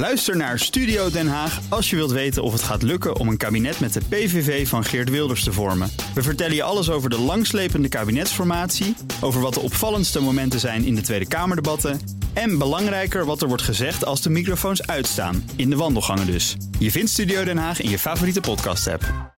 Luister 0.00 0.36
naar 0.36 0.58
Studio 0.58 1.10
Den 1.10 1.28
Haag 1.28 1.60
als 1.68 1.90
je 1.90 1.96
wilt 1.96 2.10
weten 2.10 2.42
of 2.42 2.52
het 2.52 2.62
gaat 2.62 2.82
lukken 2.82 3.16
om 3.16 3.28
een 3.28 3.36
kabinet 3.36 3.80
met 3.80 3.92
de 3.92 4.00
PVV 4.08 4.68
van 4.68 4.84
Geert 4.84 5.10
Wilders 5.10 5.44
te 5.44 5.52
vormen. 5.52 5.90
We 6.14 6.22
vertellen 6.22 6.54
je 6.54 6.62
alles 6.62 6.90
over 6.90 7.10
de 7.10 7.18
langslepende 7.18 7.88
kabinetsformatie, 7.88 8.96
over 9.20 9.40
wat 9.40 9.54
de 9.54 9.60
opvallendste 9.60 10.20
momenten 10.20 10.60
zijn 10.60 10.84
in 10.84 10.94
de 10.94 11.00
Tweede 11.00 11.28
Kamerdebatten 11.28 12.00
en 12.32 12.58
belangrijker 12.58 13.24
wat 13.24 13.42
er 13.42 13.48
wordt 13.48 13.62
gezegd 13.62 14.04
als 14.04 14.22
de 14.22 14.30
microfoons 14.30 14.86
uitstaan, 14.86 15.50
in 15.56 15.70
de 15.70 15.76
wandelgangen 15.76 16.26
dus. 16.26 16.56
Je 16.78 16.90
vindt 16.90 17.10
Studio 17.10 17.44
Den 17.44 17.58
Haag 17.58 17.80
in 17.80 17.90
je 17.90 17.98
favoriete 17.98 18.40
podcast-app. 18.40 19.34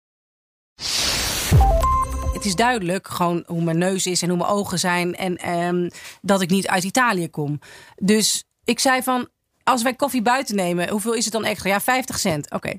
Het 2.32 2.44
is 2.44 2.54
duidelijk 2.54 3.08
gewoon 3.08 3.44
hoe 3.46 3.62
mijn 3.62 3.78
neus 3.78 4.06
is 4.06 4.22
en 4.22 4.28
hoe 4.28 4.38
mijn 4.38 4.50
ogen 4.50 4.78
zijn 4.78 5.16
en 5.16 5.36
ehm, 5.36 5.88
dat 6.20 6.40
ik 6.40 6.50
niet 6.50 6.68
uit 6.68 6.84
Italië 6.84 7.30
kom. 7.30 7.60
Dus 7.96 8.44
ik 8.64 8.78
zei 8.78 9.02
van, 9.02 9.28
als 9.64 9.82
wij 9.82 9.94
koffie 9.94 10.22
buiten 10.22 10.56
nemen, 10.56 10.88
hoeveel 10.88 11.14
is 11.14 11.24
het 11.24 11.32
dan 11.32 11.44
extra? 11.44 11.70
Ja, 11.70 11.80
50 11.80 12.18
cent. 12.18 12.50
Oké. 12.50 12.72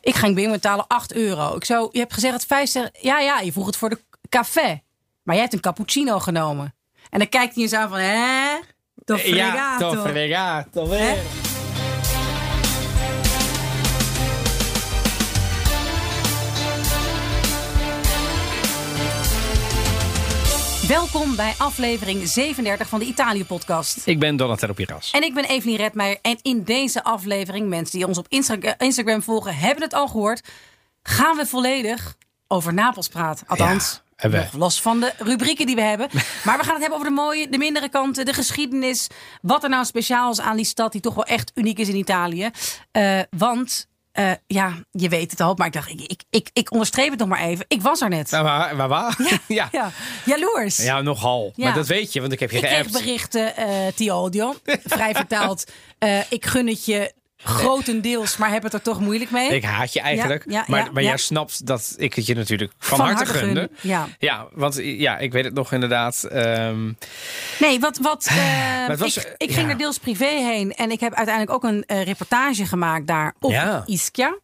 Ik 0.00 0.14
ging 0.14 0.34
binnen 0.34 0.52
betalen 0.52 0.86
8 0.86 1.12
euro. 1.12 1.56
Ik 1.56 1.64
zo, 1.64 1.88
je 1.92 1.98
hebt 1.98 2.12
gezegd 2.12 2.32
dat 2.32 2.46
50 2.46 2.88
Ja, 3.00 3.20
ja, 3.20 3.40
je 3.40 3.52
vroeg 3.52 3.66
het 3.66 3.76
voor 3.76 3.90
de 3.90 4.00
café. 4.28 4.80
Maar 5.22 5.34
jij 5.34 5.44
hebt 5.44 5.54
een 5.54 5.60
cappuccino 5.60 6.18
genomen. 6.18 6.74
En 7.10 7.18
dan 7.18 7.28
kijkt 7.28 7.54
hij 7.54 7.62
eens 7.62 7.72
aan 7.72 7.88
van, 7.88 7.98
hè? 7.98 8.58
Toch 9.04 9.20
Ja, 9.20 9.78
toch 9.78 10.08
fregato. 10.08 10.90
Hè? 10.90 11.14
Welkom 20.88 21.36
bij 21.36 21.54
aflevering 21.58 22.28
37 22.28 22.88
van 22.88 22.98
de 22.98 23.04
Italië-podcast. 23.04 24.06
Ik 24.06 24.18
ben 24.18 24.36
Donatello 24.36 24.72
Piras. 24.72 25.10
En 25.10 25.22
ik 25.22 25.34
ben 25.34 25.44
Evelien 25.44 25.76
Redmeijer. 25.76 26.18
En 26.22 26.38
in 26.42 26.62
deze 26.62 27.04
aflevering, 27.04 27.68
mensen 27.68 27.98
die 27.98 28.06
ons 28.06 28.18
op 28.18 28.26
Insta- 28.28 28.78
Instagram 28.78 29.22
volgen, 29.22 29.56
hebben 29.56 29.82
het 29.84 29.94
al 29.94 30.08
gehoord. 30.08 30.48
Gaan 31.02 31.36
we 31.36 31.46
volledig 31.46 32.16
over 32.48 32.74
Napels 32.74 33.08
praten. 33.08 33.46
Althans, 33.46 34.02
Ja, 34.16 34.28
nog 34.28 34.52
los 34.52 34.80
van 34.80 35.00
de 35.00 35.12
rubrieken 35.18 35.66
die 35.66 35.74
we 35.74 35.82
hebben. 35.82 36.08
Maar 36.44 36.58
we 36.58 36.64
gaan 36.64 36.72
het 36.72 36.80
hebben 36.82 36.98
over 36.98 37.08
de 37.08 37.14
mooie, 37.14 37.48
de 37.48 37.58
mindere 37.58 37.88
kanten, 37.88 38.24
de 38.24 38.32
geschiedenis. 38.32 39.06
Wat 39.42 39.62
er 39.62 39.68
nou 39.70 39.84
speciaal 39.84 40.30
is 40.30 40.40
aan 40.40 40.56
die 40.56 40.64
stad 40.64 40.92
die 40.92 41.00
toch 41.00 41.14
wel 41.14 41.24
echt 41.24 41.52
uniek 41.54 41.78
is 41.78 41.88
in 41.88 41.96
Italië. 41.96 42.50
Eh, 42.90 43.20
want, 43.36 43.88
eh, 44.16 44.32
ja, 44.46 44.74
je 44.90 45.08
weet 45.08 45.30
het 45.30 45.40
al. 45.40 45.54
Maar 45.54 45.66
ik 45.66 45.72
dacht, 45.72 45.90
ik, 45.90 46.00
ik, 46.00 46.22
ik, 46.30 46.50
ik 46.52 46.72
onderstreep 46.72 47.10
het 47.10 47.18
nog 47.18 47.28
maar 47.28 47.40
even. 47.40 47.64
Ik 47.68 47.82
was 47.82 48.00
er 48.00 48.08
net. 48.08 48.30
Nou, 48.30 48.44
waar, 48.44 48.76
waar, 48.76 48.88
waar? 48.88 49.16
Ja. 49.18 49.38
ja. 49.60 49.68
Ja, 49.72 49.90
jaloers. 50.24 50.78
nogal. 51.00 51.52
Ja. 51.54 51.64
Maar 51.64 51.74
dat 51.74 51.86
weet 51.86 52.12
je, 52.12 52.20
want 52.20 52.32
ik 52.32 52.40
heb 52.40 52.50
je 52.50 52.56
Ik 52.56 52.62
kreeg 52.62 52.90
berichten, 52.90 53.56
odio. 54.12 54.54
Vrij 54.84 55.14
vertaald. 55.14 55.64
eh, 55.98 56.20
ik 56.30 56.46
gun 56.46 56.68
het 56.68 56.84
je 56.84 57.12
grotendeels, 57.46 58.36
maar 58.36 58.50
heb 58.50 58.62
het 58.62 58.72
er 58.74 58.82
toch 58.82 59.00
moeilijk 59.00 59.30
mee. 59.30 59.54
Ik 59.54 59.64
haat 59.64 59.92
je 59.92 60.00
eigenlijk. 60.00 60.44
Ja, 60.46 60.52
ja, 60.58 60.64
maar 60.68 60.84
ja, 60.84 60.90
maar 60.92 61.02
jij 61.02 61.16
snapt 61.16 61.66
dat 61.66 61.94
ik 61.96 62.14
het 62.14 62.26
je 62.26 62.34
natuurlijk 62.34 62.72
van, 62.78 62.96
Van 62.96 63.06
harte 63.06 63.24
harte 63.24 63.38
gunde. 63.38 63.70
gun, 63.74 63.90
ja. 63.90 64.06
ja, 64.18 64.46
want 64.52 64.74
ja, 64.82 65.18
ik 65.18 65.32
weet 65.32 65.44
het 65.44 65.54
nog 65.54 65.72
inderdaad. 65.72 66.24
ehm, 66.24 66.92
Nee, 67.58 67.80
wat. 67.80 67.98
wat 67.98 68.26
eh, 68.26 68.34
het 68.86 68.98
was, 68.98 69.16
ik, 69.16 69.34
ik 69.36 69.52
ging 69.52 69.70
er 69.70 69.78
deels 69.78 69.98
privé 69.98 70.24
heen 70.26 70.72
en 70.74 70.90
ik 70.90 71.00
heb 71.00 71.14
uiteindelijk 71.14 71.54
ook 71.56 71.70
een 71.70 71.84
eh, 71.86 72.02
reportage 72.04 72.66
gemaakt 72.66 73.06
daar 73.06 73.34
op 73.40 73.50
Ja. 73.50 73.82
Ischia. 73.86 74.38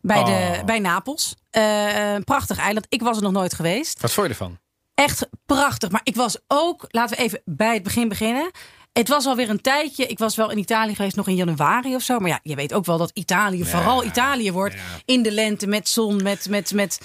Bij, 0.00 0.24
de, 0.24 0.30
Oh. 0.58 0.64
bij 0.64 0.78
Napels. 0.78 1.34
Eh, 1.50 2.12
een 2.14 2.24
prachtig 2.24 2.58
eiland. 2.58 2.86
Ik 2.88 3.02
was 3.02 3.16
er 3.16 3.22
nog 3.22 3.32
nooit 3.32 3.54
geweest. 3.54 4.00
wat 4.00 4.12
vond 4.12 4.26
je 4.26 4.32
ervan? 4.32 4.58
Echt 4.94 5.28
prachtig. 5.46 5.90
Maar 5.90 6.00
ik 6.04 6.16
was 6.16 6.38
ook, 6.48 6.84
laten 6.88 7.16
we 7.16 7.22
even 7.22 7.42
bij 7.44 7.74
het 7.74 7.82
begin 7.82 8.08
beginnen. 8.08 8.50
Het 8.94 9.08
was 9.08 9.26
alweer 9.26 9.50
een 9.50 9.60
tijdje. 9.60 10.06
Ik 10.06 10.18
was 10.18 10.36
wel 10.36 10.50
in 10.50 10.58
Italië 10.58 10.94
geweest, 10.94 11.16
nog 11.16 11.28
in 11.28 11.34
januari 11.34 11.94
of 11.94 12.02
zo. 12.02 12.18
Maar 12.18 12.30
ja, 12.30 12.40
je 12.42 12.54
weet 12.54 12.74
ook 12.74 12.84
wel 12.84 12.98
dat 12.98 13.10
Italië 13.14 13.64
vooral 13.64 14.04
Italië 14.04 14.52
wordt. 14.52 14.74
In 15.04 15.22
de 15.22 15.32
lente, 15.32 15.66
met 15.66 15.88
zon, 15.88 16.22
met, 16.22 16.48
met, 16.48 16.72
met, 16.72 17.00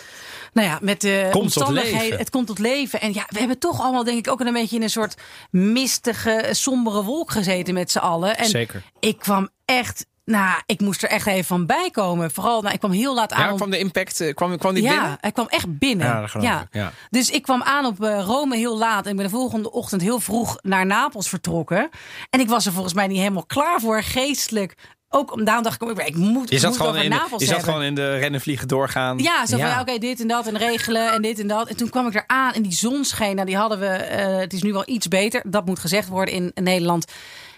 nou 0.54 0.68
ja, 0.68 0.80
met 0.82 1.02
de 1.02 1.28
tot 1.32 1.42
omstandigheden. 1.42 2.00
leven. 2.00 2.18
Het 2.18 2.30
komt 2.30 2.48
tot 2.48 2.60
leven. 2.60 3.02
En 3.02 3.14
ja, 3.14 3.26
we 3.28 3.40
hebben 3.40 3.60
toch 3.60 3.82
allemaal, 3.82 4.04
denk 4.04 4.18
ik, 4.18 4.32
ook 4.32 4.40
een 4.40 4.54
beetje 4.54 4.76
in 4.76 4.82
een 4.82 4.90
soort 4.90 5.16
mistige, 5.52 6.48
sombere 6.52 7.04
wolk 7.04 7.32
gezeten 7.32 7.74
met 7.74 7.92
z'n 7.92 7.98
allen. 7.98 8.38
En 8.38 8.50
Zeker. 8.50 8.84
ik 9.00 9.18
kwam 9.18 9.50
echt, 9.66 10.06
nou, 10.30 10.62
ik 10.66 10.80
moest 10.80 11.04
er 11.04 11.10
echt 11.10 11.28
even 11.28 11.46
van 11.46 11.66
bijkomen. 11.66 12.32
Vooral, 12.32 12.62
nou, 12.62 12.74
ik 12.74 12.80
kwam 12.80 12.92
heel 12.92 13.16
laat 13.16 13.34
aan. 13.34 13.46
Ja, 13.46 13.52
op- 13.52 13.58
kwam 13.58 13.70
de 13.70 13.80
impact, 13.80 14.22
eh, 14.22 14.34
kwam, 14.34 14.58
kwam 14.58 14.74
die 14.74 14.84
ja, 14.84 14.90
binnen? 14.90 15.18
hij 15.22 15.32
kwam 15.32 15.48
echt 15.48 15.78
binnen. 15.80 16.08
Ja, 16.08 16.20
dat 16.22 16.30
geloof 16.30 16.62
ik, 16.62 16.68
ja. 16.72 16.92
Dus 17.10 17.30
ik 17.30 17.42
kwam 17.42 17.64
aan 17.64 17.86
op 17.86 18.04
eh, 18.04 18.24
Rome 18.26 18.56
heel 18.58 18.78
laat. 18.78 19.06
En 19.06 19.10
ik 19.12 19.16
ben 19.16 19.26
de 19.26 19.32
volgende 19.32 19.72
ochtend 19.72 20.02
heel 20.02 20.20
vroeg 20.20 20.58
naar 20.62 20.86
Napels 20.86 21.30
vertrokken. 21.30 21.90
En 22.30 22.40
ik 22.40 22.50
was 22.50 22.66
er 22.66 22.72
volgens 22.72 22.94
mij 22.94 23.08
niet 23.08 23.18
helemaal 23.18 23.46
klaar 23.46 23.80
voor, 23.80 24.04
geestelijk. 24.04 24.76
Ook 25.12 25.34
om 25.34 25.44
daarom 25.44 25.64
dacht 25.64 25.82
ik, 25.82 26.02
ik 26.02 26.16
moet, 26.16 26.50
Je 26.50 26.60
zat, 26.60 26.70
moet 26.70 26.78
gewoon 26.78 26.92
over 26.94 27.04
in, 27.04 27.10
de, 27.12 27.16
Napels 27.16 27.42
je 27.42 27.48
zat 27.48 27.56
hebben. 27.56 27.74
gewoon 27.74 27.88
in 27.88 27.96
de 27.96 28.18
rennen 28.18 28.42
vliegen 28.42 28.68
doorgaan. 28.68 29.18
Ja, 29.18 29.46
zo 29.46 29.58
van 29.58 29.68
ja, 29.68 29.82
oké, 29.82 29.98
dit 29.98 30.20
en 30.22 30.28
dat 30.28 30.48
en 30.48 30.58
regelen 30.58 31.12
en 31.12 31.22
dit 31.22 31.40
en 31.40 31.48
dat. 31.48 31.68
En 31.68 31.76
toen 31.76 31.90
kwam 31.90 32.08
ik 32.08 32.16
er 32.16 32.24
aan 32.28 32.54
en 32.54 32.62
die 32.62 32.74
zon 32.74 33.06
scheen. 33.06 33.36
Nou, 33.36 33.48
die 33.48 33.58
hadden 33.58 33.80
we, 33.80 33.88
eh, 33.88 34.38
het 34.38 34.54
is 34.54 34.62
nu 34.62 34.72
wel 34.74 34.84
iets 34.86 35.08
beter. 35.08 35.42
Dat 35.48 35.66
moet 35.66 35.80
gezegd 35.80 36.08
worden 36.08 36.34
in, 36.34 36.52
Nederland. 36.64 37.06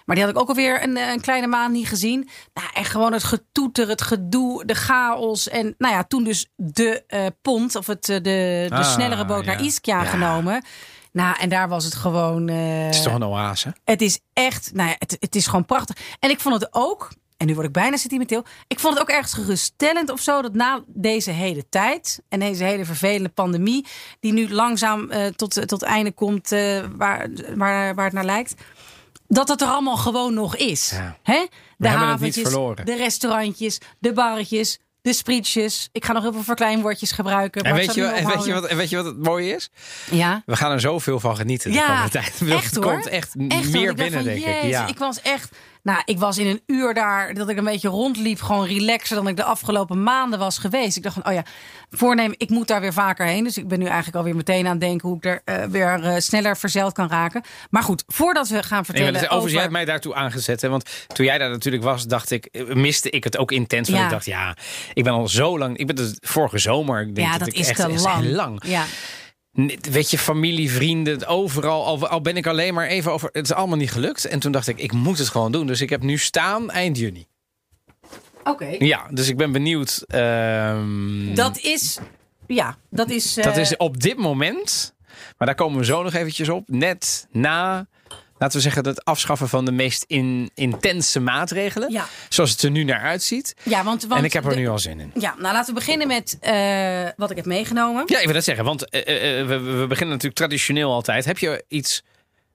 Maar 0.04 0.16
die 0.16 0.24
had 0.24 0.34
ik 0.34 0.40
ook 0.40 0.48
alweer 0.48 0.82
een, 0.82 0.96
eh, 0.96 1.10
een 1.10 1.20
kleine 1.20 1.46
maand 1.46 1.72
niet 1.72 1.88
gezien. 1.88 2.28
Nou, 2.54 2.68
en 2.74 2.84
gewoon 2.84 3.12
het 3.12 3.24
getoeter, 3.24 3.88
het 3.88 4.02
gedoe, 4.02 4.64
de 4.64 4.74
chaos. 4.74 5.48
En 5.48 5.74
nou 5.78 5.94
ja, 5.94 6.04
toen 6.04 6.24
dus 6.24 6.50
de 6.56 7.04
eh, 7.06 7.26
pont 7.42 7.76
of 7.76 7.86
het, 7.86 8.08
eh, 8.08 8.16
de, 8.16 8.66
de 8.68 8.74
Ah, 8.74 8.92
snellere 8.92 9.24
boot 9.24 9.44
ja. 9.44 9.52
naar 9.52 9.62
Ischia 9.62 10.02
Ja. 10.02 10.08
genomen. 10.08 10.64
Nou, 11.12 11.36
en 11.40 11.48
daar 11.48 11.68
was 11.68 11.84
het 11.84 11.94
gewoon... 11.94 12.48
Het 12.48 12.94
is 12.94 13.02
toch 13.02 13.14
een 13.14 13.24
oase? 13.24 13.74
het 13.84 14.02
is 14.02 14.20
echt, 14.32 14.70
nou 14.74 14.88
ja, 14.88 14.94
het, 14.98 15.16
het 15.20 15.34
is 15.34 15.46
gewoon 15.46 15.64
prachtig. 15.64 15.96
En 16.18 16.30
ik 16.30 16.40
vond 16.40 16.54
het 16.60 16.68
ook, 16.70 17.10
en 17.36 17.46
nu 17.46 17.54
word 17.54 17.66
ik 17.66 17.72
bijna 17.72 17.96
sentimenteel. 17.96 18.44
Ik 18.66 18.80
vond 18.80 18.94
het 18.94 19.02
ook 19.02 19.10
ergens 19.10 19.32
geruststellend 19.32 20.10
of 20.10 20.20
zo. 20.20 20.42
Dat 20.42 20.54
na 20.54 20.82
deze 20.86 21.30
hele 21.30 21.68
tijd 21.68 22.22
en 22.28 22.40
deze 22.40 22.64
hele 22.64 22.84
vervelende 22.84 23.28
pandemie. 23.28 23.86
Die 24.20 24.32
nu 24.32 24.50
langzaam 24.52 25.10
tot, 25.36 25.68
tot 25.68 25.82
einde 25.82 26.12
komt 26.12 26.48
waar, 26.96 27.28
waar, 27.56 27.94
waar 27.94 28.04
het 28.04 28.12
naar 28.14 28.24
lijkt. 28.24 28.54
Dat 29.34 29.48
het 29.48 29.60
er 29.60 29.68
allemaal 29.68 29.96
gewoon 29.96 30.34
nog 30.34 30.56
is. 30.56 30.90
Ja. 30.90 31.16
Hè? 31.22 31.46
De 31.76 31.88
haventjes, 31.88 32.48
verloren. 32.48 32.84
de 32.84 32.96
restaurantjes, 32.96 33.78
de 33.98 34.12
barretjes, 34.12 34.78
de 35.02 35.12
sprietjes. 35.12 35.88
Ik 35.92 36.04
ga 36.04 36.12
nog 36.12 36.22
heel 36.22 36.32
veel 36.32 36.42
verkleinwoordjes 36.42 37.12
gebruiken. 37.12 37.62
En 37.62 37.74
weet, 37.74 37.94
je, 37.94 38.04
en, 38.04 38.26
weet 38.26 38.44
je 38.44 38.52
wat, 38.52 38.64
en 38.64 38.76
weet 38.76 38.90
je 38.90 38.96
wat 38.96 39.04
het 39.04 39.22
mooie 39.22 39.54
is? 39.54 39.70
Ja. 40.10 40.42
We 40.46 40.56
gaan 40.56 40.70
er 40.72 40.80
zoveel 40.80 41.20
van 41.20 41.36
genieten 41.36 41.70
de 41.70 41.76
Ja, 41.76 41.86
komende 41.86 42.10
tijd. 42.10 42.40
Echt 42.58 42.64
het 42.64 42.84
hoor. 42.84 42.92
komt 42.92 43.06
echt, 43.06 43.34
meer 43.34 43.94
binnen, 43.94 44.12
van, 44.12 44.22
denk 44.22 44.44
ik. 44.44 44.62
Ja. 44.62 44.86
Ik 44.86 44.98
was 44.98 45.20
echt. 45.20 45.56
Nou, 45.82 46.02
ik 46.04 46.18
was 46.18 46.38
in 46.38 46.46
een 46.46 46.62
uur 46.66 46.94
daar 46.94 47.34
dat 47.34 47.48
ik 47.48 47.56
een 47.56 47.64
beetje 47.64 47.88
rondliep, 47.88 48.40
gewoon 48.40 48.66
relaxer 48.66 49.16
dan 49.16 49.28
ik 49.28 49.36
de 49.36 49.44
afgelopen 49.44 50.02
maanden 50.02 50.38
was 50.38 50.58
geweest. 50.58 50.96
Ik 50.96 51.02
dacht 51.02 51.14
van, 51.14 51.26
oh 51.26 51.32
ja, 51.32 51.44
voornemen, 51.90 52.34
ik 52.38 52.48
moet 52.50 52.66
daar 52.68 52.80
weer 52.80 52.92
vaker 52.92 53.26
heen. 53.26 53.44
Dus 53.44 53.56
ik 53.58 53.68
ben 53.68 53.78
nu 53.78 53.84
eigenlijk 53.86 54.16
alweer 54.16 54.36
meteen 54.36 54.64
aan 54.64 54.70
het 54.70 54.80
denken 54.80 55.08
hoe 55.08 55.16
ik 55.16 55.24
er 55.24 55.40
eh, 55.44 55.64
weer 55.64 56.02
eh, 56.02 56.14
sneller 56.18 56.56
verzeild 56.56 56.92
kan 56.92 57.08
raken. 57.08 57.42
Maar 57.70 57.82
goed, 57.82 58.04
voordat 58.06 58.48
we 58.48 58.62
gaan 58.62 58.84
vertellen 58.84 59.08
is- 59.14 59.16
overigens, 59.20 59.38
jij 59.40 59.48
over... 59.50 59.60
hebt 59.60 59.72
mij 59.72 59.84
daartoe 59.84 60.14
aangezet. 60.14 60.60
Hè? 60.60 60.68
Want 60.68 61.06
toen 61.14 61.26
jij 61.26 61.38
daar 61.38 61.50
natuurlijk 61.50 61.82
was, 61.82 62.06
dacht 62.06 62.30
ik, 62.30 62.44
eh, 62.46 62.66
miste 62.74 63.10
ik 63.10 63.24
het 63.24 63.36
ook 63.38 63.52
intens. 63.52 63.88
Want 63.88 64.00
Ja. 64.00 64.06
ik 64.06 64.12
dacht, 64.12 64.24
ja, 64.26 64.56
ik 64.94 65.04
ben 65.04 65.12
al 65.12 65.28
zo 65.28 65.58
lang. 65.58 65.76
Ik 65.76 65.86
ben 65.86 65.96
dus 65.96 66.16
vorige 66.20 66.58
zomer. 66.58 67.00
Ik 67.00 67.14
denk 67.14 67.28
ja, 67.32 67.38
dat 67.38 67.48
ik 67.48 67.54
is 67.54 67.68
echt, 67.68 67.80
te 67.80 67.88
lang. 67.88 68.22
heel 68.24 68.32
lang. 68.34 68.62
Ja. 68.66 68.84
Weet 69.90 70.10
je, 70.10 70.18
familie, 70.18 70.70
vrienden, 70.70 71.26
overal. 71.26 71.84
Al, 71.84 72.06
al 72.06 72.20
ben 72.20 72.36
ik 72.36 72.46
alleen 72.46 72.74
maar 72.74 72.86
even 72.86 73.12
over. 73.12 73.28
Het 73.32 73.44
is 73.44 73.52
allemaal 73.52 73.76
niet 73.76 73.90
gelukt. 73.92 74.24
En 74.24 74.38
toen 74.38 74.52
dacht 74.52 74.68
ik, 74.68 74.78
ik 74.78 74.92
moet 74.92 75.18
het 75.18 75.28
gewoon 75.28 75.52
doen. 75.52 75.66
Dus 75.66 75.80
ik 75.80 75.90
heb 75.90 76.02
nu 76.02 76.18
staan 76.18 76.70
eind 76.70 76.98
juni. 76.98 77.26
Oké. 78.44 78.76
Ja, 78.78 79.06
dus 79.10 79.28
ik 79.28 79.36
ben 79.36 79.52
benieuwd. 79.52 80.04
ehm, 80.06 81.34
Dat 81.34 81.58
is, 81.58 81.98
ja, 82.46 82.76
dat 82.90 83.10
is... 83.10 83.34
dat 83.34 83.54
eh, 83.54 83.60
is 83.60 83.76
op 83.76 84.00
dit 84.00 84.16
moment. 84.16 84.94
Maar 85.38 85.46
daar 85.46 85.56
komen 85.56 85.78
we 85.78 85.84
zo 85.84 86.02
nog 86.02 86.14
eventjes 86.14 86.48
op. 86.48 86.68
Net 86.68 87.26
na. 87.30 87.86
Laten 88.42 88.56
we 88.56 88.62
zeggen, 88.62 88.84
het 88.86 89.04
afschaffen 89.04 89.48
van 89.48 89.64
de 89.64 89.72
meest 89.72 90.04
in, 90.06 90.50
intense 90.54 91.20
maatregelen. 91.20 91.90
Ja. 91.92 92.04
Zoals 92.28 92.50
het 92.50 92.62
er 92.62 92.70
nu 92.70 92.84
naar 92.84 93.00
uitziet. 93.00 93.54
Ja, 93.62 93.84
want, 93.84 94.02
want 94.02 94.20
en 94.20 94.26
ik 94.26 94.32
heb 94.32 94.44
er 94.44 94.50
de- 94.50 94.56
nu 94.56 94.68
al 94.68 94.78
zin 94.78 95.00
in. 95.00 95.10
Ja, 95.14 95.34
nou 95.38 95.54
laten 95.54 95.74
we 95.74 95.80
beginnen 95.80 96.06
met 96.06 96.36
eh, 96.40 97.08
wat 97.16 97.30
ik 97.30 97.36
heb 97.36 97.46
meegenomen. 97.46 98.02
Ja, 98.06 98.18
ik 98.18 98.24
wil 98.24 98.34
dat 98.34 98.44
zeggen. 98.44 98.64
Want 98.64 98.88
eh, 98.90 99.40
eh, 99.40 99.46
we, 99.46 99.58
we 99.60 99.86
beginnen 99.86 100.08
natuurlijk 100.08 100.34
traditioneel 100.34 100.92
altijd. 100.92 101.24
Heb 101.24 101.38
je 101.38 101.64
iets 101.68 102.02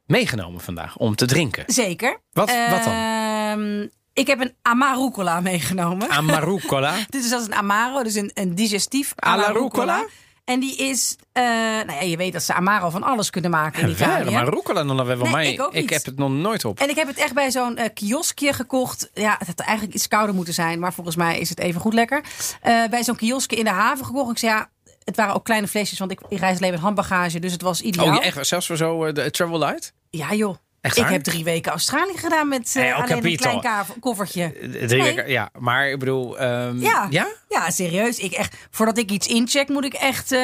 meegenomen 0.05 0.61
vandaag 0.61 0.97
om 0.97 1.15
te 1.15 1.25
drinken? 1.25 1.63
Zeker. 1.67 2.19
Wat- 2.31 2.51
wat 2.69 2.83
dan? 2.83 2.93
Ehm, 2.93 3.87
ik 4.13 4.27
heb 4.27 4.39
een 4.39 4.53
Amarucola 4.61 5.39
meegenomen. 5.41 6.09
Amarucola. 6.09 6.95
Dit 7.09 7.23
is 7.25 7.31
als 7.31 7.45
een 7.45 7.53
Amaro, 7.55 8.03
dus 8.03 8.15
een, 8.15 8.31
een 8.33 8.55
digestief 8.55 9.11
Amarucola. 9.15 10.05
En 10.47 10.59
die 10.59 10.75
is, 10.75 11.15
eh, 11.31 11.43
nou 11.43 11.91
ja, 11.91 12.01
je 12.01 12.17
weet 12.17 12.33
dat 12.33 12.43
ze 12.43 12.53
Amaro 12.53 12.89
van 12.89 13.03
alles 13.03 13.29
kunnen 13.29 13.51
maken 13.51 13.81
in 13.81 13.89
Italië. 13.89 14.31
maar 14.31 14.47
rucola 14.49 14.83
dan 14.83 15.05
wel 15.05 15.17
Nee, 15.17 15.31
mij. 15.31 15.51
ik 15.53 15.61
ook 15.61 15.73
heb 15.73 16.05
het 16.05 16.17
nog 16.17 16.29
nooit 16.29 16.65
op. 16.65 16.79
En 16.79 16.89
ik 16.89 16.95
heb 16.95 17.07
het 17.07 17.17
echt 17.17 17.33
bij 17.33 17.51
zo'n 17.51 17.77
eh, 17.77 17.89
kioskje 17.93 18.53
gekocht. 18.53 19.09
Ja, 19.13 19.35
het 19.39 19.47
had 19.47 19.59
eigenlijk 19.59 19.95
iets 19.95 20.07
kouder 20.07 20.35
moeten 20.35 20.53
zijn, 20.53 20.79
maar 20.79 20.93
volgens 20.93 21.15
mij 21.15 21.39
is 21.39 21.49
het 21.49 21.59
even 21.59 21.81
goed 21.81 21.93
lekker. 21.93 22.23
Eh, 22.61 22.83
bij 22.89 23.03
zo'n 23.03 23.15
kioskje 23.15 23.55
in 23.55 23.63
de 23.63 23.69
haven 23.69 24.05
gekocht. 24.05 24.31
Ik 24.31 24.37
zei 24.37 24.51
ja, 24.51 24.69
het 25.03 25.15
waren 25.15 25.33
ook 25.35 25.43
kleine 25.43 25.67
flesjes, 25.67 25.99
want 25.99 26.11
ik, 26.11 26.19
ik 26.29 26.39
reis 26.39 26.57
alleen 26.57 26.71
met 26.71 26.79
handbagage, 26.79 27.39
dus 27.39 27.51
het 27.51 27.61
was 27.61 27.81
ideaal. 27.81 28.07
Oh, 28.07 28.13
ja, 28.13 28.21
echt? 28.21 28.47
Zelfs 28.47 28.67
voor 28.67 28.77
zo 28.77 29.11
de 29.11 29.31
Travel 29.31 29.59
Light? 29.59 29.93
Ja 30.09 30.33
joh. 30.33 30.55
Echt 30.81 30.97
Ik 30.97 31.05
heb 31.07 31.23
drie 31.23 31.43
weken 31.43 31.71
Australië 31.71 32.17
gedaan 32.17 32.47
met 32.47 32.75
eh, 32.75 32.83
oh, 32.83 33.03
alleen 33.03 33.25
een 33.25 33.37
klein 33.37 33.61
koffertje. 33.99 34.43
Eh, 34.43 34.69
Drie 34.69 35.01
Nee. 35.01 35.15
weken, 35.15 35.29
ja. 35.31 35.49
Maar 35.59 35.89
ik 35.89 35.99
bedoel... 35.99 36.39
ehm, 36.39 36.79
Ja. 36.81 37.07
ja? 37.09 37.27
Ja, 37.49 37.69
serieus. 37.69 38.17
Ik 38.19 38.31
echt, 38.31 38.55
voordat 38.71 38.97
ik 38.97 39.11
iets 39.11 39.27
incheck, 39.27 39.67
moet 39.67 39.85
ik 39.85 39.93
echt, 39.93 40.31
eh, 40.31 40.39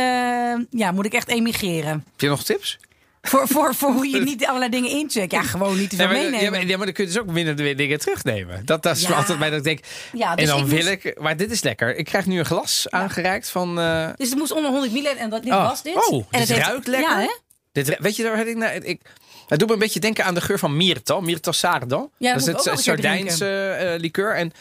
ja, 0.69 0.91
moet 0.93 1.05
ik 1.05 1.13
echt 1.13 1.27
emigreren. 1.27 1.89
Heb 2.11 2.19
je 2.21 2.27
nog 2.27 2.43
tips? 2.43 2.79
Voor, 3.21 3.47
voor, 3.47 3.75
voor 3.75 3.91
hoe 3.91 4.07
je 4.09 4.19
niet 4.31 4.45
allerlei 4.45 4.71
dingen 4.71 4.89
incheckt. 4.89 5.31
Ja, 5.31 5.41
gewoon 5.41 5.77
niet 5.77 5.89
te 5.89 5.95
veel 5.95 6.05
Ja, 6.05 6.11
maar, 6.11 6.21
ja, 6.21 6.29
meenemen. 6.29 6.51
maar, 6.51 6.65
ja, 6.67 6.77
maar 6.77 6.85
dan 6.85 6.95
kun 6.95 7.05
je 7.05 7.11
dus 7.11 7.19
ook 7.21 7.27
minder 7.31 7.55
de- 7.55 7.75
dingen 7.75 7.99
terugnemen. 7.99 8.65
Dat, 8.65 8.83
dat 8.83 8.95
is 8.95 9.01
Ja. 9.07 9.15
altijd 9.15 9.39
bij 9.39 9.49
dat 9.49 9.57
ik 9.59 9.63
denk. 9.65 9.79
Ja, 10.13 10.29
en 10.29 10.35
dus 10.37 10.47
dan 10.47 10.59
ik 10.59 10.65
wil 10.65 10.77
moest- 10.77 11.05
ik. 11.05 11.19
Maar 11.19 11.37
dit 11.37 11.51
is 11.51 11.63
lekker. 11.63 11.95
Ik 11.95 12.05
krijg 12.05 12.25
nu 12.25 12.39
een 12.39 12.45
glas 12.45 12.85
aangereikt 12.89 13.49
van. 13.49 13.79
eh, 13.79 14.09
Dus 14.15 14.29
het 14.29 14.37
moest 14.37 14.51
onder 14.51 14.71
100 14.71 14.91
milliliter 14.91 15.17
en 15.21 15.29
dat, 15.29 15.43
dit 15.43 15.51
Oh. 15.53 15.67
was 15.67 15.81
dit. 15.81 16.07
Oh, 16.09 16.25
en 16.31 16.39
dit 16.39 16.49
het 16.49 16.57
ruikt 16.57 16.87
lekker. 16.87 17.09
Ja, 17.09 17.19
hè? 17.19 17.37
dit, 17.71 17.97
weet 17.99 18.15
je, 18.15 18.23
daar 18.23 18.37
had 18.37 18.47
ik, 18.47 18.55
nou, 18.55 18.73
ik. 18.75 19.01
Het 19.47 19.59
doet 19.59 19.67
me 19.67 19.73
een 19.73 19.79
beetje 19.79 19.99
denken 19.99 20.25
aan 20.25 20.33
de 20.33 20.41
geur 20.41 20.59
van 20.59 20.77
Myrtal. 20.77 21.21
Myrtal 21.21 21.53
Sardo. 21.53 22.09
Ja, 22.17 22.33
dat 22.33 22.47
is 22.47 22.65
het 22.65 22.79
Sardijnse 22.79 23.69
eh 23.69 23.99
liqueur. 23.99 24.35
En, 24.35 24.51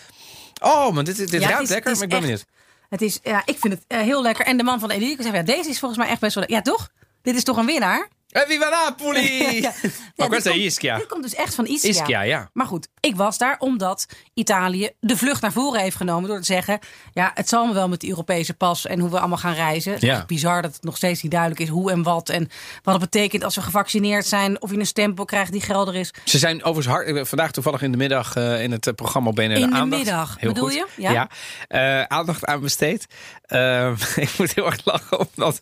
oh, 0.62 0.90
maar 0.92 1.04
dit, 1.04 1.16
dit 1.16 1.30
Ja, 1.30 1.48
ruikt 1.48 1.62
is- 1.62 1.68
lekker. 1.68 1.92
maar 1.92 2.02
ik 2.02 2.08
ben 2.08 2.18
echt- 2.18 2.26
benieuwd. 2.26 2.44
Het 2.88 3.02
is, 3.02 3.18
ja, 3.22 3.42
ik 3.44 3.58
vind 3.58 3.72
het 3.74 3.84
eh, 3.86 4.00
heel 4.00 4.22
lekker. 4.22 4.44
En 4.46 4.56
de 4.56 4.62
man 4.62 4.80
van 4.80 4.88
de 4.88 4.94
Elite 4.94 5.22
zei, 5.22 5.34
ja, 5.34 5.42
deze 5.42 5.68
is 5.70 5.78
volgens 5.78 6.00
mij 6.00 6.10
echt 6.10 6.20
best 6.20 6.34
wel 6.34 6.44
lekker. 6.48 6.64
Ja, 6.72 6.76
toch? 6.76 6.88
Dit 7.22 7.34
is 7.36 7.44
toch 7.44 7.56
een 7.56 7.66
winnaar? 7.66 8.08
Eh, 8.32 8.42
viva 8.46 8.68
Napoli! 8.68 9.20
Ja, 9.62 9.72
ja. 10.14 10.28
Maar 10.28 10.28
dit 10.38 10.46
è 10.46 10.50
komt- 10.50 10.62
Ischia. 10.62 10.96
Dit 10.96 11.06
komt 11.06 11.22
dus 11.22 11.34
echt 11.34 11.54
van 11.54 11.66
Ischia. 11.66 11.90
Ischia, 11.90 12.20
ja. 12.22 12.50
Maar 12.52 12.66
goed, 12.66 12.88
ik 13.00 13.16
was 13.16 13.38
daar 13.38 13.56
omdat 13.58 14.06
Italië 14.34 14.90
de 15.00 15.16
vlucht 15.16 15.40
naar 15.42 15.52
voren 15.52 15.80
heeft 15.80 15.96
genomen. 15.96 16.28
Door 16.28 16.38
te 16.38 16.44
zeggen, 16.44 16.78
ja, 17.12 17.30
het 17.34 17.48
zal 17.48 17.66
me 17.66 17.72
wel 17.74 17.88
met 17.88 18.00
die 18.00 18.08
Europese 18.10 18.54
pas 18.54 18.86
en 18.86 19.00
hoe 19.00 19.10
we 19.10 19.18
allemaal 19.18 19.38
gaan 19.38 19.54
reizen. 19.54 19.92
Het 19.92 20.02
is 20.02 20.08
Ja. 20.08 20.24
bizar 20.26 20.62
dat 20.62 20.72
het 20.74 20.82
nog 20.82 20.96
steeds 20.96 21.22
niet 21.22 21.30
duidelijk 21.32 21.60
is 21.60 21.68
hoe 21.68 21.90
en 21.90 22.02
wat. 22.02 22.28
En 22.28 22.48
wat 22.82 22.94
het 23.00 23.10
betekent 23.10 23.44
als 23.44 23.54
we 23.54 23.62
gevaccineerd 23.62 24.26
zijn. 24.26 24.62
Of 24.62 24.70
je 24.70 24.78
een 24.78 24.86
stempel 24.86 25.24
krijgt 25.24 25.52
die 25.52 25.60
gelder 25.60 25.94
is. 25.94 26.10
Ze 26.24 26.38
zijn 26.38 26.64
overigens 26.64 26.94
hard. 26.94 27.12
ben 27.12 27.26
Vandaag 27.26 27.50
toevallig 27.50 27.82
in 27.82 27.90
de 27.90 27.96
middag 27.98 28.34
eh, 28.36 28.62
in 28.62 28.70
het 28.72 28.86
eh, 28.86 28.94
programma 28.94 29.30
BNR 29.30 29.42
In 29.42 29.70
de 29.70 29.76
aandacht. 29.76 30.02
middag, 30.02 30.36
Heel 30.38 30.52
bedoel 30.52 30.68
goed. 30.68 30.74
je? 30.96 31.02
Ja. 31.02 31.28
Eh, 31.68 32.02
aandacht 32.02 32.44
aan 32.44 32.60
besteed. 32.60 33.06
Eh, 33.42 33.92
ik 34.16 34.38
moet 34.38 34.54
heel 34.54 34.66
erg 34.66 34.84
lachen 34.84 35.18
omdat 35.34 35.60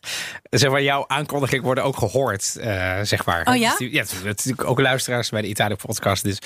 zeg 0.51 0.71
maar, 0.71 0.83
jouw 0.83 1.05
aankondiging 1.07 1.63
worden 1.63 1.85
ook 1.85 1.97
gehoord, 1.97 2.59
eh, 2.61 2.99
zeg 3.03 3.25
maar. 3.27 3.47
Oh 3.47 3.57
ja? 3.57 3.75
Ja, 3.79 4.01
het 4.01 4.23
natuurlijk 4.25 4.65
ook 4.65 4.81
luisteraars 4.81 5.29
bij 5.31 5.43
de 5.43 5.49
Italië 5.49 5.75
podcast. 5.75 6.23
Dus, 6.23 6.39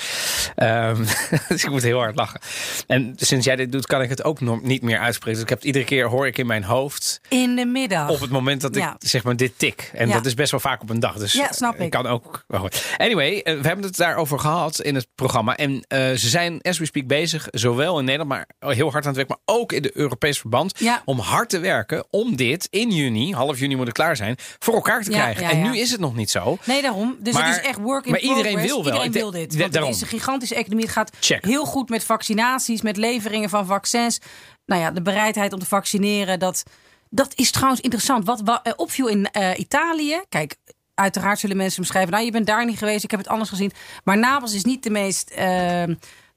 ehm, 0.55 1.03
dus 1.49 1.63
ik 1.63 1.69
moet 1.69 1.83
heel 1.83 1.99
hard 1.99 2.15
lachen. 2.15 2.39
En 2.87 3.13
sinds 3.17 3.45
jij 3.45 3.55
dit 3.55 3.71
doet, 3.71 3.85
kan 3.85 4.01
ik 4.01 4.09
het 4.09 4.23
ook 4.23 4.41
nog 4.41 4.61
niet 4.61 4.81
meer 4.81 4.99
uitspreken. 4.99 5.33
Dus 5.33 5.41
ik 5.43 5.49
heb 5.49 5.57
het 5.57 5.67
iedere 5.67 5.85
keer 5.85 6.07
hoor 6.07 6.27
ik 6.27 6.37
in 6.37 6.45
mijn 6.47 6.63
hoofd 6.63 7.21
In 7.29 7.55
de 7.55 7.65
middag. 7.65 8.09
op 8.09 8.19
het 8.19 8.29
moment 8.29 8.61
dat 8.61 8.75
ik 8.75 8.81
Ja. 8.81 8.95
zeg 8.99 9.23
maar 9.23 9.35
dit 9.35 9.53
tik. 9.59 9.89
En 9.93 10.07
Ja. 10.07 10.13
dat 10.13 10.25
is 10.25 10.33
best 10.33 10.51
wel 10.51 10.59
vaak 10.59 10.81
op 10.81 10.89
een 10.89 10.99
dag. 10.99 11.17
Dus 11.17 11.33
Ja, 11.33 11.51
snap 11.51 11.79
ik. 11.79 11.89
kan 11.89 12.05
ook. 12.07 12.45
goed. 12.53 12.85
Anyway, 12.97 13.39
eh, 13.39 13.59
we 13.61 13.67
hebben 13.67 13.85
het 13.85 13.97
daarover 13.97 14.39
gehad 14.39 14.81
in 14.81 14.95
het 14.95 15.07
programma. 15.15 15.55
En 15.55 15.85
eh, 15.87 15.99
ze 15.99 16.29
zijn, 16.29 16.61
as 16.61 16.77
we 16.77 16.85
speak, 16.85 17.07
bezig, 17.07 17.47
zowel 17.51 17.99
in 17.99 18.05
Nederland, 18.05 18.29
maar 18.29 18.73
heel 18.75 18.91
hard 18.91 19.03
aan 19.05 19.09
het 19.09 19.15
werk, 19.15 19.29
maar 19.29 19.55
ook 19.55 19.71
in 19.71 19.81
de 19.81 19.91
Europees 19.97 20.39
verband. 20.39 20.79
Ja. 20.79 21.01
Om 21.05 21.19
hard 21.19 21.49
te 21.49 21.59
werken 21.59 22.05
om 22.09 22.35
dit 22.35 22.67
in 22.69 22.91
juni, 22.91 23.33
half 23.33 23.59
juni 23.59 23.75
moet 23.75 23.85
het 23.85 23.95
klaar 23.95 24.15
zijn, 24.15 24.35
voor 24.59 24.73
elkaar 24.73 25.03
te 25.03 25.09
krijgen. 25.09 25.45
en 25.49 25.61
nu 25.61 25.77
is 25.77 25.91
het 25.91 25.99
nog 26.05 26.15
niet 26.15 26.29
zo. 26.31 26.57
Nee, 26.65 26.81
daarom. 26.81 27.15
Dus 27.19 27.33
Maar- 27.33 27.47
het 27.47 27.57
is 27.57 27.63
echt 27.69 27.79
work 27.79 28.05
in 28.05 28.11
maar 28.11 28.19
iedereen 28.19 28.59
wil 28.61 28.83
wel. 28.83 28.93
Iedereen 28.93 29.11
wil 29.11 29.31
dit. 29.31 29.57
Want 29.57 29.73
het 29.75 29.87
is 29.95 30.01
een 30.01 30.07
gigantische 30.07 30.55
economie. 30.55 30.83
Het 30.85 30.93
gaat 30.93 31.11
Check. 31.19 31.45
heel 31.45 31.65
goed 31.65 31.89
met 31.89 32.03
vaccinaties, 32.03 32.81
met 32.81 32.97
leveringen 32.97 33.49
van 33.49 33.65
vaccins. 33.65 34.19
Nou 34.65 34.81
ja, 34.81 34.91
de 34.91 35.01
bereidheid 35.01 35.53
om 35.53 35.59
te 35.59 35.65
vaccineren, 35.65 36.39
dat, 36.39 36.63
dat 37.09 37.31
is 37.35 37.51
trouwens 37.51 37.81
interessant. 37.81 38.25
Wat, 38.25 38.41
wa- 38.43 38.59
eh, 38.63 38.73
opviel 38.75 39.07
in 39.07 39.31
eh, 39.31 39.59
Italië, 39.59 40.21
kijk... 40.29 40.55
Uiteraard 40.95 41.39
zullen 41.39 41.57
mensen 41.57 41.81
beschrijven, 41.81 42.11
nou 42.11 42.25
je 42.25 42.31
bent 42.31 42.45
daar 42.47 42.65
niet 42.65 42.77
geweest, 42.77 43.03
ik 43.03 43.11
heb 43.11 43.19
het 43.19 43.29
anders 43.29 43.49
gezien. 43.49 43.71
Maar 44.03 44.17
Napels 44.17 44.53
is 44.53 44.63
niet 44.63 44.83
de 44.83 44.89
meest, 44.89 45.29
eh, 45.29 45.83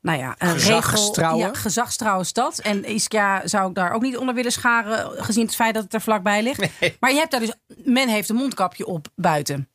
nou 0.01 0.19
ja, 0.19 0.35
een 0.39 0.49
Gezagstrouwe? 0.49 1.37
regel, 1.37 1.55
ja, 1.55 1.61
gezagstrouwe 1.61 2.25
stad. 2.25 2.59
En 2.59 2.91
Ischia 2.91 3.47
zou 3.47 3.69
ik 3.69 3.75
daar 3.75 3.93
ook 3.93 4.03
niet 4.03 4.17
onder 4.17 4.35
willen 4.35 4.53
scharen, 4.53 5.25
gezien 5.25 5.45
het 5.45 5.55
feit 5.55 5.75
dat 5.75 5.83
het 5.83 5.95
er 5.95 6.01
vlakbij 6.01 6.43
ligt. 6.43 6.61
Maar 7.01 7.11
je 7.11 7.19
hebt 7.19 7.31
daar 7.31 7.41
dus, 7.41 7.55
men 7.85 8.09
heeft 8.09 8.29
een 8.29 8.37
mondkapje 8.37 8.87
op 8.87 9.09
buiten. 9.15 9.69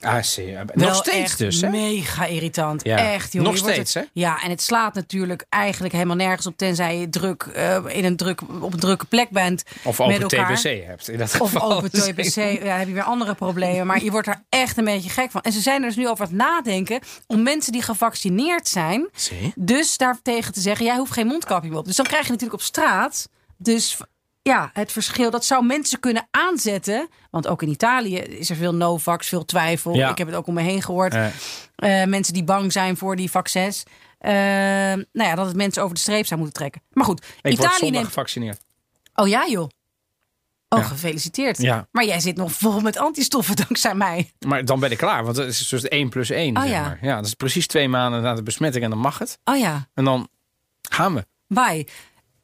Ah, 0.00 0.22
zie 0.22 0.46
je. 0.46 0.64
Nog 0.74 0.94
steeds 0.94 1.36
dus, 1.36 1.60
hè? 1.60 1.68
Mega 1.70 2.24
irritant. 2.24 2.84
Ja. 2.84 2.96
Echt, 3.12 3.32
jongen. 3.32 3.50
Nog 3.50 3.58
steeds, 3.58 3.94
het- 3.94 4.04
hè? 4.04 4.10
Ja, 4.20 4.42
en 4.42 4.50
het 4.50 4.62
slaat 4.62 4.94
natuurlijk 4.94 5.44
eigenlijk 5.48 5.92
helemaal 5.94 6.16
nergens 6.16 6.46
op... 6.46 6.56
tenzij 6.56 6.98
je 6.98 7.08
druk, 7.08 7.42
eh, 7.42 7.78
in 7.86 8.04
een 8.04 8.16
druk, 8.16 8.40
op 8.60 8.72
een 8.72 8.78
drukke 8.80 9.06
plek 9.06 9.30
bent 9.30 9.62
Of 9.84 9.98
met 9.98 10.06
open 10.06 10.20
elkaar. 10.38 10.56
TBC 10.56 10.84
hebt. 10.86 11.08
In 11.08 11.18
dat 11.18 11.40
Of 11.40 11.50
geval. 11.52 11.72
open 11.72 11.90
TBC, 11.90 12.34
ja, 12.62 12.76
heb 12.76 12.86
je 12.88 12.94
weer 12.94 13.02
andere 13.02 13.34
problemen. 13.34 13.86
Maar 13.86 14.02
je 14.04 14.10
wordt 14.10 14.28
er 14.28 14.42
echt 14.48 14.76
een 14.76 14.84
beetje 14.84 15.10
gek 15.10 15.30
van. 15.30 15.40
En 15.40 15.52
ze 15.52 15.60
zijn 15.60 15.80
er 15.82 15.88
dus 15.88 15.96
nu 15.96 16.08
over 16.08 16.24
aan 16.24 16.30
het 16.30 16.38
nadenken... 16.40 17.00
om 17.26 17.42
mensen 17.42 17.72
die 17.72 17.82
gevaccineerd 17.82 18.68
zijn... 18.68 19.08
Zie. 19.14 19.52
dus 19.54 19.96
daartegen 19.96 20.52
te 20.52 20.60
zeggen... 20.60 20.84
jij 20.86 20.96
hoeft 20.96 21.12
geen 21.12 21.26
mondkapje 21.26 21.68
meer 21.68 21.78
op. 21.78 21.84
Dus 21.84 21.96
dan 21.96 22.06
krijg 22.06 22.24
je 22.24 22.30
natuurlijk 22.32 22.60
op 22.60 22.66
straat... 22.66 23.28
dus 23.56 23.96
ja, 24.48 24.70
het 24.72 24.92
verschil, 24.92 25.30
dat 25.30 25.44
zou 25.44 25.64
mensen 25.64 26.00
kunnen 26.00 26.28
aanzetten. 26.30 27.08
Want 27.30 27.46
ook 27.46 27.62
in 27.62 27.68
Italië 27.68 28.16
is 28.16 28.50
er 28.50 28.56
veel 28.56 28.74
no-vax, 28.74 29.28
veel 29.28 29.44
twijfel. 29.44 29.94
Ja. 29.94 30.10
Ik 30.10 30.18
heb 30.18 30.26
het 30.26 30.36
ook 30.36 30.46
om 30.46 30.54
me 30.54 30.62
heen 30.62 30.82
gehoord. 30.82 31.14
Eh, 31.14 31.26
Eh, 31.76 32.08
mensen 32.08 32.34
die 32.34 32.44
bang 32.44 32.72
zijn 32.72 32.96
voor 32.96 33.16
die 33.16 33.30
vaccins. 33.30 33.82
Eh, 34.18 34.32
nou 34.32 35.04
ja, 35.12 35.34
dat 35.34 35.46
het 35.46 35.56
mensen 35.56 35.82
over 35.82 35.94
de 35.94 36.00
streep 36.00 36.26
zou 36.26 36.40
moeten 36.40 36.58
trekken. 36.58 36.82
Maar 36.92 37.04
goed, 37.04 37.24
ik 37.42 37.58
word 37.58 37.72
Italië 37.74 37.90
neemt... 37.90 38.06
gevaccineerd. 38.06 38.60
Oh 39.14 39.28
ja, 39.28 39.46
joh. 39.48 39.68
Oh, 40.68 40.78
Ja. 40.78 40.84
gefeliciteerd. 40.84 41.58
Ja. 41.58 41.88
Maar 41.92 42.04
jij 42.04 42.20
zit 42.20 42.36
nog 42.36 42.52
vol 42.52 42.80
met 42.80 42.96
antistoffen 42.98 43.56
dankzij 43.66 43.94
mij. 43.94 44.32
Maar 44.46 44.64
dan 44.64 44.80
ben 44.80 44.90
ik 44.90 44.98
klaar, 44.98 45.24
want 45.24 45.36
het 45.36 45.48
is 45.48 45.68
dus 45.68 45.88
1 45.88 46.08
plus 46.08 46.30
1. 46.30 46.56
Oh, 46.56 46.62
zeg 46.62 46.70
ja. 46.70 46.80
maar. 46.82 46.98
ja, 47.02 47.16
dat 47.16 47.26
is 47.26 47.34
precies 47.34 47.66
twee 47.66 47.88
maanden 47.88 48.22
na 48.22 48.34
de 48.34 48.42
besmetting 48.42 48.84
en 48.84 48.90
dan 48.90 48.98
mag 48.98 49.18
het. 49.18 49.38
Oh 49.44 49.58
ja, 49.58 49.88
En 49.94 50.04
dan 50.04 50.28
gaan 50.90 51.14
we. 51.14 51.26
bye. 51.46 51.86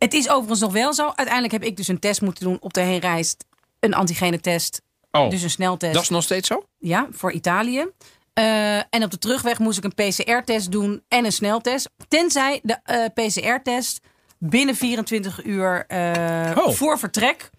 Het 0.04 0.14
is 0.14 0.28
overigens 0.28 0.60
nog 0.60 0.72
wel 0.72 0.94
zo. 0.94 1.04
Uiteindelijk 1.06 1.52
heb 1.52 1.62
ik 1.62 1.76
dus 1.76 1.88
een 1.88 1.98
test 1.98 2.20
moeten 2.20 2.44
doen 2.44 2.56
op 2.60 2.72
de 2.72 2.80
heenreis. 2.80 3.36
Een 3.80 3.94
antigenetest, 3.94 4.82
Oh, 5.10 5.30
dus 5.30 5.42
een 5.42 5.50
sneltest. 5.50 5.92
dat 5.94 6.02
is 6.02 6.08
nog 6.08 6.22
steeds 6.22 6.48
zo? 6.48 6.64
Ja, 6.78 7.08
voor 7.10 7.32
Italië. 7.32 7.86
Eh, 8.32 8.76
en 8.76 9.02
op 9.04 9.10
de 9.10 9.18
terugweg 9.18 9.58
moest 9.58 9.78
ik 9.78 9.84
een 9.84 9.94
PCR-test 9.94 10.72
doen 10.72 11.02
en 11.08 11.24
een 11.24 11.32
sneltest. 11.32 11.90
Tenzij 12.08 12.60
de 12.62 12.78
eh, 12.82 13.04
PCR-test 13.14 14.00
binnen 14.38 14.76
24 14.76 15.44
uur 15.44 15.84
eh, 15.86 16.56
Oh. 16.56 16.72
voor 16.74 16.98
vertrek 16.98 17.50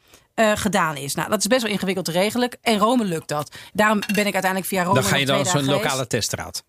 gedaan 0.55 0.97
is. 0.97 1.15
Nou, 1.15 1.29
dat 1.29 1.39
is 1.39 1.47
best 1.47 1.61
wel 1.61 1.71
ingewikkeld 1.71 2.05
te 2.05 2.11
regelen. 2.11 2.49
En 2.61 2.77
Rome 2.77 3.03
lukt 3.03 3.27
dat. 3.27 3.55
Daarom 3.73 3.99
ben 3.99 4.25
ik 4.25 4.33
uiteindelijk 4.33 4.65
via 4.65 4.83
Rome 4.83 4.95
Dan 4.99 5.03
ga 5.03 5.15
je 5.15 5.25
dan 5.25 5.45
zo'n 5.45 5.65
lokale 5.65 6.05
geweest. 6.09 6.63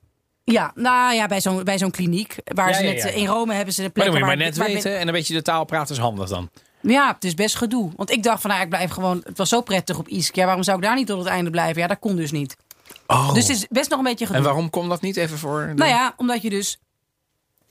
Ja, 0.53 0.73
nou 0.75 1.15
ja, 1.15 1.27
bij 1.27 1.41
zo'n 1.41 1.65
bij 1.65 1.79
zo'n 1.79 1.91
kliniek. 1.91 2.37
Waar 2.45 2.69
Ja, 2.69 2.75
ze 2.75 2.83
net, 2.83 3.03
ja, 3.03 3.09
ja. 3.09 3.15
In 3.15 3.27
Rome 3.27 3.55
hebben 3.55 3.75
ze 3.75 3.83
de 3.83 3.91
Maar 3.95 4.05
dan 4.05 4.13
plekken 4.13 4.13
moet 4.13 4.21
je 4.21 4.57
maar 4.57 4.67
net 4.67 4.75
weten 4.75 4.99
en 4.99 5.07
een 5.07 5.13
beetje 5.13 5.35
de 5.35 5.43
taal 5.43 5.65
praten 5.65 5.95
is 5.95 6.01
handig 6.01 6.29
dan. 6.29 6.51
Ja, 6.81 7.13
het 7.15 7.25
is 7.25 7.35
best 7.35 7.57
gedoe. 7.57 7.91
Want 7.97 8.11
ik 8.11 8.23
dacht 8.23 8.41
van, 8.41 8.51
nou, 8.51 8.63
ik 8.63 8.69
blijf 8.69 8.91
gewoon... 8.91 9.21
Het 9.25 9.39
was 9.39 9.49
zo 9.49 9.61
prettig 9.61 9.99
op 9.99 10.09
Ischia. 10.09 10.45
Waarom 10.45 10.63
zou 10.63 10.77
ik 10.79 10.83
daar 10.85 10.95
niet 10.95 11.07
tot 11.07 11.19
het 11.19 11.27
einde 11.29 11.51
blijven? 11.51 11.83
Ja, 11.83 11.87
dat 11.89 11.99
kon 11.99 12.17
dus 12.17 12.31
niet. 12.31 12.57
Oh. 13.07 13.35
Dus 13.35 13.49
het 13.49 13.57
is 13.57 13.67
best 13.69 13.91
nog 13.91 13.99
een 13.99 14.05
beetje 14.05 14.27
gedoe. 14.27 14.41
en 14.41 14.47
waarom 14.47 14.71
komt 14.71 14.89
dat 14.89 15.01
niet 15.01 15.17
even 15.17 15.39
voor? 15.39 15.67
de- 15.67 15.75
Nou 15.75 15.91
ja, 15.91 16.15
omdat 16.17 16.43
je 16.43 16.51
dus... 16.51 16.79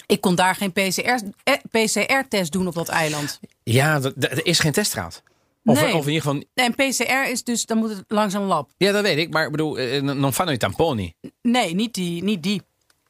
Ik 0.05 0.21
kon 0.21 0.35
daar 0.35 0.55
geen 0.55 0.71
PCR 0.71 1.21
eh, 1.43 1.53
PCR-test 1.71 2.51
doen 2.51 2.67
op 2.67 2.73
dat 2.73 2.89
eiland. 2.89 3.39
Ja, 3.63 3.99
er 4.19 4.45
is 4.45 4.59
geen 4.59 4.71
testraad. 4.71 5.23
Of, 5.65 5.81
Nee. 5.81 5.95
of 5.95 6.05
in 6.07 6.11
ieder 6.13 6.21
geval... 6.21 6.33
Nee, 6.53 6.65
en 6.65 6.73
PCR 6.75 7.29
is 7.31 7.43
dus, 7.43 7.65
dan 7.65 7.77
moet 7.77 7.89
het 7.89 8.03
langs 8.07 8.33
een 8.33 8.41
lab. 8.41 8.69
Ja, 8.77 8.91
dat 8.91 9.01
weet 9.03 9.17
ik. 9.17 9.29
Maar 9.33 9.45
ik 9.45 9.51
bedoel, 9.51 9.77
non 10.01 10.33
fanno 10.33 10.51
i 10.51 10.57
tamponi. 10.57 11.13
Nee, 11.41 11.75
niet 11.75 11.93
die. 11.93 12.23
Niet 12.23 12.43
die. 12.43 12.61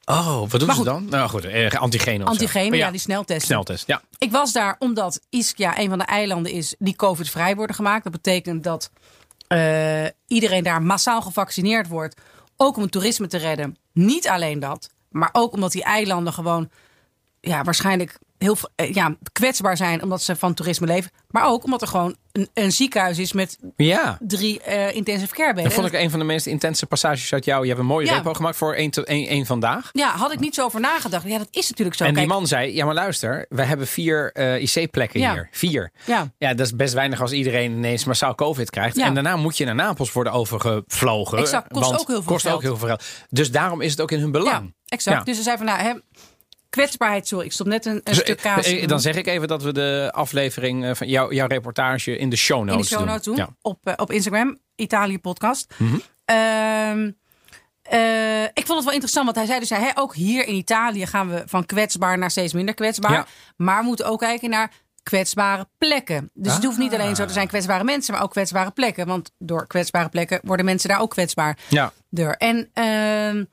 Oh, 0.04 0.38
wat 0.40 0.50
doen 0.50 0.66
Maar 0.66 0.68
ze 0.70 0.74
goed. 0.74 0.84
dan? 0.84 1.06
Nou 1.10 1.28
goed, 1.28 1.44
eh, 1.44 1.70
antigene 1.70 2.24
of. 2.24 2.30
Antigenen, 2.30 2.72
Oh, 2.72 2.78
ja. 2.78 2.90
die 2.90 3.00
sneltesten. 3.00 3.46
Sneltest, 3.46 3.86
ja. 3.86 4.02
Ik 4.18 4.30
was 4.30 4.52
daar 4.52 4.76
omdat 4.78 5.20
Ischia 5.30 5.78
een 5.78 5.88
van 5.88 5.98
de 5.98 6.04
eilanden 6.04 6.52
is 6.52 6.74
die 6.78 6.96
COVID-vrij 6.96 7.56
worden 7.56 7.76
gemaakt. 7.76 8.04
Dat 8.04 8.12
betekent 8.12 8.64
dat 8.64 8.90
eh, 9.48 10.04
iedereen 10.26 10.64
daar 10.64 10.82
massaal 10.82 11.22
gevaccineerd 11.22 11.88
wordt. 11.88 12.20
Ook 12.56 12.76
om 12.76 12.82
het 12.82 12.92
toerisme 12.92 13.26
te 13.26 13.36
redden. 13.38 13.76
Niet 13.92 14.28
alleen 14.28 14.60
dat, 14.60 14.90
maar 15.10 15.28
ook 15.32 15.52
omdat 15.52 15.72
die 15.72 15.82
eilanden 15.84 16.32
gewoon 16.32 16.70
ja, 17.40 17.62
waarschijnlijk 17.64 18.18
heel 18.38 18.56
eh, 18.74 18.92
ja, 18.94 19.16
kwetsbaar 19.32 19.76
zijn 19.76 20.02
omdat 20.02 20.22
ze 20.22 20.36
van 20.36 20.54
toerisme 20.54 20.86
leven. 20.86 21.10
Maar 21.30 21.46
ook 21.46 21.64
omdat 21.64 21.82
er 21.82 21.88
gewoon 21.88 22.16
een, 22.32 22.48
een 22.54 22.72
ziekenhuis 22.72 23.18
is 23.18 23.32
met 23.32 23.58
Ja. 23.76 24.18
drie 24.20 24.60
eh, 24.62 24.94
intensive 24.94 25.34
care 25.34 25.46
bedden. 25.46 25.64
Dat 25.64 25.72
vond 25.72 25.86
ik 25.86 26.00
een 26.00 26.10
van 26.10 26.18
de 26.18 26.24
meest 26.24 26.46
intense 26.46 26.86
passages 26.86 27.32
uit 27.32 27.44
jou. 27.44 27.62
Je 27.62 27.68
hebt 27.68 27.80
een 27.80 27.86
mooie 27.86 28.06
Ja. 28.06 28.14
repo 28.14 28.32
gemaakt 28.34 28.56
voor 28.56 28.74
één, 28.74 28.90
één, 28.90 29.28
één 29.28 29.46
vandaag. 29.46 29.88
Ja, 29.92 30.16
had 30.16 30.32
ik 30.32 30.38
niet 30.40 30.54
zo 30.54 30.64
over 30.64 30.80
nagedacht. 30.80 31.28
Ja, 31.28 31.38
dat 31.38 31.48
is 31.50 31.68
natuurlijk 31.70 31.96
zo. 31.96 32.04
en 32.04 32.14
die 32.14 32.26
man 32.26 32.46
zei, 32.46 32.74
ja 32.74 32.84
maar 32.84 32.94
luister, 32.94 33.46
we 33.48 33.62
hebben 33.62 33.86
vier 33.86 34.32
eh, 34.32 34.62
IC-plekken 34.76 35.20
Ja. 35.20 35.32
hier. 35.32 35.48
Vier. 35.52 35.90
Ja. 36.04 36.32
Ja, 36.38 36.54
dat 36.54 36.66
is 36.66 36.74
best 36.76 36.94
weinig 36.94 37.20
als 37.20 37.32
iedereen 37.32 37.72
ineens 37.72 38.04
massaal 38.04 38.34
COVID 38.34 38.70
krijgt. 38.70 38.96
Ja. 38.96 39.04
En 39.04 39.14
daarna 39.14 39.36
moet 39.36 39.56
je 39.56 39.64
naar 39.64 39.74
Napels 39.74 40.12
worden 40.12 40.32
overgevlogen. 40.32 41.38
Exact, 41.38 41.72
kost 41.72 41.92
ook 42.00 42.06
heel 42.06 42.22
veel 42.22 42.32
kost 42.32 42.42
geld. 42.44 42.54
ook 42.56 42.62
heel 42.62 42.76
veel 42.76 42.88
geld. 42.88 43.04
Dus 43.30 43.50
daarom 43.50 43.80
is 43.80 43.90
het 43.90 44.00
ook 44.00 44.10
in 44.10 44.18
hun 44.18 44.32
ja, 44.32 44.38
belang. 44.38 44.74
exact. 44.86 45.16
Ja. 45.18 45.24
Dus 45.24 45.36
ze 45.36 45.42
zei 45.42 45.56
van, 45.56 45.66
nou, 45.66 45.80
hè, 45.80 45.92
kwetsbaarheid, 46.76 47.28
sorry, 47.28 47.44
ik 47.46 47.52
stop 47.52 47.66
net 47.66 47.86
een, 47.86 47.94
een 47.94 48.00
Dus, 48.04 48.18
stuk 48.18 48.38
kaas. 48.40 48.86
dan 48.86 49.00
zeg 49.00 49.14
ik 49.16 49.26
even 49.26 49.48
dat 49.48 49.62
we 49.62 49.72
de 49.72 50.08
aflevering 50.12 50.84
eh, 50.84 50.94
van 50.94 51.08
jou, 51.08 51.34
jouw 51.34 51.46
reportage 51.46 52.18
in 52.18 52.30
de 52.30 52.36
show 52.36 52.58
notes 52.58 52.74
in 52.74 52.80
de 52.80 52.86
show 52.86 53.04
notes 53.04 53.22
doen. 53.24 53.36
Ja. 53.36 53.48
Op, 53.62 53.78
eh, 53.82 53.92
op 53.96 54.10
Instagram, 54.12 54.58
Italië 54.74 55.18
podcast. 55.18 55.74
Mhm. 55.76 55.96
Ehm, 56.24 57.10
eh, 57.82 58.42
ik 58.42 58.66
vond 58.66 58.74
het 58.74 58.84
wel 58.84 58.92
interessant, 58.92 59.24
want 59.24 59.36
hij 59.36 59.46
zei 59.46 59.60
dus, 59.60 59.70
hè, 59.70 59.90
ook 59.94 60.14
hier 60.14 60.46
in 60.46 60.54
Italië 60.54 61.06
gaan 61.06 61.28
we 61.28 61.42
van 61.46 61.66
kwetsbaar 61.66 62.18
naar 62.18 62.30
steeds 62.30 62.52
minder 62.52 62.74
kwetsbaar. 62.74 63.12
Ja. 63.12 63.26
Maar 63.56 63.80
we 63.80 63.86
moeten 63.86 64.06
ook 64.06 64.20
kijken 64.20 64.50
naar 64.50 64.72
kwetsbare 65.02 65.68
plekken. 65.78 66.30
Dus 66.34 66.54
het 66.54 66.64
hoeft 66.64 66.78
niet 66.78 66.94
alleen 66.94 67.16
zo 67.16 67.24
te 67.24 67.32
zijn 67.32 67.48
kwetsbare 67.48 67.84
mensen, 67.84 68.14
maar 68.14 68.22
ook 68.22 68.30
kwetsbare 68.30 68.70
plekken. 68.70 69.06
Want 69.06 69.32
door 69.38 69.66
kwetsbare 69.66 70.08
plekken 70.08 70.40
worden 70.42 70.64
mensen 70.64 70.88
daar 70.88 71.00
ook 71.00 71.10
kwetsbaar. 71.10 71.58
Ja. 71.68 71.92
Door. 72.10 72.32
En 72.32 72.70
ehm, 72.72 73.44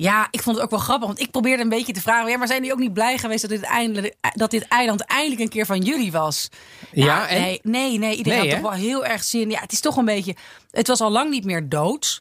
ja, 0.00 0.28
ik 0.30 0.42
vond 0.42 0.56
het 0.56 0.64
ook 0.64 0.70
wel 0.70 0.78
grappig, 0.78 1.06
want 1.06 1.20
ik 1.20 1.30
probeerde 1.30 1.62
een 1.62 1.68
beetje 1.68 1.92
te 1.92 2.00
vragen, 2.00 2.30
ja, 2.30 2.36
maar 2.38 2.46
zijn 2.46 2.58
jullie 2.58 2.74
ook 2.74 2.80
niet 2.80 2.92
blij 2.92 3.18
geweest 3.18 3.40
dat 3.40 3.50
dit, 3.50 3.62
eindelijk, 3.62 4.14
dat 4.34 4.50
dit 4.50 4.68
eiland 4.68 5.00
eindelijk 5.00 5.40
een 5.40 5.48
keer 5.48 5.66
van 5.66 5.80
jullie 5.80 6.12
was? 6.12 6.48
Ja, 6.92 7.28
en? 7.28 7.40
nee, 7.40 7.60
nee, 7.62 7.98
nee, 7.98 8.16
iedereen 8.16 8.38
Nee, 8.40 8.50
had 8.50 8.60
toch 8.60 8.70
wel 8.70 8.80
heel 8.80 9.04
erg 9.04 9.24
zin. 9.24 9.50
Ja, 9.50 9.60
het 9.60 9.72
is 9.72 9.80
toch 9.80 9.96
een 9.96 10.04
beetje, 10.04 10.34
het 10.70 10.86
was 10.86 11.00
al 11.00 11.10
lang 11.10 11.30
niet 11.30 11.44
meer 11.44 11.68
doods. 11.68 12.20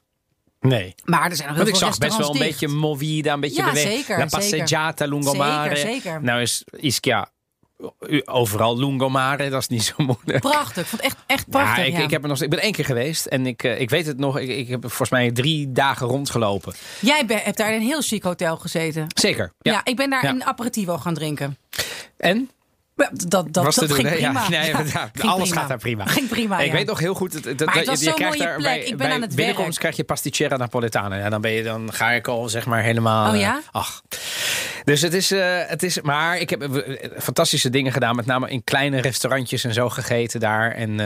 Nee. 0.59 0.95
Maar 1.03 1.29
er 1.29 1.35
zijn 1.35 1.47
nog 1.47 1.57
heel 1.57 1.65
Want 1.65 1.77
ik 1.77 1.83
zag 1.87 1.97
best 1.97 2.17
wel 2.17 2.33
een 2.33 2.39
beetje 2.39 2.67
movida, 2.67 3.33
een 3.33 3.39
beetje 3.39 3.61
Ja, 3.61 3.67
beweging. 3.69 3.93
zeker, 3.93 4.17
La 4.17 4.25
passeggiata, 4.25 5.05
lungomare. 5.05 5.75
Zeker, 5.75 5.91
zeker. 5.93 6.23
Nou 6.23 6.41
is 6.41 6.63
Ischia 6.79 7.21
u- 7.23 7.29
overal 8.25 8.77
lungomare, 8.79 9.49
dat 9.49 9.61
is 9.61 9.67
niet 9.67 9.83
zo 9.83 9.93
moeilijk. 9.97 10.39
Prachtig, 10.39 10.83
ik 10.83 10.87
vond 10.87 11.01
echt, 11.01 11.17
echt 11.25 11.49
prachtig. 11.49 11.77
Ja, 11.77 11.83
ik, 11.83 11.91
ja. 11.97 11.99
ik, 12.03 12.09
heb 12.09 12.23
er 12.23 12.29
nog, 12.29 12.41
ik 12.41 12.49
ben 12.49 12.59
één 12.59 12.71
keer 12.71 12.85
geweest 12.85 13.25
en 13.25 13.45
ik, 13.45 13.63
eh, 13.63 13.79
ik 13.79 13.89
weet 13.89 14.05
het 14.05 14.17
nog. 14.17 14.39
Ik, 14.39 14.49
ik 14.49 14.67
heb 14.67 14.81
volgens 14.81 15.09
mij 15.09 15.31
drie 15.31 15.71
dagen 15.71 16.07
rondgelopen. 16.07 16.73
Jij 17.01 17.23
hebt 17.27 17.57
daar 17.57 17.69
in 17.73 17.75
een 17.81 17.87
heel 17.87 18.01
chic 18.01 18.23
hotel 18.23 18.57
gezeten. 18.57 19.05
Zeker. 19.15 19.53
Ja, 19.59 19.71
Ja. 19.71 19.81
ik 19.83 19.95
ben 19.95 20.09
daar 20.09 20.23
een 20.23 20.43
aperitivo 20.43 20.97
gaan 20.97 21.13
drinken. 21.13 21.57
En? 22.17 22.49
Ja, 22.97 23.09
Dat, 23.13 23.53
dat, 23.53 23.75
dat 23.75 23.91
ging? 23.91 24.09
Ja, 24.09 24.15
prima. 24.15 24.49
nee, 24.61 24.67
Ja, 24.67 24.83
ja, 24.93 25.09
ging 25.13 25.31
alles 25.31 25.49
prima. 25.49 25.59
gaat 25.59 25.67
daar 25.67 25.77
prima. 25.77 26.05
Ging 26.05 26.27
prima, 26.27 26.59
Ik 26.59 26.65
ja. 26.67 26.73
weet 26.73 26.85
nog 26.87 26.99
heel 26.99 27.13
goed. 27.13 27.33
Dat, 27.33 27.43
dat, 27.57 27.99
je 27.99 28.13
krijgt 28.13 28.37
daar 28.37 28.55
plek. 28.55 28.63
Bij, 28.63 28.79
Ik 28.79 28.87
ben 28.87 28.97
bij 28.97 29.11
aan 29.11 29.21
het 29.21 29.35
binnenkomst 29.35 29.69
werk. 29.69 29.79
krijg 29.79 29.95
je 29.95 30.03
pasticcera 30.03 30.57
napoletana. 30.57 31.15
Ja, 31.15 31.29
dan, 31.29 31.41
ben 31.41 31.51
je, 31.51 31.63
dan 31.63 31.93
ga 31.93 32.11
ik 32.11 32.27
al 32.27 32.49
zeg 32.49 32.65
maar 32.65 32.81
helemaal... 32.83 33.33
Oh 33.33 33.39
ja? 33.39 33.55
eh, 33.57 33.63
ach. 33.71 34.01
Dus 34.83 35.01
het 35.01 35.13
is, 35.13 35.31
eh, 35.31 35.59
het 35.67 35.83
is... 35.83 36.01
Maar 36.01 36.37
ik 36.37 36.49
heb 36.49 36.61
eh, 36.61 37.09
fantastische 37.19 37.69
dingen 37.69 37.91
gedaan. 37.91 38.15
Met 38.15 38.25
name 38.25 38.49
in 38.49 38.63
kleine 38.63 39.01
restaurantjes 39.01 39.63
en 39.63 39.73
zo 39.73 39.89
gegeten 39.89 40.39
daar. 40.39 40.71
En 40.71 40.99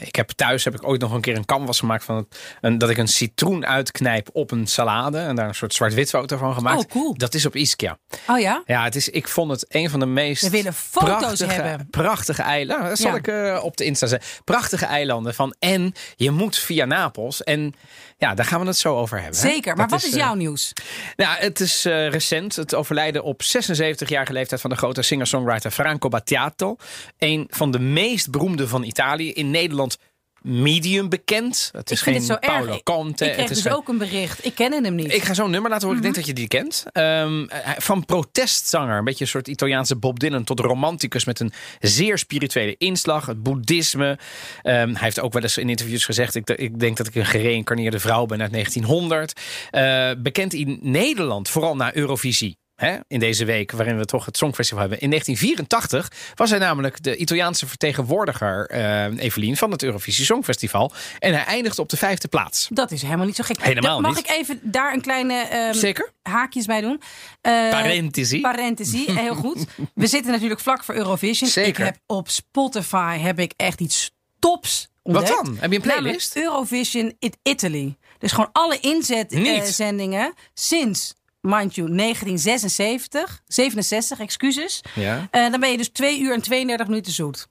ik 0.00 0.16
heb 0.16 0.30
thuis 0.30 0.64
heb 0.64 0.74
ik 0.74 0.86
ooit 0.88 1.00
nog 1.00 1.12
een 1.12 1.20
keer 1.20 1.36
een 1.36 1.44
canvas 1.44 1.78
gemaakt 1.78 2.04
van 2.04 2.16
het, 2.16 2.26
een, 2.60 2.78
dat 2.78 2.90
ik 2.90 2.96
een 2.98 3.08
citroen 3.08 3.66
uitknijp 3.66 4.28
op 4.32 4.50
een 4.50 4.66
salade. 4.66 5.18
En 5.18 5.36
daar 5.36 5.48
een 5.48 5.54
soort 5.54 5.74
zwart-wit 5.74 6.08
foto 6.08 6.36
van 6.36 6.54
gemaakt. 6.54 6.78
Oh, 6.78 6.90
cool. 6.90 7.14
Dat 7.16 7.34
is 7.34 7.46
op 7.46 7.56
Ischia. 7.56 7.98
Oh 8.26 8.38
ja? 8.38 8.62
Ja, 8.66 8.84
het 8.84 8.96
is, 8.96 9.08
ik 9.08 9.28
vond 9.28 9.50
het 9.50 9.64
een 9.68 9.90
van 9.90 10.00
de 10.00 10.06
meest 10.06 10.42
We 10.42 10.50
willen 10.50 10.74
foto's 10.74 11.37
prachtige, 11.46 11.68
hebben. 11.68 11.90
prachtige 11.90 12.42
eilanden. 12.42 12.88
Dat 12.88 12.98
zal 12.98 13.10
Ja. 13.10 13.16
ik 13.16 13.26
eh, 13.28 13.60
op 13.64 13.76
de 13.76 13.84
Insta 13.84 14.06
zetten. 14.06 14.28
Prachtige 14.44 14.86
eilanden 14.86 15.34
van 15.34 15.54
en 15.58 15.92
je 16.16 16.30
moet 16.30 16.56
via 16.58 16.84
Napels. 16.84 17.42
En 17.44 17.74
ja, 18.18 18.34
daar 18.34 18.44
gaan 18.46 18.60
we 18.60 18.66
het 18.66 18.76
zo 18.76 18.96
over 18.96 19.20
hebben. 19.20 19.40
hè. 19.40 19.48
Zeker. 19.48 19.76
Maar 19.76 19.88
wat 19.88 20.02
is 20.04 20.10
eh, 20.12 20.18
jouw 20.18 20.34
nieuws? 20.34 20.72
nou, 21.16 21.36
het 21.38 21.60
is 21.60 21.84
eh, 21.84 22.08
recent. 22.08 22.56
Het 22.56 22.74
overlijden 22.74 23.22
op 23.22 23.42
76-jarige 23.42 24.32
leeftijd 24.32 24.60
van 24.60 24.70
de 24.70 24.76
grote 24.76 25.02
singer-songwriter 25.02 25.70
Franco 25.70 26.08
Battiato. 26.08 26.76
Een 27.18 27.46
van 27.50 27.70
de 27.70 27.78
meest 27.78 28.30
beroemde 28.30 28.68
van 28.68 28.82
Italië. 28.82 29.32
In 29.32 29.50
Nederland 29.50 29.98
medium 30.42 31.08
bekend. 31.08 31.68
Het 31.72 31.90
is 31.90 32.00
geen. 32.00 32.26
Paolo 32.40 32.80
Conte. 32.84 33.24
Ik 33.24 33.32
kreeg 33.32 33.42
het 33.48 33.50
is 33.50 33.62
dus 33.62 33.66
geen- 33.66 33.72
ook 33.80 33.88
een 33.88 33.98
bericht. 33.98 34.44
Ik 34.44 34.54
ken 34.54 34.72
hem 34.84 34.94
niet. 34.94 35.12
ik 35.12 35.22
ga 35.22 35.34
zo'n 35.34 35.50
nummer 35.50 35.70
laten 35.70 35.86
horen. 35.88 36.04
Ik 36.04 36.12
denk 36.12 36.26
dat 36.26 36.26
je 36.26 36.40
die 36.40 36.48
kent. 36.48 36.84
Ehm, 36.92 37.44
hij- 37.48 37.74
van 37.78 38.04
protestzanger, 38.04 38.98
een 38.98 39.04
beetje 39.04 39.24
een 39.24 39.30
soort 39.30 39.48
Italiaanse 39.48 39.96
Bob 39.96 40.18
Dylan, 40.20 40.44
tot 40.44 40.60
romanticus 40.60 41.24
met 41.24 41.40
een 41.40 41.52
zeer 41.80 42.18
spirituele 42.18 42.74
inslag. 42.78 43.26
Het 43.26 43.42
boeddhisme. 43.42 44.18
Ehm, 44.62 44.88
hij 44.92 45.02
heeft 45.02 45.20
ook 45.20 45.32
wel 45.32 45.42
eens 45.42 45.58
in 45.58 45.68
interviews 45.68 46.04
gezegd: 46.04 46.34
ik, 46.34 46.48
ik 46.50 46.78
denk 46.80 46.96
dat 46.96 47.06
ik 47.06 47.14
een 47.14 47.26
gereïncarneerde 47.26 47.98
vrouw 48.00 48.26
ben 48.26 48.40
uit 48.40 48.50
1900. 48.52 49.40
Eh, 49.70 50.10
bekend 50.18 50.52
in 50.52 50.78
Nederland, 50.82 51.48
vooral 51.48 51.76
na 51.76 51.94
Eurovisie. 51.94 52.58
Hè, 52.78 52.96
in 53.08 53.18
deze 53.18 53.44
week, 53.44 53.72
waarin 53.72 53.98
we 53.98 54.04
toch 54.04 54.24
het 54.24 54.36
Songfestival 54.36 54.80
hebben. 54.80 55.00
In 55.00 55.10
1984 55.10 56.32
was 56.34 56.50
hij 56.50 56.58
namelijk 56.58 57.02
de 57.02 57.16
Italiaanse 57.16 57.66
vertegenwoordiger, 57.66 58.66
eh, 58.70 59.04
Evelien, 59.04 59.56
van 59.56 59.70
het 59.70 59.82
Eurovisie 59.82 60.24
Songfestival. 60.24 60.92
En 61.18 61.32
hij 61.32 61.44
eindigde 61.44 61.82
op 61.82 61.88
de 61.88 61.96
vijfde 61.96 62.28
plaats. 62.28 62.68
Dat 62.70 62.90
is 62.90 63.02
helemaal 63.02 63.26
niet 63.26 63.36
zo 63.36 63.44
gek. 63.44 63.62
Helemaal 63.62 64.00
Mag 64.00 64.16
niet. 64.16 64.24
ik 64.28 64.30
even 64.30 64.60
daar 64.62 64.92
een 64.92 65.00
kleine 65.00 65.34
ehm, 65.34 65.72
Zeker? 65.72 66.12
haakjes 66.22 66.66
bij 66.66 66.80
doen? 66.80 67.02
Eh, 67.40 67.52
Parentesi. 67.52 68.40
Parentesi, 68.40 69.12
heel 69.12 69.34
goed. 69.34 69.64
We 69.94 70.06
zitten 70.06 70.32
natuurlijk 70.32 70.60
vlak 70.60 70.84
voor 70.84 70.94
Eurovision. 70.94 71.50
Zeker. 71.50 71.68
Ik 71.68 71.76
heb 71.76 71.98
op 72.06 72.28
Spotify 72.28 73.18
heb 73.18 73.38
ik 73.38 73.52
echt 73.56 73.80
iets 73.80 74.10
tops 74.38 74.88
ontdekt. 75.02 75.28
Wat 75.28 75.44
dan? 75.44 75.56
Heb 75.60 75.70
je 75.70 75.76
een 75.76 75.82
playlist? 75.82 76.34
Namelijk 76.34 76.54
Eurovision 76.54 77.14
in 77.18 77.34
Italy. 77.42 77.96
Dus 78.18 78.32
gewoon 78.32 78.50
alle 78.52 78.78
inzetzendingen 78.80 80.34
sinds, 80.54 81.14
mind 81.48 81.74
you, 81.74 81.88
1976, 81.88 83.42
67, 83.46 84.20
excuses. 84.20 84.80
Ja. 84.94 85.28
Eh, 85.30 85.50
dan 85.50 85.60
ben 85.60 85.70
je 85.70 85.76
dus 85.76 85.88
2 85.88 86.20
uur 86.20 86.32
en 86.32 86.40
32 86.42 86.86
minuten 86.86 87.12
zoet. 87.12 87.48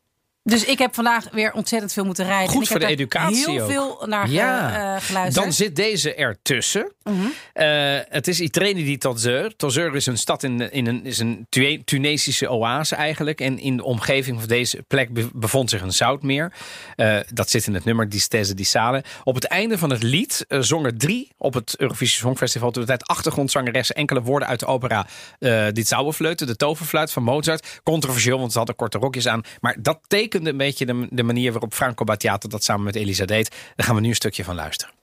Dus 0.48 0.66
ik 0.66 0.78
heb 0.78 0.96
vandaag 0.96 1.26
weer 1.32 1.54
ontzettend 1.54 1.94
veel 1.94 2.06
moeten 2.06 2.26
rijden. 2.26 2.48
Goed 2.50 2.56
en 2.56 2.62
ik 2.62 2.68
voor 2.68 2.80
heb 2.80 2.88
de 2.88 2.94
educatie 2.94 3.52
heel 3.52 3.62
ook. 3.64 3.72
veel 3.72 4.04
naar 4.08 4.30
Ja. 4.30 4.70
ge- 4.70 4.76
eh, 4.76 5.06
geluisterd. 5.06 5.44
Dan 5.46 5.54
zit 5.54 5.76
deze 5.76 6.14
ertussen. 6.14 6.92
Mhm. 7.04 7.16
Eh, 7.54 7.68
het 8.10 8.28
is 8.28 8.40
Itreni 8.40 8.84
di 8.84 8.98
Tozeur. 8.98 9.56
Tozeur 9.56 9.96
is 9.96 10.06
een 10.06 10.18
stad 10.18 10.44
in, 10.44 10.72
in 10.72 10.88
een, 10.88 11.06
is 11.06 11.18
een 11.20 11.48
Tunesische 11.86 12.50
oase 12.52 12.96
eigenlijk. 12.96 13.42
En 13.42 13.60
in 13.60 13.78
de 13.78 13.84
omgeving 13.84 14.40
van 14.40 14.48
deze 14.48 14.84
plek 14.88 15.14
be- 15.14 15.30
bevond 15.34 15.70
zich 15.70 15.82
een 15.82 15.92
zoutmeer. 15.92 16.54
Eh, 16.96 17.18
dat 17.34 17.50
zit 17.50 17.68
in 17.68 17.74
het 17.74 17.86
nummer 17.86 18.10
Die 18.10 18.20
Stese 18.20 18.54
di 18.54 18.64
Sale. 18.64 19.04
Op 19.24 19.36
het 19.36 19.46
einde 19.46 19.78
van 19.78 19.90
het 19.90 20.04
lied 20.04 20.46
eh, 20.48 20.60
zongen 20.62 20.98
drie 20.98 21.32
op 21.38 21.54
het 21.54 21.76
Eurovisie 21.78 22.18
Songfestival... 22.20 22.72
toen 22.72 22.82
de 22.82 22.88
tijd 22.88 23.08
achtergrondzangeressen 23.08 23.96
enkele 23.96 24.22
woorden 24.22 24.48
uit 24.48 24.60
de 24.60 24.66
opera... 24.66 25.08
eh 25.40 25.66
Dit 25.72 25.88
Zauberfleuten, 25.88 26.48
de 26.48 26.56
toverfluit 26.56 27.12
van 27.12 27.24
Mozart. 27.24 27.80
Controversieel, 27.84 28.40
want 28.40 28.52
ze 28.52 28.58
hadden 28.58 28.76
korte 28.76 28.98
rokjes 28.98 29.28
aan. 29.28 29.42
Maar 29.60 29.76
dat 29.80 30.00
tekende 30.38 30.50
een 30.50 30.58
beetje 30.58 31.08
de, 31.16 31.24
manier 31.24 31.52
waarop 31.52 31.74
Franco 31.74 32.04
Battiato... 32.04 32.48
dat 32.48 32.64
samen 32.64 32.84
met 32.84 32.96
Elisa 32.96 33.26
deed. 33.26 33.56
Daar 33.76 33.86
gaan 33.86 33.96
we 33.96 34.02
nu 34.02 34.10
een 34.10 34.16
stukje 34.16 34.44
van 34.44 34.56
luisteren. 34.56 34.94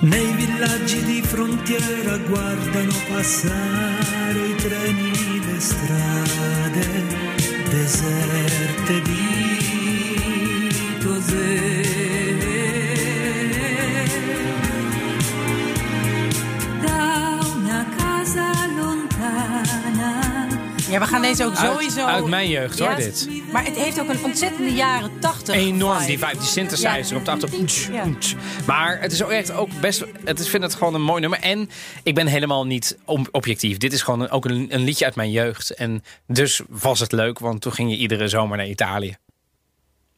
Nei 0.00 0.34
villaggi 0.36 1.04
di 1.04 1.22
frontiera 1.22 2.18
guardano 2.26 2.92
passare 3.08 4.46
i 4.46 4.54
treni, 4.56 5.44
le 5.46 5.60
strade 5.60 6.86
deserte 7.70 9.02
di 9.02 9.21
Ja, 20.92 20.98
we 20.98 21.06
gaan 21.06 21.22
deze 21.22 21.44
ook 21.44 21.56
Uit- 21.56 21.72
sowieso... 21.72 22.06
uit 22.06 22.26
mijn 22.26 22.48
jeugd, 22.48 22.78
hoor, 22.78 22.94
dit. 22.94 23.28
Maar 23.52 23.64
het 23.64 23.76
heeft 23.76 24.00
ook 24.00 24.08
een 24.08 24.24
ontzettende 24.24 24.72
jaren 24.72 25.20
80 25.20 25.54
Enorm, 25.54 25.98
vibe. 25.98 26.06
die 26.06 26.18
vibe, 26.18 26.38
die 26.38 26.46
synthesizer 26.48 27.16
op 27.16 27.24
de 27.24 27.30
achtergrond. 27.30 27.88
Maar 28.66 29.00
het 29.00 29.12
is 29.12 29.22
ook 29.22 29.30
echt 29.30 29.52
ook 29.52 29.80
best. 29.80 30.04
Het 30.24 30.40
is, 30.40 30.48
vind 30.48 30.62
het 30.62 30.74
gewoon 30.74 30.94
een 30.94 31.02
mooi 31.02 31.20
nummer. 31.20 31.38
En 31.40 31.70
ik 32.02 32.14
ben 32.14 32.26
helemaal 32.26 32.66
niet 32.66 32.98
objectief. 33.30 33.76
Dit 33.76 33.92
is 33.92 34.02
gewoon 34.02 34.30
ook 34.30 34.44
een, 34.44 34.66
een 34.74 34.80
liedje 34.84 35.04
uit 35.04 35.14
mijn 35.14 35.30
jeugd. 35.30 35.74
En 35.74 36.02
dus 36.26 36.60
was 36.68 37.00
het 37.00 37.12
leuk, 37.12 37.38
want 37.38 37.60
toen 37.60 37.72
ging 37.72 37.90
je 37.90 37.96
iedere 37.96 38.28
zomer 38.28 38.56
naar 38.56 38.68
Italië. 38.68 39.16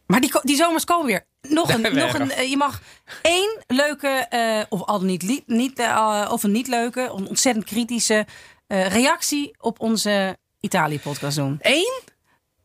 Maar 0.06 0.20
die, 0.20 0.30
die 0.42 0.56
zomers 0.56 0.84
komen 0.84 1.06
weer. 1.06 1.24
Nog 1.48 1.72
een, 1.74 1.96
nog 1.96 2.14
een 2.14 2.26
je. 2.26 2.32
eh, 2.32 2.50
je 2.50 2.56
mag 2.56 2.80
één 3.22 3.62
leuke, 3.66 4.08
eh, 4.08 4.60
of 4.68 4.82
al 4.82 5.02
niet, 5.02 5.42
niet 5.46 5.78
eh, 5.78 6.28
of 6.30 6.42
een 6.42 6.52
niet 6.52 6.68
leuke, 6.68 7.00
een 7.00 7.28
ontzettend 7.28 7.64
kritische 7.64 8.26
reactie 8.68 9.54
op 9.58 9.80
onze 9.80 10.36
Italië-podcast 10.64 11.37
doen. 11.37 11.59
Eén? 11.61 12.13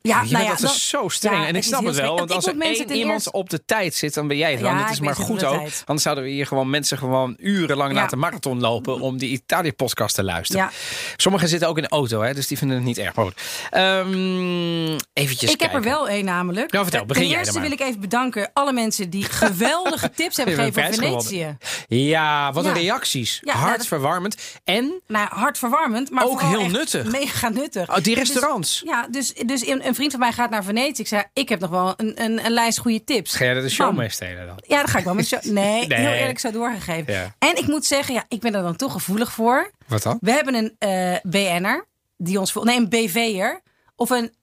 Ja, 0.01 0.21
je 0.21 0.31
nou 0.31 0.43
ja, 0.43 0.55
dat- 0.55 0.71
zo 0.71 1.07
streng. 1.09 1.35
ja, 1.37 1.41
en 1.47 1.55
ik 1.55 1.61
is 1.61 1.67
snap 1.67 1.85
het 1.85 1.95
wel. 1.95 2.15
Want 2.17 2.31
als 2.31 2.47
er 2.47 2.59
één 2.61 2.91
iemand 2.91 3.31
op 3.31 3.49
de 3.49 3.65
tijd 3.65 3.95
zit, 3.95 4.13
dan 4.13 4.27
ben 4.27 4.37
jij 4.37 4.51
het 4.51 4.61
wel. 4.61 4.71
Ja, 4.71 4.89
is 4.89 4.99
maar 4.99 5.15
goed 5.15 5.43
ook. 5.43 5.57
tijd. 5.57 5.83
Anders 5.85 6.03
zouden 6.03 6.23
we 6.23 6.29
hier 6.29 6.45
gewoon 6.47 6.69
mensen 6.69 6.97
gewoon 6.97 7.35
urenlang 7.39 7.93
laten 7.93 8.19
marathon 8.19 8.59
lopen 8.59 8.99
om 8.99 9.17
die 9.17 9.29
Italië-podcast 9.29 10.15
te 10.15 10.23
luisteren. 10.23 10.69
Sommigen 11.17 11.47
zitten 11.47 11.67
ook 11.67 11.77
in 11.77 11.83
de 11.83 11.89
auto, 11.89 12.21
hè, 12.21 12.33
dus 12.33 12.47
die 12.47 12.57
vinden 12.57 12.77
het 12.77 12.85
niet 12.85 12.97
erg. 12.97 13.13
Goed. 13.13 13.33
Ehm, 13.69 14.97
eventjes 15.13 15.51
Ik 15.51 15.61
heb 15.61 15.73
er 15.73 15.81
wel 15.81 16.09
één 16.09 16.25
namelijk. 16.25 16.71
Nou, 16.71 16.83
vertel, 16.85 17.05
begin 17.05 17.27
Ten 17.29 17.37
eerste 17.37 17.59
wil 17.61 17.71
ik 17.71 17.79
even 17.79 17.99
bedanken 17.99 18.49
alle 18.53 18.73
mensen 18.73 19.09
die 19.09 19.23
geweldige 19.43 20.09
tips 20.15 20.37
hebben 20.37 20.55
gegeven 20.55 20.83
voor 20.83 20.93
Venetië. 20.93 21.57
Ja, 21.87 22.51
wat 22.51 22.65
een 22.65 22.73
reacties. 22.73 23.39
Nou, 23.43 23.57
Hartverwarmend. 23.57 24.35
En 24.63 25.01
Nou, 25.07 25.27
hartverwarmend, 25.29 26.11
maar 26.11 26.23
Ook 26.25 26.41
heel 26.41 26.67
nuttig. 26.67 27.05
Mega 27.11 27.49
nuttig. 27.49 27.89
oh, 27.89 27.95
die 27.95 28.03
Dus- 28.03 28.29
restaurants. 28.29 28.81
ja, 28.85 29.07
dus, 29.11 29.33
dus 29.45 29.63
in 29.63 29.81
een 29.89 29.95
vriend 29.95 30.11
van 30.11 30.19
mij 30.19 30.31
gaat 30.31 30.49
naar 30.49 30.63
Venetië. 30.63 31.01
Ik 31.01 31.07
zei, 31.07 31.23
ik 31.33 31.49
heb 31.49 31.59
nog 31.59 31.69
wel 31.69 31.93
een, 31.97 32.23
een, 32.23 32.45
een 32.45 32.51
lijst 32.51 32.77
goede 32.77 33.03
tips. 33.03 33.35
Ga 33.35 33.45
jij 33.45 33.55
er 33.55 33.61
de 33.61 33.69
show 33.69 33.95
mee 33.97 34.09
stelen 34.09 34.45
dan? 34.47 34.63
Ja, 34.67 34.81
dat 34.81 34.89
ga 34.89 34.97
ik 34.97 35.03
wel 35.05 35.13
met 35.13 35.27
zo. 35.27 35.37
Nee, 35.41 35.53
Nee. 35.87 35.99
heel 35.99 36.11
eerlijk 36.11 36.39
zo 36.39 36.51
doorgegeven. 36.51 37.13
Ja. 37.13 37.35
En 37.39 37.55
ik 37.57 37.67
moet 37.67 37.85
zeggen, 37.85 38.13
ja, 38.13 38.23
ik 38.27 38.39
ben 38.39 38.55
er 38.55 38.61
dan 38.61 38.75
toch 38.75 38.91
gevoelig 38.91 39.31
voor. 39.31 39.71
Wat 39.87 40.03
dan? 40.03 40.17
We 40.21 40.31
hebben 40.31 40.53
een 40.55 40.75
eh 40.79 41.15
BN'er 41.23 41.85
die 42.17 42.39
ons 42.39 42.53
nee 42.53 42.77
een 42.77 42.89
BV'er 42.89 43.61
of 43.95 44.09
een 44.09 44.33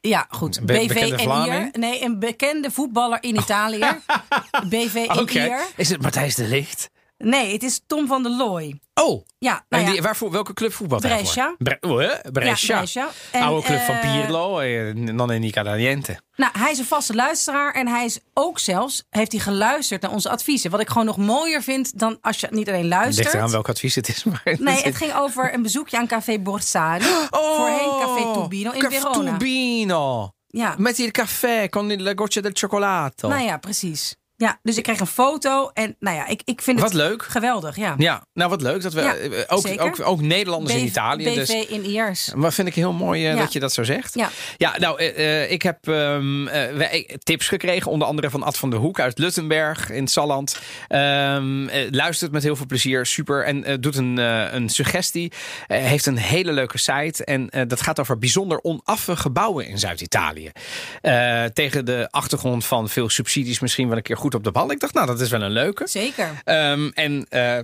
ja 0.00 0.26
goed 0.28 0.60
be- 0.60 0.72
BV 0.72 1.12
en 1.12 1.70
nee 1.80 2.04
een 2.04 2.18
bekende 2.18 2.70
voetballer 2.70 3.18
in 3.22 3.36
Italië 3.36 3.86
BV 4.68 4.94
en 5.08 5.18
Is 5.76 5.88
het 5.88 6.02
Matthijs 6.02 6.34
de 6.34 6.44
Licht? 6.44 6.90
Nee 7.22 7.52
het 7.52 7.62
is 7.62 7.80
Tom 7.86 8.06
van 8.06 8.22
der 8.22 8.32
Looy 8.32 8.80
Oh, 8.94 9.24
ja 9.38 9.64
nou 9.68 9.82
en 9.82 9.88
ja, 9.88 9.94
die, 9.94 10.02
waarvoor, 10.02 10.30
welke 10.30 10.52
club 10.52 10.72
voetbalt 10.72 11.02
hij 11.02 11.16
Brescia. 11.16 11.54
Bre 11.58 11.78
oh, 11.80 11.98
hè? 11.98 12.30
Brescia. 12.30 12.74
Ja, 12.74 12.80
Brescia. 12.80 13.08
En, 13.30 13.42
Oude 13.42 13.66
club 13.66 13.80
van 13.80 13.94
eh, 13.94 14.20
Pirlo, 14.20 14.58
eh, 14.58 15.38
mica 15.38 15.62
da 15.62 15.74
niente. 15.74 16.20
nou 16.36 16.52
hij 16.58 16.70
is 16.70 16.78
een 16.78 16.84
vaste 16.84 17.14
luisteraar 17.14 17.74
en 17.74 17.88
hij 17.88 18.04
is 18.04 18.18
ook 18.34 18.58
zelfs 18.58 19.04
heeft 19.10 19.32
hij 19.32 19.40
geluisterd 19.40 20.02
naar 20.02 20.10
onze 20.10 20.30
adviezen 20.30 20.70
wat 20.70 20.80
ik 20.80 20.88
gewoon 20.88 21.06
nog 21.06 21.16
mooier 21.16 21.62
vind 21.62 21.98
dan 21.98 22.18
als 22.20 22.40
je 22.40 22.48
niet 22.50 22.68
alleen 22.68 22.80
Het 22.80 22.90
luistert 22.90 23.24
ligt 23.26 23.34
eraan 23.34 23.50
welk 23.50 23.68
advies 23.68 23.94
het 23.94 24.08
is. 24.08 24.24
Maar 24.32 24.56
Nee, 24.58 24.82
het 24.82 24.96
ging 24.96 25.14
over 25.14 25.54
een 25.54 25.62
bezoekje 25.62 25.98
aan 25.98 26.06
Café 26.06 26.38
Borsari. 26.38 27.04
Oh, 27.30 27.56
voorheen 27.56 28.00
Café 28.00 28.40
Tubino 28.40 28.70
in 28.70 28.80
Café 28.80 29.00
Verona. 29.00 29.30
Tubino. 29.36 30.34
Ja, 30.46 30.74
Met 30.78 30.98
il 30.98 31.10
caffè 31.10 31.68
con 31.68 32.02
la 32.02 32.12
goccia 32.14 32.40
del 32.40 32.52
cioccolato. 32.54 33.28
nou 33.28 33.42
ja, 33.42 33.56
precies. 33.58 34.16
Ja, 34.42 34.58
dus 34.62 34.76
ik 34.76 34.82
kreeg 34.82 35.00
een 35.00 35.06
foto 35.06 35.70
en 35.74 35.96
nou 36.00 36.16
ja, 36.16 36.26
ik, 36.26 36.42
ik 36.44 36.62
vind 36.62 36.80
Wat 36.80 36.88
het 36.92 36.98
leuk. 36.98 37.22
geweldig. 37.22 37.76
Ja. 37.76 37.94
Ja, 37.98 38.26
nou 38.34 38.50
wat 38.50 38.62
leuk 38.62 38.82
dat 38.82 38.92
we 38.92 39.00
Ja, 39.00 39.14
eh, 39.14 39.30
ook, 39.46 39.66
ook, 39.80 40.00
ook 40.06 40.20
Nederlanders 40.20 40.74
in 40.74 40.84
Italië. 40.84 41.24
BV 41.24 41.34
Dus, 41.34 41.66
in 41.66 41.84
IERS. 41.84 42.32
maar 42.34 42.52
vind 42.52 42.68
ik 42.68 42.74
heel 42.74 42.92
mooi 42.92 43.26
eh, 43.26 43.34
Ja. 43.34 43.38
dat 43.38 43.52
je 43.52 43.60
dat 43.60 43.72
zo 43.72 43.82
zegt. 43.82 44.14
Ja. 44.14 44.28
Ja, 44.56 44.78
nou, 44.78 44.98
eh, 45.02 45.50
ik 45.50 45.62
heb 45.62 45.88
ehm, 45.88 46.46
eh, 46.46 47.04
tips 47.18 47.48
gekregen. 47.48 47.90
Onder 47.90 48.08
andere 48.08 48.30
van 48.30 48.42
Ad 48.42 48.58
van 48.58 48.70
der 48.70 48.78
Hoek 48.78 49.00
uit 49.00 49.18
Luttenberg 49.18 49.90
in 49.90 50.08
Salland. 50.08 50.58
Ehm, 50.88 51.68
eh, 51.68 51.90
luistert 51.90 52.32
met 52.32 52.42
heel 52.42 52.56
veel 52.56 52.66
plezier. 52.66 53.06
Super. 53.06 53.44
En 53.44 53.80
doet 53.80 53.96
een, 53.96 54.16
een 54.56 54.68
suggestie. 54.68 55.32
Heeft 55.66 56.06
een 56.06 56.16
hele 56.18 56.52
leuke 56.52 56.78
site. 56.78 57.24
En 57.24 57.50
dat 57.68 57.82
gaat 57.82 58.00
over 58.00 58.18
bijzonder 58.18 58.62
onaffe 58.62 59.16
gebouwen 59.16 59.66
in 59.66 59.78
Zuid-Italië. 59.78 60.50
Tegen 61.52 61.84
de 61.84 62.08
achtergrond 62.10 62.64
van 62.64 62.88
veel 62.88 63.08
subsidies 63.08 63.60
misschien 63.60 63.88
wel 63.88 63.96
een 63.96 64.02
keer 64.02 64.16
goed 64.16 64.31
op 64.34 64.44
de 64.44 64.50
bal. 64.50 64.70
Ik 64.70 64.80
dacht, 64.80 64.94
nou, 64.94 65.06
dat 65.06 65.20
is 65.20 65.30
wel 65.30 65.42
een 65.42 65.50
leuke. 65.50 65.86
Zeker. 65.86 66.40
Ehm, 66.44 66.88
en 66.94 67.26
eh, 67.28 67.58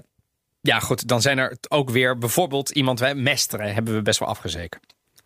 ja, 0.61 0.79
goed, 0.81 1.09
dan 1.09 1.21
zijn 1.23 1.39
er 1.39 1.57
ook 1.69 1.91
weer 1.91 2.19
bijvoorbeeld 2.19 2.71
iemand, 2.71 3.01
wij 3.01 3.15
Mesteren 3.15 3.75
hebben 3.75 3.95
we 3.95 4.03
best 4.03 4.19
wel 4.19 4.29
afgezeken. 4.29 4.81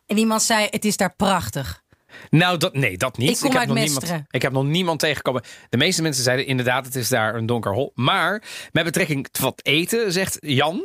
En 0.06 0.18
iemand 0.18 0.42
zei, 0.42 0.66
het 0.70 0.84
is 0.84 0.96
daar 0.96 1.14
prachtig. 1.16 1.82
Nou, 2.30 2.56
dat, 2.58 2.74
nee, 2.74 2.96
dat 2.96 3.16
niet. 3.18 3.30
Ik 3.30 3.36
kom 3.36 3.50
heb 3.50 3.58
uit 3.58 3.68
nog 3.68 3.76
Mesteren. 3.76 4.08
niemand, 4.08 4.26
ik 4.30 4.42
heb 4.42 4.52
nog 4.52 4.64
niemand 4.64 4.98
tegengekomen. 5.00 5.42
De 5.68 5.76
meeste 5.76 6.02
mensen 6.02 6.22
zeiden 6.24 6.46
inderdaad, 6.46 6.84
het 6.84 6.94
is 6.94 7.08
daar 7.08 7.34
een 7.34 7.46
donker 7.46 7.72
hol. 7.72 7.92
Maar 7.94 8.42
met 8.72 8.84
betrekking 8.84 9.28
tot 9.28 9.42
wat 9.42 9.60
eten, 9.62 10.12
zegt 10.12 10.38
Jan. 10.40 10.82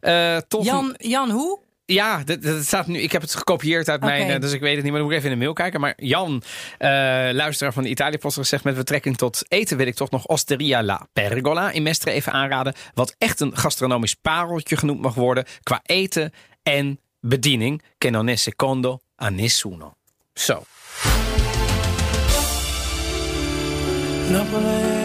eh, 0.00 0.36
toch, 0.36 0.64
Jan, 0.64 0.94
Jan 0.98 1.30
hoe? 1.30 1.58
Ja, 1.92 2.22
dat, 2.24 2.42
dat 2.42 2.64
staat 2.64 2.86
nu, 2.86 2.98
ik 2.98 3.12
heb 3.12 3.22
het 3.22 3.34
gekopieerd 3.34 3.88
uit 3.88 4.00
mijn, 4.00 4.30
eh, 4.30 4.40
dus 4.40 4.52
ik 4.52 4.60
weet 4.60 4.74
het 4.74 4.82
niet, 4.82 4.92
maar 4.92 5.00
dan 5.00 5.08
moet 5.08 5.12
ik 5.12 5.18
even 5.18 5.30
in 5.30 5.38
de 5.38 5.44
mail 5.44 5.54
kijken. 5.54 5.80
Maar 5.80 5.94
Jan, 5.96 6.42
eh, 6.78 6.88
luisteraar 7.32 7.72
van 7.72 7.82
de 7.82 7.88
Italië-post, 7.88 8.46
zegt 8.46 8.64
met 8.64 8.74
betrekking 8.74 9.16
tot 9.16 9.42
eten 9.48 9.76
wil 9.76 9.86
ik 9.86 9.94
toch 9.94 10.10
nog 10.10 10.26
Osteria 10.26 10.82
La 10.82 11.06
Pergola 11.12 11.70
in 11.70 11.82
Mestre 11.82 12.10
even 12.10 12.32
aanraden. 12.32 12.74
Wat 12.94 13.14
echt 13.18 13.40
een 13.40 13.56
gastronomisch 13.56 14.14
pareltje 14.14 14.76
genoemd 14.76 15.00
mag 15.00 15.14
worden 15.14 15.44
qua 15.62 15.80
eten 15.82 16.32
en 16.62 17.00
bediening. 17.20 17.82
Che 17.98 18.10
non 18.10 18.28
è 18.28 18.36
secondo 18.36 19.00
a 19.22 19.28
nessuno. 19.28 19.96
Zo. 20.32 20.64
Napoli 24.28 24.99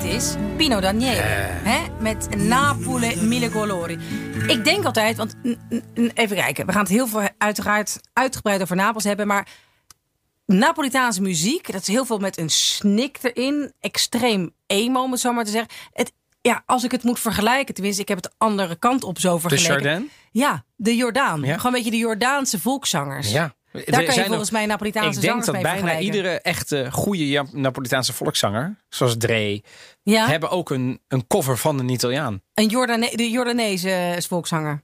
Dit 0.00 0.12
is 0.12 0.34
Pino 0.56 0.80
Daniele. 0.80 1.20
Hè? 1.22 1.78
Met 2.00 2.36
Napoli 2.36 3.22
Mille 3.22 3.50
Colori. 3.50 3.98
Ik 4.46 4.64
denk 4.64 4.84
altijd, 4.84 5.16
want 5.16 5.34
even 6.14 6.36
kijken. 6.36 6.66
We 6.66 6.72
gaan 6.72 6.80
het 6.80 6.90
heel 6.90 7.06
veel 7.06 7.28
uiteraard 7.38 8.00
uitgebreid 8.12 8.62
over 8.62 8.76
Napels 8.76 9.04
hebben. 9.04 9.26
Maar 9.26 9.48
Napolitaanse 10.46 11.22
muziek, 11.22 11.72
dat 11.72 11.80
is 11.80 11.86
heel 11.86 12.04
veel 12.04 12.18
met 12.18 12.38
een 12.38 12.50
snik 12.50 13.18
erin. 13.22 13.72
Extreem 13.80 14.50
emo, 14.66 15.02
om 15.02 15.10
het 15.10 15.20
zo 15.20 15.32
maar 15.32 15.44
te 15.44 15.50
zeggen. 15.50 15.70
Het, 15.92 16.12
ja, 16.40 16.62
als 16.66 16.84
ik 16.84 16.90
het 16.90 17.02
moet 17.02 17.20
vergelijken, 17.20 17.74
tenminste, 17.74 18.02
ik 18.02 18.08
heb 18.08 18.22
het 18.22 18.32
de 18.32 18.38
andere 18.38 18.76
kant 18.76 19.04
op 19.04 19.18
zo 19.18 19.34
De 19.34 19.40
vergeleken. 19.40 19.82
Chardin? 19.82 20.10
Ja, 20.30 20.64
de 20.76 20.96
Jordaan. 20.96 21.40
Ja. 21.42 21.56
Gewoon 21.56 21.66
een 21.66 21.72
beetje 21.72 21.90
de 21.90 21.96
Jordaanse 21.96 22.60
volkszangers. 22.60 23.30
Ja. 23.30 23.54
Daar 23.72 23.82
kan 23.84 24.04
je 24.04 24.12
zijn 24.12 24.26
volgens 24.26 24.50
nog- 24.50 24.58
mij 24.58 24.66
Napolitaanse 24.68 25.08
Ik 25.08 25.14
denk 25.26 25.44
zangers 25.44 25.46
dat 25.46 25.80
bijna 25.82 25.98
iedere 26.00 26.40
echte 26.40 26.88
goede 26.90 27.46
Napolitaanse 27.52 28.12
volkszanger, 28.12 28.76
zoals 28.88 29.16
Dre, 29.18 29.62
ja, 30.02 30.26
hebben 30.26 30.50
ook 30.50 30.70
een, 30.70 31.00
een 31.08 31.26
cover 31.26 31.56
van 31.58 31.78
een 31.78 31.88
Italiaan. 31.88 32.42
een 32.54 32.66
Jordane 32.68 33.16
de 33.16 33.30
Jordaanese 33.30 34.16
volkszanger. 34.28 34.82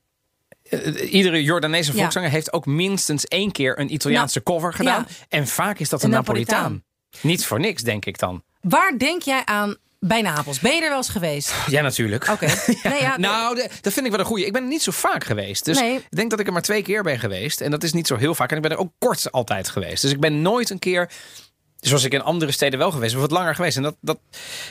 Eh, 0.62 1.12
iedere 1.12 1.42
Jordaanese 1.42 1.92
Ja. 1.92 1.98
volkszanger 1.98 2.30
heeft 2.30 2.52
ook 2.52 2.66
minstens 2.66 3.24
één 3.24 3.52
keer 3.52 3.78
een 3.78 3.92
Italiaanse 3.92 4.42
cover 4.42 4.72
gedaan. 4.74 5.04
ja. 5.08 5.14
En 5.28 5.46
vaak 5.46 5.78
is 5.78 5.88
dat 5.88 6.02
Een 6.02 6.08
een, 6.08 6.14
Napolitaan. 6.14 6.62
Napolitaan. 6.62 6.84
Niet 7.30 7.46
voor 7.46 7.60
niks, 7.60 7.82
denk 7.82 8.04
ik 8.04 8.18
dan. 8.18 8.42
Waar 8.60 8.98
denk 8.98 9.22
jij 9.22 9.44
aan 9.44 9.76
bij 10.06 10.22
Napels? 10.22 10.60
Ben 10.60 10.74
je 10.74 10.82
er 10.82 10.88
wel 10.88 10.96
eens 10.96 11.08
geweest? 11.08 11.52
Ja, 11.66 11.82
natuurlijk. 11.82 12.28
Oké. 12.28 12.46
Nee, 12.82 13.00
ja, 13.00 13.16
Nou, 13.18 13.54
de- 13.54 13.68
dat 13.80 13.92
vind 13.92 14.04
ik 14.06 14.10
wel 14.12 14.20
een 14.20 14.26
goeie. 14.26 14.46
Ik 14.46 14.52
ben 14.52 14.62
er 14.62 14.68
niet 14.68 14.82
zo 14.82 14.90
vaak 14.92 15.24
geweest. 15.24 15.64
Dus 15.64 15.78
Nee. 15.80 15.94
ik 15.96 16.06
denk 16.16 16.30
dat 16.30 16.40
ik 16.40 16.46
er 16.46 16.52
maar 16.52 16.62
twee 16.62 16.82
keer 16.82 17.02
ben 17.02 17.18
geweest. 17.18 17.60
En 17.60 17.70
dat 17.70 17.82
is 17.82 17.92
niet 17.92 18.06
zo 18.06 18.16
heel 18.16 18.34
vaak. 18.34 18.50
En 18.50 18.56
ik 18.56 18.62
ben 18.62 18.70
er 18.70 18.78
ook 18.78 18.92
kort 18.98 19.32
altijd 19.32 19.68
geweest. 19.68 20.02
Dus 20.02 20.10
ik 20.10 20.20
ben 20.20 20.42
nooit 20.42 20.70
een 20.70 20.78
keer... 20.78 21.10
Zoals 21.86 22.04
ik 22.04 22.12
in 22.12 22.22
andere 22.22 22.52
steden 22.52 22.78
wel 22.78 22.90
geweest 22.90 23.12
ben, 23.12 23.20
wat 23.20 23.30
langer 23.30 23.54
geweest. 23.54 23.76
En 23.76 23.82
dat, 23.82 23.96
dat, 24.00 24.18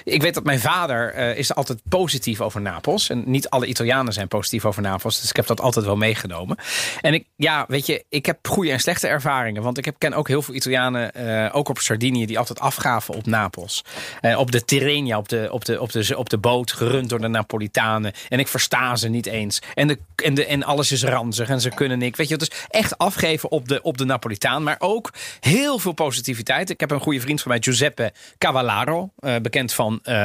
ik 0.03 0.21
weet 0.21 0.33
dat 0.33 0.43
mijn 0.43 0.59
vader 0.59 1.13
eh, 1.13 1.37
is 1.37 1.55
altijd 1.55 1.79
positief 1.89 2.41
over 2.41 2.61
Napels. 2.61 3.09
En 3.09 3.23
niet 3.25 3.49
alle 3.49 3.65
Italianen 3.65 4.13
zijn 4.13 4.27
positief 4.27 4.65
over 4.65 4.81
Napels. 4.81 5.21
Dus 5.21 5.29
ik 5.29 5.35
heb 5.35 5.47
dat 5.47 5.61
altijd 5.61 5.85
wel 5.85 5.95
meegenomen. 5.95 6.57
En 7.01 7.13
ik, 7.13 7.25
ja, 7.35 7.65
weet 7.67 7.85
je, 7.85 8.03
ik 8.09 8.25
heb 8.25 8.47
goede 8.47 8.71
en 8.71 8.79
slechte 8.79 9.07
ervaringen. 9.07 9.61
Want 9.61 9.77
ik 9.77 9.85
heb, 9.85 9.95
ken 9.97 10.13
ook 10.13 10.27
heel 10.27 10.41
veel 10.41 10.53
Italianen, 10.53 11.13
eh, 11.13 11.55
ook 11.55 11.69
op 11.69 11.79
Sardinië, 11.79 12.25
die 12.25 12.39
altijd 12.39 12.59
afgaven 12.59 13.13
op 13.13 13.25
Napels. 13.25 13.83
Eh, 14.21 14.39
op 14.39 14.51
de 14.51 14.65
Tirrenia, 14.65 15.17
op 15.17 15.29
de, 15.29 15.47
op, 15.51 15.65
de, 15.65 15.81
op, 15.81 15.91
de, 15.91 16.17
op 16.17 16.29
de 16.29 16.37
boot, 16.37 16.71
gerund 16.71 17.09
door 17.09 17.21
de 17.21 17.27
Napolitanen. 17.27 18.13
En 18.29 18.39
ik 18.39 18.47
versta 18.47 18.95
ze 18.95 19.09
niet 19.09 19.25
eens. 19.25 19.61
En, 19.73 19.87
de, 19.87 19.99
en, 20.15 20.33
de, 20.33 20.45
en 20.45 20.63
alles 20.63 20.91
is 20.91 21.03
ranzig 21.03 21.49
en 21.49 21.61
ze 21.61 21.69
kunnen 21.69 21.97
niks. 21.97 22.17
Weet 22.17 22.29
je, 22.29 22.37
dus 22.37 22.51
echt 22.69 22.97
afgeven 22.97 23.51
op 23.51 23.67
de, 23.67 23.81
op 23.81 23.97
de 23.97 24.05
Napolitaan. 24.05 24.63
Maar 24.63 24.75
ook 24.79 25.13
heel 25.39 25.79
veel 25.79 25.91
positiviteit. 25.91 26.69
Ik 26.69 26.79
heb 26.79 26.91
een 26.91 26.99
goede 27.05 27.21
vriend 27.21 27.41
van 27.41 27.51
mij, 27.51 27.61
Giuseppe 27.61 28.13
Cavallaro. 28.37 29.11
eh, 29.15 29.35
bekend 29.41 29.73
van, 29.73 29.99
eh, 30.03 30.15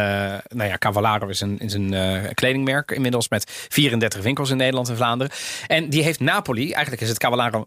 nou 0.49 0.69
ja, 0.69 0.79
Cavallaro 0.79 1.29
is 1.29 1.41
een, 1.41 1.59
is 1.59 1.73
een 1.73 1.95
eh, 1.95 2.31
kledingmerk. 2.35 2.91
Inmiddels 2.91 3.29
met 3.29 3.67
34 3.69 4.23
winkels 4.23 4.51
in 4.51 4.57
Nederland 4.57 4.89
en 4.89 4.97
Vlaanderen. 4.97 5.33
En 5.67 5.89
die 5.89 6.03
heeft 6.03 6.21
Napoli, 6.21 6.73
eigenlijk 6.73 7.03
is 7.03 7.09
het 7.09 7.19
Cavallaro 7.19 7.67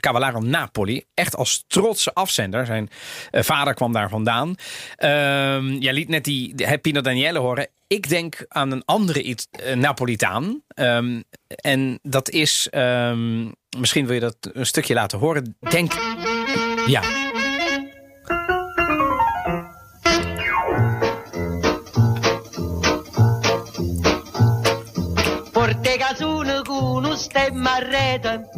Cavallaro 0.00 0.40
Napoli. 0.40 1.04
Echt 1.14 1.36
als 1.36 1.64
trotse 1.66 2.14
afzender. 2.14 2.66
Zijn 2.66 2.88
vader 3.32 3.74
kwam 3.74 3.92
daar 3.92 4.08
vandaan. 4.08 4.54
Ehm 4.96 5.68
jij 5.68 5.92
liet 5.92 6.08
net 6.08 6.24
die, 6.24 6.54
die 6.54 6.78
Pino 6.78 7.00
Daniele 7.00 7.38
horen. 7.38 7.68
Ik 7.86 8.08
denk 8.08 8.44
aan 8.48 8.70
een 8.70 8.84
andere 8.84 9.36
eh, 9.50 9.74
Napolitaan. 9.74 10.62
Ehm, 10.68 11.20
en 11.46 11.98
dat 12.02 12.30
is, 12.30 12.68
ehm, 12.70 13.50
misschien 13.78 14.06
wil 14.06 14.14
je 14.14 14.20
dat 14.20 14.36
een 14.52 14.66
stukje 14.66 14.94
laten 14.94 15.18
horen. 15.18 15.56
Denk, 15.60 15.92
ja. 16.86 17.25
Casune 26.96 27.00
con 27.00 27.04
un 27.04 27.16
stemma 27.16 27.74
a 27.74 27.78
rete, 27.78 28.48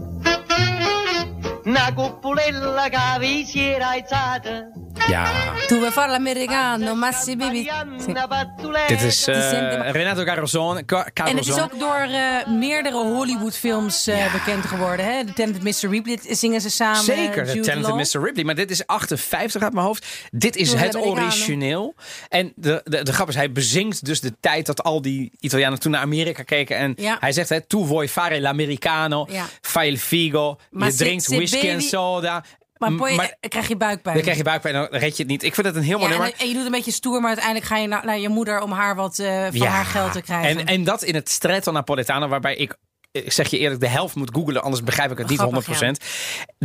una 1.65 1.93
cuppolella 1.93 2.89
che 2.89 3.19
vi 3.19 3.45
si 3.45 3.61
era 3.61 3.91
alzata. 3.91 4.71
Ja, 5.09 5.55
Tu 5.67 5.77
vuoi 5.79 5.91
fare 5.91 6.11
l'americano, 6.11 6.95
ma 6.95 7.13
si 7.13 7.37
bevi... 7.37 7.65
Marianna 7.65 8.27
Pattuletta. 8.27 8.87
dit 8.87 9.03
is 9.03 9.27
eh, 9.27 9.91
Renato 9.91 10.25
Carosone. 10.25 10.85
Ca- 10.85 11.07
En 11.15 11.37
het 11.37 11.47
is 11.47 11.59
ook 11.61 11.79
door 11.79 11.95
eh, 11.97 12.47
meerdere 12.47 12.97
Hollywood-films 12.97 14.07
eh, 14.07 14.33
bekend 14.33 14.65
geworden. 14.65 15.05
Hè? 15.07 15.25
The 15.25 15.33
Talented 15.33 15.63
Mr. 15.63 15.91
Ripley 15.91 16.19
dit 16.23 16.39
zingen 16.39 16.61
ze 16.61 16.71
samen. 16.71 17.03
Zeker, 17.05 17.45
de 17.45 17.53
Jude 17.53 17.67
Talented. 17.67 18.15
Mr. 18.15 18.25
Ripley. 18.25 18.45
Maar 18.45 18.55
dit 18.55 18.71
is 18.71 18.87
58 18.87 19.63
uit 19.63 19.73
mijn 19.73 19.87
hoofd. 19.87 20.07
Dit 20.31 20.57
is 20.57 20.71
Doe 20.71 20.79
het 20.79 20.97
origineel. 20.97 21.95
En 22.29 22.53
de, 22.57 22.81
de, 22.85 23.03
de 23.03 23.13
grap 23.13 23.29
is, 23.29 23.35
hij 23.35 23.53
bezingt 23.53 24.05
dus 24.05 24.21
de 24.21 24.33
tijd 24.41 24.67
dat 24.67 24.83
al 24.83 25.03
die 25.03 25.33
Italianen 25.41 25.79
toen 25.81 25.91
naar 25.93 26.01
Amerika 26.01 26.43
keken. 26.43 26.77
En 26.77 26.93
Ja. 26.97 27.17
hij 27.21 27.33
zegt, 27.33 27.49
hè, 27.49 27.61
tu 27.61 27.87
vuoi 27.87 28.09
fare 28.09 28.41
l'americano, 28.41 29.27
Ja. 29.31 29.45
fai 29.61 29.91
il 29.91 29.97
figo, 29.97 30.59
Maar 30.71 30.87
je 30.89 30.93
se- 30.95 30.99
drinkt 31.05 31.25
se 31.25 31.37
whisky 31.37 31.69
en 31.69 31.81
soda. 31.83 32.45
Maar, 32.79 32.93
maar- 32.93 33.37
eh, 33.41 33.51
krijg 33.51 33.69
je 33.69 33.77
buikpijn. 33.77 34.15
Dan 34.15 34.23
krijg 34.23 34.39
je 34.39 34.45
buikpijn 34.45 34.75
en 34.75 34.89
dan 34.91 35.01
red 35.01 35.17
je 35.17 35.23
het 35.23 35.33
niet. 35.33 35.43
Ik 35.43 35.55
vind 35.55 35.67
het 35.67 35.77
een 35.77 35.83
heel 35.83 35.99
ja, 35.99 35.99
mooi 35.99 36.13
en, 36.15 36.21
nummer. 36.21 36.41
en 36.41 36.49
je 36.49 36.55
doet 36.55 36.65
een 36.65 36.71
beetje 36.71 36.93
stoer, 36.93 37.19
maar 37.21 37.29
uiteindelijk 37.29 37.67
ga 37.67 37.77
je 37.77 37.87
naar, 37.89 38.05
naar 38.05 38.19
je 38.19 38.29
moeder 38.29 38.61
om 38.63 38.73
haar 38.73 38.95
wat 38.95 39.19
eh, 39.19 39.43
van 39.43 39.53
Ja. 39.59 39.67
haar 39.67 39.85
geld 39.85 40.13
te 40.13 40.21
krijgen. 40.23 40.59
En, 40.61 40.67
en 40.67 40.85
dat 40.85 41.03
in 41.03 41.15
het 41.15 41.29
Stretto 41.31 41.73
Napoletano, 41.73 42.29
waarbij 42.29 42.57
ik, 42.57 42.77
ik 43.13 43.33
zeg 43.33 43.49
je 43.51 43.59
eerlijk, 43.59 43.81
de 43.81 43.89
helft 43.89 44.15
moet 44.15 44.31
googelen, 44.35 44.63
anders 44.63 44.83
begrijp 44.83 45.11
ik 45.11 45.19
het 45.19 45.29
niet 45.29 45.39
Grappig, 45.39 45.81
100%. 45.83 45.91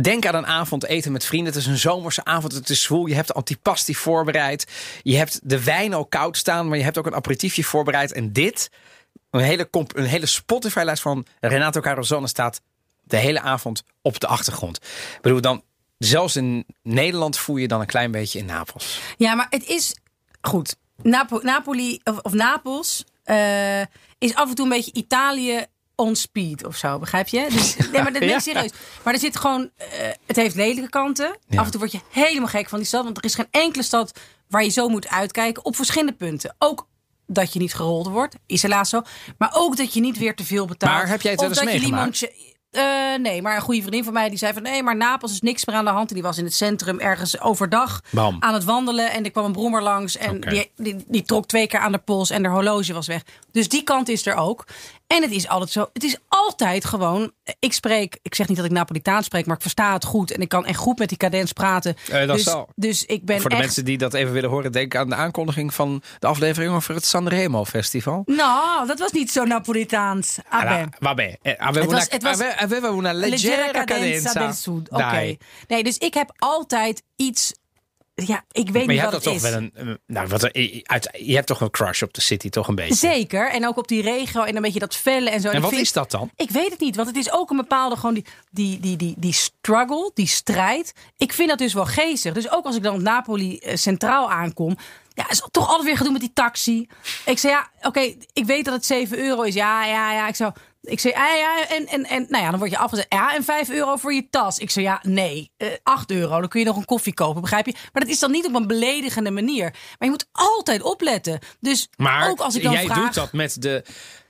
Denk 0.02 0.26
aan 0.26 0.34
een 0.34 0.46
avond 0.46 0.84
eten 0.84 1.12
met 1.12 1.24
vrienden. 1.24 1.52
Het 1.52 1.62
is 1.62 1.68
een 1.68 1.78
zomerse 1.78 2.24
avond, 2.24 2.52
het 2.52 2.68
is 2.70 2.82
zwoel. 2.82 3.06
Je 3.06 3.14
hebt 3.14 3.26
de 3.28 3.34
antipasti 3.34 3.94
voorbereid. 3.94 4.66
Je 5.02 5.16
hebt 5.16 5.40
de 5.42 5.64
wijn 5.64 5.94
al 5.94 6.06
koud 6.06 6.36
staan, 6.36 6.68
maar 6.68 6.78
je 6.78 6.84
hebt 6.84 6.98
ook 6.98 7.06
een 7.06 7.14
aperitiefje 7.14 7.64
voorbereid. 7.64 8.12
En 8.12 8.32
dit, 8.32 8.70
een 9.30 9.40
hele, 9.40 9.70
comp- 9.70 9.96
een 9.96 10.04
hele 10.04 10.26
Spotify-lijst 10.26 11.02
van 11.02 11.26
Renato 11.40 11.80
Carosone 11.80 12.26
staat 12.28 12.60
de 13.02 13.16
hele 13.16 13.40
avond 13.40 13.82
op 14.02 14.20
de 14.20 14.26
achtergrond. 14.26 14.76
Ik 14.76 15.18
bedoel, 15.20 15.40
dan, 15.40 15.62
zelfs 16.04 16.36
in 16.36 16.66
Nederland 16.82 17.38
voel 17.38 17.56
je 17.56 17.68
dan 17.68 17.80
een 17.80 17.86
klein 17.86 18.10
beetje 18.10 18.38
in 18.38 18.44
Napels. 18.44 19.00
Ja, 19.16 19.34
maar 19.34 19.46
het 19.50 19.66
is 19.66 19.94
goed. 20.40 20.76
Napo- 21.02 21.40
Napoli 21.42 22.00
of, 22.04 22.18
of 22.18 22.32
Napels 22.32 23.04
eh, 23.24 23.80
is 24.18 24.34
af 24.34 24.48
en 24.48 24.54
toe 24.54 24.64
een 24.64 24.70
beetje 24.70 24.92
Italië 24.92 25.64
on 25.96 26.16
speed 26.16 26.64
of 26.64 26.76
zo, 26.76 26.98
begrijp 26.98 27.28
je? 27.28 27.46
Dus, 27.50 27.76
nee, 27.92 28.02
maar 28.02 28.12
dat 28.12 28.20
ben 28.20 28.28
ik 28.34 28.40
serieus. 28.40 28.70
Maar 29.04 29.14
er 29.14 29.20
zit 29.20 29.36
gewoon, 29.36 29.70
eh, 29.76 29.86
het 30.26 30.36
heeft 30.36 30.54
lelijke 30.54 30.88
kanten. 30.88 31.36
Ja. 31.48 31.58
Af 31.58 31.64
en 31.64 31.70
toe 31.70 31.80
word 31.80 31.92
je 31.92 32.00
helemaal 32.10 32.48
gek 32.48 32.68
van 32.68 32.78
die 32.78 32.86
stad, 32.86 33.04
want 33.04 33.16
er 33.18 33.24
is 33.24 33.34
geen 33.34 33.48
enkele 33.50 33.82
stad 33.82 34.20
waar 34.48 34.64
je 34.64 34.70
zo 34.70 34.88
moet 34.88 35.08
uitkijken 35.08 35.64
op 35.64 35.76
verschillende 35.76 36.12
punten. 36.12 36.54
Ook 36.58 36.86
dat 37.26 37.52
je 37.52 37.58
niet 37.58 37.74
gerold 37.74 38.06
wordt, 38.06 38.36
is 38.46 38.62
helaas 38.62 38.88
zo. 38.88 39.02
Maar 39.38 39.50
ook 39.54 39.76
dat 39.76 39.94
je 39.94 40.00
niet 40.00 40.18
weer 40.18 40.34
te 40.34 40.44
veel 40.44 40.66
betaalt. 40.66 40.92
Maar 40.92 41.08
heb 41.08 41.22
jij 41.22 41.30
het 41.30 41.40
wel 41.40 41.50
eens 41.50 41.64
meegemaakt? 41.64 42.28
Eh, 42.74 43.18
nee, 43.20 43.42
maar 43.42 43.56
een 43.56 43.62
goede 43.62 43.80
vriendin 43.80 44.04
van 44.04 44.12
mij 44.12 44.28
die 44.28 44.38
zei 44.38 44.52
van 44.52 44.62
nee, 44.62 44.82
maar 44.82 44.96
Napels 44.96 45.32
is 45.32 45.40
niks 45.40 45.64
meer 45.64 45.76
aan 45.76 45.84
de 45.84 45.90
hand. 45.90 46.08
En 46.08 46.14
die 46.14 46.22
was 46.22 46.38
in 46.38 46.44
het 46.44 46.54
centrum 46.54 47.00
ergens 47.00 47.40
overdag 47.40 48.00
Bam. 48.10 48.36
aan 48.40 48.54
het 48.54 48.64
wandelen. 48.64 49.10
En 49.10 49.24
er 49.24 49.30
kwam 49.30 49.44
een 49.44 49.52
brommer 49.52 49.82
langs. 49.82 50.16
En 50.16 50.40
die, 50.40 50.70
die, 50.76 51.04
die 51.08 51.22
trok 51.22 51.46
twee 51.46 51.66
keer 51.66 51.80
aan 51.80 51.92
de 51.92 51.98
pols 51.98 52.30
en 52.30 52.42
de 52.42 52.48
horloge 52.48 52.92
was 52.92 53.06
weg. 53.06 53.22
Dus 53.52 53.68
die 53.68 53.82
kant 53.82 54.08
is 54.08 54.26
er 54.26 54.34
ook. 54.34 54.64
En 55.14 55.22
het 55.22 55.30
is 55.30 55.48
altijd 55.48 55.70
zo. 55.70 55.88
Het 55.92 56.02
is 56.04 56.16
altijd 56.28 56.84
gewoon. 56.84 57.32
Ik 57.58 57.72
spreek, 57.72 58.18
ik 58.22 58.34
zeg 58.34 58.48
niet 58.48 58.56
dat 58.56 58.66
ik 58.66 58.72
Napolitaans 58.72 59.26
spreek, 59.26 59.46
maar 59.46 59.56
ik 59.56 59.62
versta 59.62 59.92
het 59.92 60.04
goed. 60.04 60.30
En 60.30 60.40
ik 60.40 60.48
kan 60.48 60.66
echt 60.66 60.78
goed 60.78 60.98
met 60.98 61.08
die 61.08 61.18
cadens 61.18 61.52
praten. 61.52 61.96
Eh, 62.10 62.26
dat 62.26 62.36
dus, 62.36 62.42
zal. 62.44 62.68
dus 62.74 63.04
ik 63.04 63.24
ben 63.24 63.40
Voor 63.40 63.50
de 63.50 63.56
echt. 63.56 63.64
mensen 63.64 63.84
die 63.84 63.98
dat 63.98 64.14
even 64.14 64.32
willen 64.32 64.50
horen, 64.50 64.72
denk 64.72 64.96
aan 64.96 65.08
de 65.08 65.14
aankondiging 65.14 65.74
van 65.74 66.02
de 66.18 66.26
aflevering 66.26 66.74
over 66.74 66.94
het 66.94 67.04
Sanremo 67.06 67.64
Festival. 67.64 68.22
Nou, 68.26 68.86
dat 68.86 68.98
was 68.98 69.12
niet 69.12 69.30
zo 69.30 69.44
Napolitaans. 69.44 70.38
Vabbè, 70.98 71.34
eh, 71.42 71.52
aveva, 71.58 71.96
Het 72.10 72.22
was- 72.22 72.90
una, 72.90 73.12
leggera, 73.12 73.84
cadenza. 73.84 74.32
del 74.32 74.52
Sud. 74.52 74.90
Oké. 74.90 75.36
Nee, 75.68 75.82
dus 75.84 75.98
ik 75.98 76.14
heb 76.14 76.32
altijd 76.38 77.02
iets. 77.16 77.52
Ja, 78.16 78.44
ik 78.52 78.64
weet 78.64 78.72
Maar 78.72 78.80
niet 78.82 78.90
je 78.90 79.00
hebt 79.00 79.12
wat 79.12 79.22
toch 79.22 79.32
het 79.32 79.42
toch 79.42 79.50
is. 79.50 79.56
wel 79.56 79.62
een, 79.62 79.88
een- 79.88 79.98
nou, 80.06 80.28
wat, 80.28 80.42
er- 80.42 80.80
uit, 80.82 81.08
je 81.18 81.34
hebt 81.34 81.46
toch 81.46 81.60
een 81.60 81.70
crush 81.70 82.02
op 82.02 82.14
de 82.14 82.20
city, 82.20 82.48
toch 82.48 82.68
een 82.68 82.74
beetje? 82.74 82.94
Zeker. 82.94 83.50
En 83.50 83.66
ook 83.66 83.76
op 83.76 83.88
die 83.88 84.02
regio 84.02 84.42
en 84.42 84.56
een 84.56 84.62
beetje 84.62 84.78
dat 84.78 84.96
vellen 84.96 85.32
en 85.32 85.40
zo. 85.40 85.48
En 85.48 85.54
ik 85.56 85.60
wat 85.60 85.70
vind- 85.70 85.82
is 85.82 85.92
dat 85.92 86.10
dan? 86.10 86.30
Ik 86.36 86.50
weet 86.50 86.70
het 86.70 86.80
niet, 86.80 86.96
want 86.96 87.08
het 87.08 87.16
is 87.16 87.32
ook 87.32 87.50
een 87.50 87.56
bepaalde 87.56 87.96
gewoon 87.96 88.14
die, 88.14 88.24
die, 88.50 88.80
die, 88.80 88.96
die, 88.96 89.14
die 89.18 89.32
struggle, 89.32 90.10
die 90.14 90.26
strijd. 90.26 90.92
Ik 91.16 91.32
vind 91.32 91.48
dat 91.48 91.58
dus 91.58 91.72
wel 91.74 91.86
geestig. 91.86 92.34
Dus 92.34 92.50
ook 92.50 92.64
als 92.64 92.76
ik 92.76 92.82
dan 92.82 92.94
op 92.94 93.00
Napoli 93.00 93.58
eh, 93.58 93.76
centraal 93.76 94.30
aankom, 94.30 94.76
ja, 95.14 95.30
is 95.30 95.42
toch 95.50 95.66
altijd 95.68 95.84
weer 95.84 95.96
gedoe 95.96 96.12
met 96.12 96.20
die 96.20 96.32
taxi. 96.32 96.88
Ik 97.26 97.38
zei 97.38 97.52
ja, 97.52 97.70
oké, 97.82 98.00
ik 98.32 98.44
weet 98.44 98.64
dat 98.64 98.74
het 98.74 98.86
7 98.86 99.18
euro 99.18 99.42
is. 99.42 99.54
Ja, 99.54 99.84
ja, 99.86 100.12
ja. 100.12 100.28
Ik 100.28 100.34
zou, 100.36 100.52
ik 100.84 101.00
zei 101.00 101.14
ja, 101.14 101.34
ja, 101.34 101.68
en, 101.68 101.86
en, 101.86 102.04
en 102.04 102.26
nou 102.28 102.44
ja, 102.44 102.50
dan 102.50 102.58
word 102.58 102.70
je 102.70 102.78
afgezet. 102.78 103.06
Ja, 103.08 103.34
en 103.34 103.44
5 103.44 103.70
euro 103.70 103.96
voor 103.96 104.12
je 104.14 104.26
tas. 104.30 104.58
Ik 104.58 104.70
zei 104.70 104.84
ja, 104.84 105.00
nee, 105.02 105.50
eh 105.56 105.68
8 105.82 106.10
euro. 106.10 106.40
Dan 106.40 106.48
kun 106.48 106.60
je 106.60 106.66
nog 106.66 106.76
een 106.76 106.84
koffie 106.84 107.14
kopen, 107.14 107.40
begrijp 107.40 107.66
je? 107.66 107.72
Maar 107.72 108.02
dat 108.02 108.08
is 108.10 108.18
dan 108.18 108.30
niet 108.30 108.46
op 108.46 108.54
een 108.54 108.66
beledigende 108.66 109.30
manier. 109.30 109.62
Maar 109.70 109.94
je 109.98 110.10
moet 110.10 110.26
altijd 110.32 110.82
opletten. 110.82 111.38
Dus 111.60 111.88
Maar 111.96 112.30
ook 112.30 112.40
als 112.40 112.54
ik 112.56 112.62
dan 112.62 112.72
jij 112.72 112.84
vraag, 112.84 113.04
doet 113.04 113.14
dat 113.14 113.32
met 113.32 113.62
de... 113.62 113.84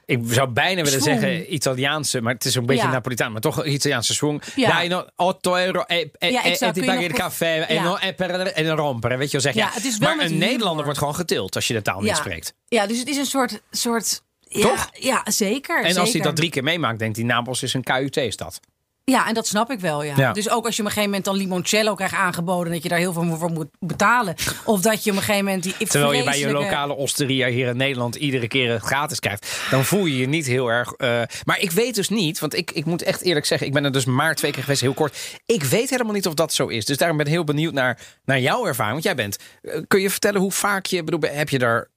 Ik 0.07 0.21
zou 0.27 0.49
bijna 0.49 0.83
willen 0.83 1.01
zeggen 1.03 1.55
Italiaanse, 1.55 2.21
maar 2.21 2.33
het 2.35 2.45
is 2.45 2.55
een 2.55 2.67
beetje 2.67 2.85
Ja. 2.85 2.91
Napolitaan, 2.91 3.33
maar 3.33 3.41
toch 3.41 3.65
Italiaanse 3.65 4.15
swing. 4.15 4.43
Ja. 4.55 4.69
Dai 4.69 4.89
no, 4.89 5.07
8 5.17 5.47
euro 5.47 5.85
e, 5.87 6.09
e, 6.19 6.31
Ja, 6.31 6.45
e, 6.45 6.49
exact. 6.51 6.77
e 6.77 6.81
ti 6.81 6.87
paghi 6.87 7.05
il 7.05 7.13
caffè 7.13 7.61
en, 7.61 7.75
Ja. 7.75 7.83
no, 7.83 7.97
e 8.01 8.13
per 8.13 8.31
en 8.41 8.71
rompere, 8.71 9.17
weet 9.17 9.31
je 9.31 9.33
wel 9.33 9.41
zeg 9.41 9.55
je. 9.55 9.61
Ja, 9.61 9.71
het 9.73 9.85
is 9.85 9.99
wel 9.99 10.17
maar 10.17 10.25
een. 10.25 10.39
Nederlander 10.39 10.85
wordt 10.85 10.99
gewoon 10.99 11.15
getild 11.15 11.55
als 11.55 11.67
je 11.67 11.75
de 11.75 11.83
taal 11.83 12.01
niet 12.01 12.17
spreekt. 12.17 12.55
Ja, 12.69 12.87
dus 12.87 12.99
het 12.99 13.09
is 13.09 13.17
een 13.17 13.27
soort. 13.27 13.61
soort 13.71 14.23
Toch? 14.61 14.89
Ja, 14.93 15.23
zeker. 15.25 15.85
En 15.85 15.97
als 15.97 16.13
hij 16.13 16.21
dat 16.21 16.37
drie 16.37 16.51
keer 16.51 16.63
meemaakt, 16.63 16.99
denkt 16.99 17.17
hij 17.17 17.27
Napels 17.27 17.63
is 17.63 17.75
een 17.75 17.83
KUT-stad. 17.83 18.61
Ja, 19.07 19.29
en 19.29 19.35
dat 19.35 19.47
snap 19.47 19.71
ik 19.71 19.81
wel. 19.81 20.03
Ja. 20.03 20.15
Ja. 20.17 20.33
Dus 20.33 20.51
ook 20.51 20.65
als 20.67 20.75
je 20.77 20.81
op 20.83 20.87
een 20.89 20.95
gegeven 20.95 21.05
moment 21.05 21.25
dan 21.25 21.37
limoncello 21.37 21.95
krijgt 21.95 22.15
aangeboden, 22.15 22.73
dat 22.73 22.83
je 22.83 22.89
daar 22.89 22.99
heel 22.99 23.13
veel 23.13 23.37
voor 23.37 23.51
moet 23.51 23.69
betalen. 23.79 24.35
Of 24.65 24.81
dat 24.81 25.05
je 25.05 25.11
op 25.11 25.17
een 25.17 25.23
gegeven 25.23 25.45
moment 25.45 25.63
die. 25.63 25.75
Terwijl 25.89 26.13
je 26.13 26.25
bij 26.25 26.39
je 26.39 26.51
lokale 26.51 26.95
osteria 26.95 27.49
hier 27.49 27.69
in 27.69 27.77
Nederland 27.77 28.15
iedere 28.15 28.49
keer 28.49 28.73
het 28.73 28.83
gratis 28.83 29.21
krijgt. 29.21 29.67
Dan 29.71 29.85
voel 29.85 30.05
je 30.07 30.17
je 30.17 30.27
niet 30.27 30.47
heel 30.47 30.69
erg. 30.69 30.93
eh, 30.93 31.23
maar 31.45 31.61
ik 31.61 31.71
weet 31.71 31.95
dus 31.95 32.09
niet, 32.09 32.39
want 32.39 32.55
ik, 32.57 32.71
ik 32.71 32.85
moet 32.85 33.03
echt 33.03 33.21
eerlijk 33.23 33.47
zeggen, 33.47 33.67
ik 33.67 33.73
ben 33.73 33.85
er 33.85 33.93
dus 33.93 34.05
maar 34.05 34.35
twee 34.35 34.53
keer 34.53 34.63
geweest, 34.63 34.81
heel 34.81 34.95
kort. 34.95 35.17
Ik 35.47 35.63
weet 35.63 35.91
helemaal 35.91 36.13
niet 36.13 36.27
of 36.27 36.35
dat 36.35 36.53
zo 36.53 36.67
is. 36.67 36.85
Dus 36.85 36.97
daarom 36.97 37.17
ben 37.17 37.27
ik 37.27 37.33
heel 37.33 37.45
benieuwd 37.45 37.73
naar, 37.73 37.99
naar 38.25 38.41
jouw 38.41 38.67
ervaring. 38.67 38.93
Want 38.93 39.05
jij 39.05 39.15
bent. 39.15 39.37
eh, 39.63 39.81
kun 39.89 40.01
je 40.01 40.11
vertellen 40.11 40.41
hoe 40.41 40.53
vaak 40.53 40.87
je. 40.87 41.05
Bedoel, 41.05 41.31
heb 41.31 41.49
je 41.49 41.59
daar. 41.59 41.89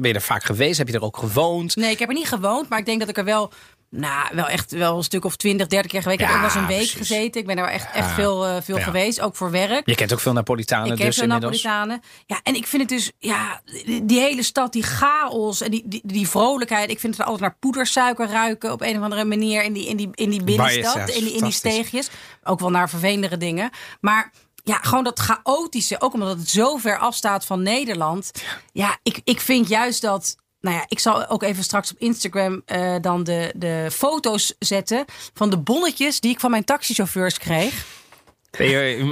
Ben 0.00 0.10
je 0.10 0.16
er 0.16 0.22
vaak 0.22 0.44
geweest? 0.44 0.78
Heb 0.78 0.88
je 0.88 0.94
er 0.94 1.02
ook 1.02 1.16
gewoond? 1.16 1.76
Nee, 1.76 1.90
ik 1.90 1.98
heb 1.98 2.08
er 2.08 2.14
niet 2.14 2.28
gewoond, 2.28 2.68
maar 2.68 2.78
ik 2.78 2.86
denk 2.86 3.00
dat 3.00 3.08
ik 3.08 3.16
er 3.18 3.24
wel. 3.24 3.52
Nou, 3.90 4.28
wel 4.34 4.48
echt 4.48 4.70
wel 4.70 4.96
een 4.96 5.02
stuk 5.02 5.24
of 5.24 5.36
20, 5.36 5.66
30 5.66 5.90
keer 5.90 6.02
geweest. 6.02 6.20
ik 6.20 6.26
heb 6.26 6.34
Ja, 6.36 6.42
ook 6.42 6.52
wel 6.52 6.60
eens 6.62 6.70
een 6.70 6.76
week 6.76 6.90
precies. 6.90 7.08
gezeten. 7.08 7.40
Ik 7.40 7.46
ben 7.46 7.56
er 7.56 7.64
wel 7.64 7.72
echt, 7.72 7.92
echt 7.94 8.10
veel, 8.10 8.46
eh, 8.46 8.56
veel 8.62 8.76
Ja. 8.76 8.82
geweest, 8.82 9.20
ook 9.20 9.36
voor 9.36 9.50
werk. 9.50 9.86
Je 9.88 9.94
kent 9.94 10.12
ook 10.12 10.20
veel 10.20 10.32
Napolitanen, 10.32 10.90
Ik 10.90 10.96
ken 10.96 11.06
dus 11.06 11.14
veel 11.14 11.24
inmiddels. 11.24 11.62
Napolitanen. 11.62 12.02
Ja, 12.26 12.40
en 12.42 12.54
ik 12.54 12.66
vind 12.66 12.82
het 12.82 12.90
dus, 12.90 13.12
ja, 13.18 13.60
die, 14.02 14.20
hele 14.20 14.42
stad, 14.42 14.72
die 14.72 14.82
chaos 14.82 15.60
en 15.60 15.70
die, 15.70 15.82
die, 15.86 16.00
die 16.04 16.28
vrolijkheid. 16.28 16.90
Ik 16.90 17.00
vind 17.00 17.12
het 17.12 17.22
er 17.22 17.28
altijd 17.30 17.48
naar 17.50 17.56
poedersuiker 17.60 18.28
ruiken 18.28 18.72
op 18.72 18.80
een 18.80 18.96
of 18.96 19.02
andere 19.02 19.24
manier 19.24 19.62
in 19.62 19.72
die, 19.72 19.86
in 19.88 19.96
die, 19.96 20.08
in 20.14 20.30
die 20.30 20.42
binnenstad, 20.44 20.94
ja, 20.94 21.14
in 21.14 21.24
die, 21.24 21.34
in 21.34 21.42
die 21.42 21.52
steegjes. 21.52 22.08
Ook 22.44 22.60
wel 22.60 22.70
naar 22.70 22.88
vervelendere 22.88 23.36
dingen. 23.36 23.70
Maar 24.00 24.32
ja, 24.68 24.78
gewoon 24.82 25.04
dat 25.04 25.18
chaotische, 25.18 26.00
ook 26.00 26.12
omdat 26.12 26.38
het 26.38 26.48
zo 26.48 26.76
ver 26.76 26.98
afstaat 26.98 27.44
van 27.44 27.62
Nederland. 27.62 28.30
Ja, 28.72 28.98
ik, 29.02 29.20
ik 29.24 29.40
vind 29.40 29.68
juist 29.68 30.02
dat. 30.02 30.36
Nou 30.60 30.76
ja, 30.76 30.84
ik 30.88 30.98
zal 30.98 31.28
ook 31.28 31.42
even 31.42 31.64
straks 31.64 31.90
op 31.90 31.98
Instagram 31.98 32.62
eh, 32.64 32.94
dan 33.00 33.24
de, 33.24 33.52
de 33.56 33.88
foto's 33.92 34.54
zetten 34.58 35.04
van 35.34 35.50
de 35.50 35.58
bonnetjes 35.58 36.20
die 36.20 36.30
ik 36.30 36.40
van 36.40 36.50
mijn 36.50 36.64
taxichauffeurs 36.64 37.38
kreeg. 37.38 37.86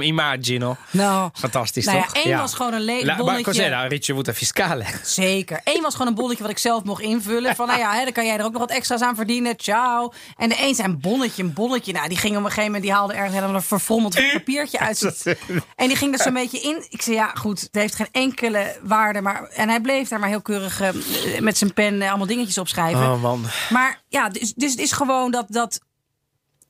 Immagino. 0.01 0.75
Nou, 0.91 1.29
Fantastisch, 1.33 1.85
nou 1.85 1.97
ja, 1.97 2.03
toch? 2.03 2.23
één 2.23 2.37
was 2.37 2.53
gewoon 2.53 2.73
een 2.73 2.81
le- 2.81 2.99
La, 2.99 3.05
maar 3.05 3.15
bonnetje. 3.17 3.43
cos'è 3.43 3.69
la 3.69 3.81
ricevuta 3.87 4.33
fiscale? 4.33 4.83
Zeker. 5.03 5.61
Eén 5.63 5.81
was 5.81 5.91
gewoon 5.93 6.07
een 6.07 6.13
bonnetje 6.15 6.41
wat 6.43 6.51
ik 6.51 6.57
zelf 6.57 6.83
mocht 6.83 7.01
invullen. 7.01 7.55
Van 7.55 7.67
nou 7.67 7.79
ja, 7.79 7.93
hè, 7.93 8.03
dan 8.03 8.13
kan 8.13 8.25
jij 8.25 8.37
er 8.37 8.43
ook 8.45 8.51
nog 8.51 8.61
wat 8.61 8.71
extra's 8.71 9.01
aan 9.01 9.15
verdienen. 9.15 9.53
Ciao. 9.57 10.13
En 10.37 10.49
de 10.49 10.55
een 10.61 10.75
zei 10.75 10.87
een 10.87 10.99
bonnetje, 10.99 11.43
een 11.43 11.53
bonnetje. 11.53 11.93
Nou, 11.93 12.07
die 12.07 12.17
ging 12.17 12.31
op 12.31 12.37
een 12.39 12.45
gegeven 12.45 12.65
moment, 12.65 12.83
die 12.83 12.93
haalde 12.93 13.13
ergens 13.13 13.33
helemaal 13.33 13.55
een 13.55 13.61
verfrommeld 13.61 14.19
papiertje 14.33 14.79
uit. 14.79 14.97
zijn- 14.97 15.37
En 15.75 15.87
die 15.87 15.97
ging 15.97 16.13
er 16.17 16.23
zo'n 16.23 16.33
beetje 16.33 16.59
in. 16.59 16.85
Ik 16.89 17.01
zei 17.01 17.15
ja, 17.15 17.31
goed, 17.33 17.61
het 17.61 17.69
heeft 17.75 17.95
geen 17.95 18.07
enkele 18.11 18.77
waarde. 18.83 19.21
Maar, 19.21 19.43
en 19.43 19.69
hij 19.69 19.81
bleef 19.81 20.07
daar 20.07 20.19
maar 20.19 20.29
heel 20.29 20.41
keurig 20.41 20.81
eh, 20.81 20.89
met 21.39 21.57
zijn 21.57 21.73
pen 21.73 22.01
eh, 22.01 22.09
allemaal 22.09 22.27
dingetjes 22.27 22.57
opschrijven. 22.57 23.01
Oh 23.11 23.21
man. 23.21 23.45
Maar 23.69 24.01
ja, 24.07 24.29
dus, 24.29 24.53
dus 24.53 24.71
het 24.71 24.79
is 24.79 24.91
gewoon 24.91 25.31
dat, 25.31 25.45
dat, 25.49 25.79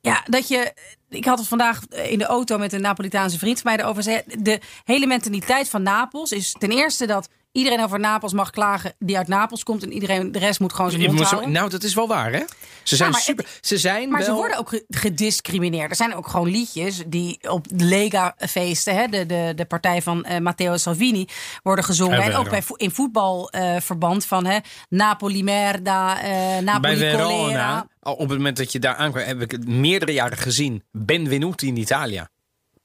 ja, 0.01 0.23
dat 0.25 0.47
je. 0.47 0.73
Ik 1.09 1.25
had 1.25 1.39
het 1.39 1.47
vandaag 1.47 1.87
in 1.87 2.17
de 2.17 2.25
auto 2.25 2.57
met 2.57 2.73
een 2.73 2.81
Napolitaanse 2.81 3.37
vriend 3.37 3.61
van 3.61 3.71
mij 3.71 3.83
erover. 3.83 4.03
De 4.25 4.59
hele 4.83 5.07
mentaliteit 5.07 5.69
van 5.69 5.83
Napels 5.83 6.31
is 6.31 6.55
ten 6.59 6.71
eerste 6.71 7.05
dat 7.05 7.29
iedereen 7.57 7.83
over 7.83 7.99
Napels 7.99 8.33
mag 8.33 8.49
klagen 8.49 8.93
die 8.99 9.17
uit 9.17 9.27
Napels 9.27 9.63
komt. 9.63 9.83
En 9.83 9.91
iedereen, 9.93 10.31
de 10.31 10.39
rest 10.39 10.59
moet 10.59 10.73
gewoon 10.73 10.91
zijn 10.91 11.03
mond 11.03 11.21
houden. 11.21 11.51
nou, 11.51 11.69
dat 11.69 11.83
is 11.83 11.93
wel 11.93 12.07
waar, 12.07 12.31
hè? 12.31 12.43
Ze 12.83 12.95
zijn 12.95 13.13
super. 13.13 13.45
ze 13.61 13.77
zijn 13.77 14.09
Maar 14.09 14.17
wel... 14.19 14.27
ze 14.27 14.33
worden 14.33 14.57
ook 14.57 14.69
ge- 14.69 14.85
gediscrimineerd. 14.89 15.89
Er 15.89 15.95
zijn 15.95 16.15
ook 16.15 16.27
gewoon 16.27 16.49
liedjes 16.49 17.03
die 17.07 17.39
op 17.49 17.65
Lega-feesten, 17.75 18.95
hè, 18.95 19.07
de, 19.07 19.25
de, 19.25 19.51
de 19.55 19.65
partij 19.65 20.01
van 20.01 20.23
eh, 20.23 20.39
Matteo 20.39 20.77
Salvini, 20.77 21.25
worden 21.63 21.83
gezongen. 21.85 22.17
Eh, 22.17 22.25
en 22.25 22.35
ook 22.35 22.49
bij, 22.49 22.61
vo- 22.63 22.75
in 22.75 22.91
voetbalverband 22.91 24.25
van 24.25 24.45
hè, 24.45 24.57
Napoli 24.89 25.43
merda, 25.43 26.21
eh, 26.21 26.57
Napoli 26.63 26.99
Bij 26.99 27.11
colera. 27.11 27.27
Verona, 27.27 27.87
op 28.01 28.19
het 28.29 28.37
moment 28.37 28.57
dat 28.57 28.71
je 28.71 28.79
daar 28.79 28.95
aankwam, 28.95 29.23
heb 29.25 29.41
ik 29.41 29.51
het 29.51 29.67
meerdere 29.67 30.13
jaren 30.13 30.37
gezien. 30.37 30.83
Benvenuti 30.91 31.67
in 31.67 31.77
Italia. 31.77 32.29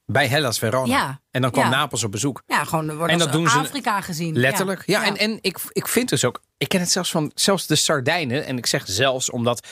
Bij 0.06 0.28
Hellas 0.28 0.58
Verona. 0.58 0.94
Ja, 0.94 1.20
En 1.30 1.42
dan 1.42 1.50
kwam 1.50 1.64
ja. 1.64 1.70
Napels 1.70 2.04
op 2.04 2.10
bezoek. 2.10 2.42
Ja, 2.46 2.64
gewoon 2.64 2.86
wordt 2.96 3.12
En 3.12 3.20
als 3.20 3.24
dat 3.24 3.32
doen 3.32 3.48
ze 3.48 3.58
Afrika 3.58 4.00
gezien. 4.00 4.38
Letterlijk. 4.38 4.82
Ja, 4.86 5.04
en, 5.04 5.16
en 5.16 5.38
ik, 5.40 5.58
ik 5.72 5.88
vind 5.88 6.08
dus 6.08 6.24
ook. 6.24 6.40
Ik 6.58 6.68
ken 6.68 6.80
het 6.80 6.90
zelfs 6.90 7.10
van 7.10 7.30
zelfs 7.34 7.66
de 7.66 7.76
Sardijnen. 7.76 8.44
En 8.46 8.58
ik 8.58 8.66
zeg 8.66 8.82
zelfs 8.86 9.30
omdat. 9.30 9.66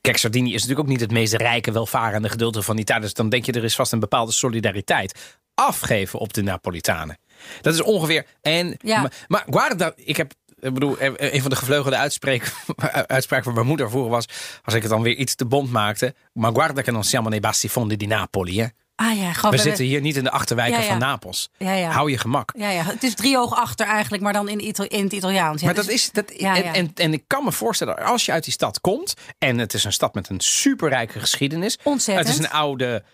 Kijk, 0.00 0.16
Sardinië 0.16 0.54
is 0.54 0.60
natuurlijk 0.60 0.80
ook 0.80 0.92
niet 0.92 1.00
het 1.00 1.10
meest 1.10 1.32
rijke, 1.32 1.72
welvarende 1.72 2.28
gedeelte 2.28 2.62
van 2.62 2.78
Italië. 2.78 3.00
Dus 3.00 3.14
dan 3.14 3.28
denk 3.28 3.44
je, 3.44 3.52
er 3.52 3.64
is 3.64 3.74
vast 3.74 3.92
een 3.92 4.00
bepaalde 4.00 4.32
solidariteit. 4.32 5.38
Afgeven 5.54 6.18
op 6.18 6.32
de 6.32 6.42
Napolitanen. 6.42 7.18
Dat 7.60 7.74
is 7.74 7.82
ongeveer. 7.82 8.26
En, 8.40 8.76
Ja. 8.78 9.00
maar, 9.00 9.12
maar 9.26 9.44
guarda, 9.50 9.92
ik 9.96 10.16
heb. 10.16 10.32
Ik 10.60 10.74
bedoel, 10.74 10.96
een 11.16 11.40
van 11.40 11.50
de 11.50 11.56
gevleugelde 11.56 11.96
uitspreek, 11.96 12.52
uitspraken 13.06 13.44
van 13.44 13.54
mijn 13.54 13.66
moeder 13.66 13.90
vroeger 13.90 14.10
was. 14.10 14.28
Als 14.64 14.74
ik 14.74 14.82
het 14.82 14.90
dan 14.90 15.02
weer 15.02 15.14
iets 15.16 15.34
te 15.34 15.46
bond 15.46 15.70
maakte. 15.70 16.14
Maar 16.32 16.52
guarda 16.52 16.82
che 16.82 16.90
non 16.90 17.04
siamo 17.04 17.28
nei 17.28 17.40
bassi 17.40 17.68
fondi 17.68 17.96
di 17.96 18.06
Napoli. 18.06 18.60
Hè? 18.60 18.66
Ah 19.00 19.18
ja, 19.18 19.50
We 19.50 19.58
zitten 19.58 19.84
hier 19.84 20.00
niet 20.00 20.16
in 20.16 20.24
de 20.24 20.30
achterwijken 20.30 20.78
Ja, 20.78 20.84
ja. 20.84 20.88
van 20.88 20.98
Napels. 20.98 21.48
Ja, 21.56 21.72
ja. 21.72 21.90
Hou 21.90 22.10
je 22.10 22.18
gemak. 22.18 22.52
Ja, 22.56 22.70
ja, 22.70 22.82
het 22.82 23.02
is 23.02 23.14
drie 23.14 23.36
hoog 23.36 23.54
achter 23.54 23.86
eigenlijk, 23.86 24.22
maar 24.22 24.32
dan 24.32 24.48
in, 24.48 24.60
in 24.88 25.04
het 25.04 25.12
Italiaans. 25.12 25.62
Maar 25.62 25.74
dus- 25.74 25.84
dat 25.84 25.94
is, 25.94 26.10
dat. 26.10 26.30
En, 26.30 26.90
en 26.94 27.12
ik 27.12 27.24
kan 27.26 27.44
me 27.44 27.52
voorstellen, 27.52 28.04
als 28.04 28.26
je 28.26 28.32
uit 28.32 28.44
die 28.44 28.52
stad 28.52 28.80
komt... 28.80 29.14
en 29.38 29.58
het 29.58 29.74
is 29.74 29.84
een 29.84 29.92
stad 29.92 30.14
met 30.14 30.28
een 30.28 30.40
superrijke 30.40 31.20
geschiedenis. 31.20 31.78
Ontzettend. 31.82 32.28
Het 32.28 32.38
is 32.38 32.44
een 32.44 32.50
oude 32.50 33.04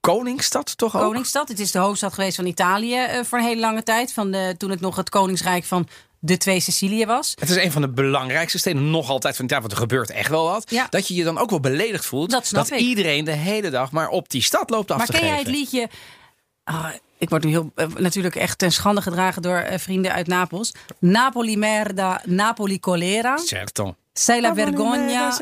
koningsstad, 0.00 0.76
toch 0.76 0.96
ook? 0.96 1.02
Koningsstad. 1.02 1.48
Het 1.48 1.58
is 1.58 1.70
de 1.70 1.78
hoofdstad 1.78 2.14
geweest 2.14 2.36
van 2.36 2.46
Italië 2.46 2.96
eh, 2.96 3.24
voor 3.24 3.38
een 3.38 3.44
hele 3.44 3.60
lange 3.60 3.82
tijd. 3.82 4.12
Van 4.12 4.30
de, 4.30 4.54
toen 4.58 4.70
het 4.70 4.80
nog 4.80 4.96
het 4.96 5.08
koningsrijk 5.08 5.64
van 5.64 5.88
de 6.20 6.36
twee 6.36 6.60
Sicilië 6.60 7.06
was. 7.06 7.32
Het 7.40 7.50
is 7.50 7.56
een 7.56 7.72
van 7.72 7.82
de 7.82 7.88
belangrijkste 7.88 8.58
steden, 8.58 8.90
nog 8.90 9.08
altijd 9.08 9.36
van 9.36 9.44
ja, 9.48 9.60
want 9.60 9.72
er 9.72 9.78
gebeurt 9.78 10.10
echt 10.10 10.30
wel 10.30 10.44
wat. 10.44 10.70
Ja. 10.70 10.86
Dat 10.90 11.08
je 11.08 11.14
je 11.14 11.24
dan 11.24 11.38
ook 11.38 11.50
wel 11.50 11.60
beledigd 11.60 12.06
voelt. 12.06 12.30
Dat 12.30 12.46
snap 12.46 12.66
ik. 12.66 12.78
iedereen 12.78 13.24
de 13.24 13.32
hele 13.32 13.70
dag 13.70 13.92
maar 13.92 14.08
op 14.08 14.30
die 14.30 14.42
stad 14.42 14.70
loopt 14.70 14.90
af 14.90 14.96
Maar 14.96 15.06
te 15.06 15.12
ken 15.12 15.20
geven. 15.20 15.34
jij 15.34 15.44
het 15.44 15.54
liedje... 15.54 15.88
Ah, 16.64 16.86
ik 17.18 17.28
word 17.28 17.44
nu 17.44 17.50
heel, 17.50 17.70
eh, 17.74 17.86
natuurlijk 17.96 18.36
echt 18.36 18.58
ten 18.58 18.72
schande 18.72 19.02
gedragen 19.02 19.42
door 19.42 19.56
eh, 19.56 19.78
vrienden 19.78 20.12
uit 20.12 20.26
Napels. 20.26 20.72
Napoli 20.98 21.56
merda, 21.56 22.22
Napoli 22.24 22.80
colera. 22.80 23.36
Certo. 23.36 23.94
Sei 24.12 24.40
la 24.40 24.54
vergogna 24.54 25.36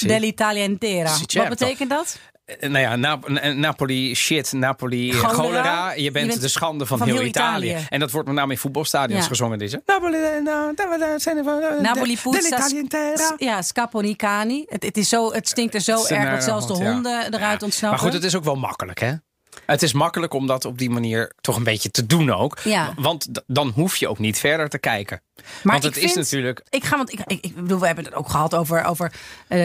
dell'Italia 0.00 0.62
intera. 0.62 1.10
Wat 1.34 1.48
betekent 1.48 1.90
dat? 1.90 2.18
Eh, 2.58 2.68
Nou 2.70 2.84
ja, 2.84 2.96
Nap- 2.96 3.28
Napoli 3.54 4.14
shit, 4.14 4.52
Napoli 4.52 5.10
eh, 5.10 5.16
Cholera. 5.18 5.34
cholera. 5.34 5.92
Je 5.92 6.10
bent, 6.10 6.24
Je 6.24 6.30
bent 6.30 6.40
de 6.40 6.48
schande 6.48 6.86
van, 6.86 6.98
van 6.98 7.06
heel 7.06 7.16
heel 7.16 7.26
Italië. 7.26 7.68
Italië. 7.68 7.86
En 7.88 8.00
dat 8.00 8.10
wordt 8.10 8.26
met 8.28 8.36
name 8.36 8.52
in 8.52 8.58
voetbalstadions 8.58 9.22
Ja. 9.22 9.28
gezongen. 9.28 9.58
Deze. 9.58 9.82
Napoli, 9.86 10.16
eh, 10.16 10.42
nou, 10.42 10.74
Napoli, 11.80 12.18
puzza. 12.22 12.68
intera. 12.76 13.34
Ja, 13.36 13.62
scaponicani. 13.62 14.64
Het, 14.68 14.82
het, 14.82 14.96
is 14.96 15.08
zo, 15.08 15.32
het 15.32 15.48
stinkt 15.48 15.74
er 15.74 15.80
zo 15.80 16.04
erg 16.06 16.30
dat 16.30 16.42
zelfs 16.44 16.66
de 16.66 16.72
honden 16.72 17.34
eruit 17.34 17.62
ontsnappen. 17.62 18.00
Maar 18.02 18.08
goed, 18.12 18.12
het 18.22 18.24
is 18.24 18.36
ook 18.36 18.44
wel 18.44 18.56
makkelijk, 18.56 19.00
hè? 19.00 19.12
Het 19.66 19.82
is 19.82 19.92
makkelijk 19.92 20.34
om 20.34 20.46
dat 20.46 20.64
op 20.64 20.78
die 20.78 20.90
manier 20.90 21.32
toch 21.40 21.56
een 21.56 21.62
beetje 21.64 21.90
te 21.90 22.06
doen 22.06 22.30
ook. 22.32 22.58
Ja. 22.64 22.92
Want 22.96 23.28
dan 23.46 23.68
hoef 23.74 23.96
je 23.96 24.08
ook 24.08 24.18
niet 24.18 24.38
verder 24.38 24.68
te 24.68 24.78
kijken. 24.78 25.22
Maar 25.62 25.80
Want 25.80 25.82
het 25.94 25.96
is 25.96 26.14
natuurlijk... 26.14 26.62
Ik 26.68 26.84
ga, 26.84 26.96
want 26.96 27.12
ik, 27.12 27.20
ik, 27.26 27.44
ik 27.44 27.54
bedoel, 27.54 27.78
we 27.80 27.86
hebben 27.86 28.04
het 28.04 28.14
ook 28.14 28.28
gehad 28.28 28.54
over, 28.54 28.84
over 28.84 29.12
eh, 29.48 29.58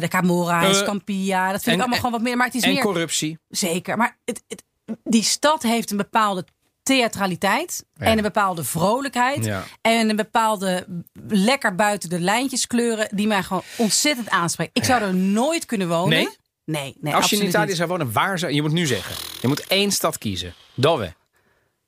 de 0.00 0.06
Camorra 0.08 0.62
en 0.62 0.68
Eh, 0.68 0.74
Scampia. 0.74 1.52
Dat 1.52 1.62
vind 1.62 1.66
en- 1.66 1.72
ik 1.72 1.78
allemaal 1.80 1.96
gewoon 1.96 2.12
wat 2.12 2.22
meer. 2.22 2.36
Maar 2.36 2.46
het 2.46 2.54
is 2.54 2.62
En 2.62 2.72
meer. 2.72 2.82
corruptie. 2.82 3.38
Zeker. 3.48 3.96
Maar 3.96 4.18
het, 4.24 4.42
het, 4.48 4.62
die 5.04 5.22
stad 5.22 5.62
heeft 5.62 5.90
een 5.90 5.96
bepaalde 5.96 6.44
theatraliteit. 6.82 7.84
Ja. 7.94 8.06
En 8.06 8.16
een 8.16 8.22
bepaalde 8.22 8.64
vrolijkheid. 8.64 9.44
Ja. 9.44 9.62
En 9.80 10.08
een 10.08 10.16
bepaalde 10.16 10.86
lekker 11.28 11.74
buiten 11.74 12.08
de 12.08 12.20
lijntjes 12.20 12.66
kleuren. 12.66 13.08
Die 13.10 13.26
mij 13.26 13.42
gewoon 13.42 13.62
ontzettend 13.76 14.28
aanspreekt. 14.30 14.76
Ik 14.76 14.84
zou 14.84 15.02
er 15.02 15.14
nooit 15.14 15.66
kunnen 15.66 15.88
wonen. 15.88 16.08
Nee? 16.08 16.28
Nee, 16.64 16.96
nee 17.00 17.14
Als 17.14 17.30
je 17.30 17.36
in 17.36 17.46
Italië 17.46 17.66
niet. 17.66 17.76
zou 17.76 17.88
wonen, 17.88 18.12
waar 18.12 18.38
zou... 18.38 18.52
Je 18.52 18.62
moet 18.62 18.72
nu 18.72 18.86
zeggen. 18.86 19.16
Je 19.40 19.48
moet 19.48 19.66
één 19.66 19.90
stad 19.92 20.18
kiezen. 20.18 20.54
Dove. 20.74 21.14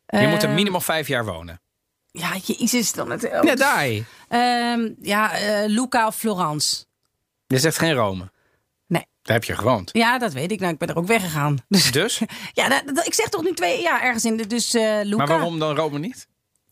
Je 0.06 0.26
moet 0.28 0.42
er 0.42 0.48
Ehm, 0.48 0.54
minimaal 0.54 0.80
vijf 0.80 1.08
jaar 1.08 1.24
wonen. 1.24 1.60
Ja, 2.10 2.32
jezus 2.42 2.92
dan. 2.92 3.10
Het, 3.10 3.22
Ja, 3.42 3.54
daar. 3.54 3.86
Ehm, 4.28 4.92
ja, 5.00 5.32
eh, 5.32 5.68
Luca 5.68 6.06
of 6.06 6.16
Florence. 6.16 6.84
Je 7.46 7.58
zegt 7.58 7.78
geen 7.78 7.92
Rome. 7.92 8.32
Nee. 8.86 9.06
Daar 9.22 9.36
heb 9.36 9.44
je 9.44 9.56
gewoond. 9.56 9.90
Ja, 9.92 10.18
dat 10.18 10.32
weet 10.32 10.50
ik. 10.52 10.60
Nou, 10.60 10.72
ik 10.72 10.78
ben 10.78 10.88
er 10.88 10.96
ook 10.96 11.06
weggegaan. 11.06 11.56
Dus 11.68 11.92
Dus? 11.92 12.20
ja, 12.52 12.68
dat, 12.68 12.82
dat- 12.94 13.06
ik 13.06 13.14
zeg 13.14 13.28
toch 13.28 13.42
nu 13.42 13.52
twee 13.52 13.82
jaar 13.82 14.02
ergens 14.02 14.24
in 14.24 14.36
de. 14.36 14.46
Dus 14.46 14.74
eh 14.74 14.98
Luca. 15.02 15.16
Maar 15.16 15.26
waarom 15.26 15.58
dan 15.58 15.76
Rome 15.76 15.98
niet? 15.98 16.26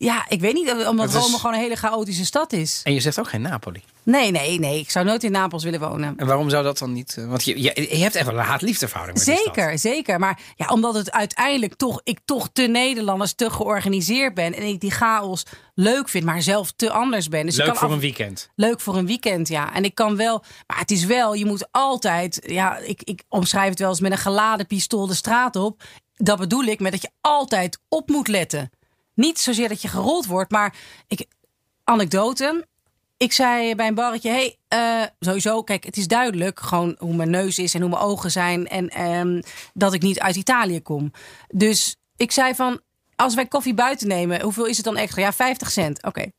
Ja, 0.04 0.24
ik 0.28 0.40
weet 0.40 0.52
niet. 0.54 0.70
Omdat 0.86 1.06
Het 1.06 1.14
is- 1.14 1.22
Rome 1.22 1.36
gewoon 1.36 1.54
een 1.54 1.60
hele 1.60 1.76
chaotische 1.76 2.24
stad 2.24 2.52
is. 2.52 2.80
En 2.84 2.94
je 2.94 3.00
zegt 3.00 3.18
ook 3.18 3.28
geen 3.28 3.42
Napoli. 3.42 3.82
Nee, 4.02 4.30
nee, 4.30 4.58
nee. 4.58 4.78
Ik 4.80 4.90
zou 4.90 5.04
nooit 5.06 5.24
in 5.24 5.32
Napels 5.32 5.64
willen 5.64 5.80
wonen. 5.80 6.14
En 6.16 6.26
waarom 6.26 6.50
zou 6.50 6.64
dat 6.64 6.78
dan 6.78 6.92
niet? 6.92 7.16
eh, 7.18 7.26
Want 7.26 7.44
je, 7.44 7.62
je, 7.62 7.86
je 7.90 8.02
hebt 8.02 8.14
echt 8.14 8.26
wel 8.26 8.38
een 8.38 8.44
haat-liefdeverhouding 8.44 9.18
met 9.18 9.26
die 9.26 9.36
stad. 9.36 9.54
Zeker, 9.54 9.78
zeker. 9.78 10.18
Maar 10.18 10.40
ja, 10.56 10.66
omdat 10.66 10.94
het 10.94 11.12
uiteindelijk 11.12 11.74
toch, 11.74 12.00
ik 12.04 12.18
toch 12.24 12.48
te 12.52 12.62
Nederlanders, 12.62 13.32
te 13.34 13.50
georganiseerd 13.50 14.34
ben. 14.34 14.54
En 14.54 14.62
ik 14.62 14.80
die 14.80 14.90
chaos 14.90 15.42
leuk 15.74 16.08
vind, 16.08 16.24
maar 16.24 16.42
zelf 16.42 16.72
te 16.76 16.90
anders 16.90 17.28
ben. 17.28 17.46
Dus 17.46 17.56
Leuk 17.56 17.66
kan 17.66 17.76
voor 17.76 17.86
af- 17.88 17.94
een 17.94 18.00
weekend. 18.00 18.48
Leuk 18.54 18.80
voor 18.80 18.96
een 18.96 19.06
weekend, 19.06 19.48
ja. 19.48 19.74
En 19.74 19.84
ik 19.84 19.94
kan 19.94 20.16
wel, 20.16 20.44
maar 20.66 20.78
het 20.78 20.90
is 20.90 21.04
wel, 21.04 21.34
je 21.34 21.46
moet 21.46 21.68
altijd, 21.70 22.40
ja, 22.46 22.76
ik, 22.78 23.02
ik 23.02 23.22
omschrijf 23.28 23.68
het 23.68 23.78
wel 23.78 23.88
eens 23.88 24.00
met 24.00 24.12
een 24.12 24.18
geladen 24.18 24.66
pistool 24.66 25.06
de 25.06 25.14
straat 25.14 25.56
op. 25.56 25.82
Dat 26.14 26.38
bedoel 26.38 26.62
ik 26.64 26.80
met 26.80 26.92
dat 26.92 27.02
je 27.02 27.10
altijd 27.20 27.78
op 27.88 28.08
moet 28.08 28.28
letten. 28.28 28.70
Niet 29.14 29.38
zozeer 29.38 29.68
dat 29.68 29.82
je 29.82 29.88
gerold 29.88 30.26
wordt, 30.26 30.50
maar 30.50 30.74
ik, 31.06 31.26
anekdote. 31.84 32.66
Ik 33.16 33.32
zei 33.32 33.74
bij 33.74 33.86
een 33.86 33.94
barretje, 33.94 34.30
hey, 34.30 34.56
eh, 34.68 35.02
sowieso, 35.20 35.62
kijk, 35.62 35.84
het 35.84 35.96
is 35.96 36.06
duidelijk 36.06 36.60
gewoon 36.60 36.96
hoe 36.98 37.14
mijn 37.14 37.30
neus 37.30 37.58
is 37.58 37.74
en 37.74 37.80
hoe 37.80 37.90
mijn 37.90 38.02
ogen 38.02 38.30
zijn 38.30 38.68
en 38.68 38.88
ehm, 38.88 39.42
dat 39.74 39.92
ik 39.92 40.02
niet 40.02 40.20
uit 40.20 40.36
Italië 40.36 40.82
kom. 40.82 41.12
Dus 41.48 41.96
ik 42.16 42.32
zei 42.32 42.54
van, 42.54 42.80
als 43.16 43.34
wij 43.34 43.46
koffie 43.46 43.74
buiten 43.74 44.08
nemen, 44.08 44.40
hoeveel 44.40 44.66
is 44.66 44.76
het 44.76 44.84
dan 44.84 44.96
extra? 44.96 45.22
Ja, 45.22 45.32
50 45.32 45.70
cent. 45.70 46.02
Oké. 46.02 46.30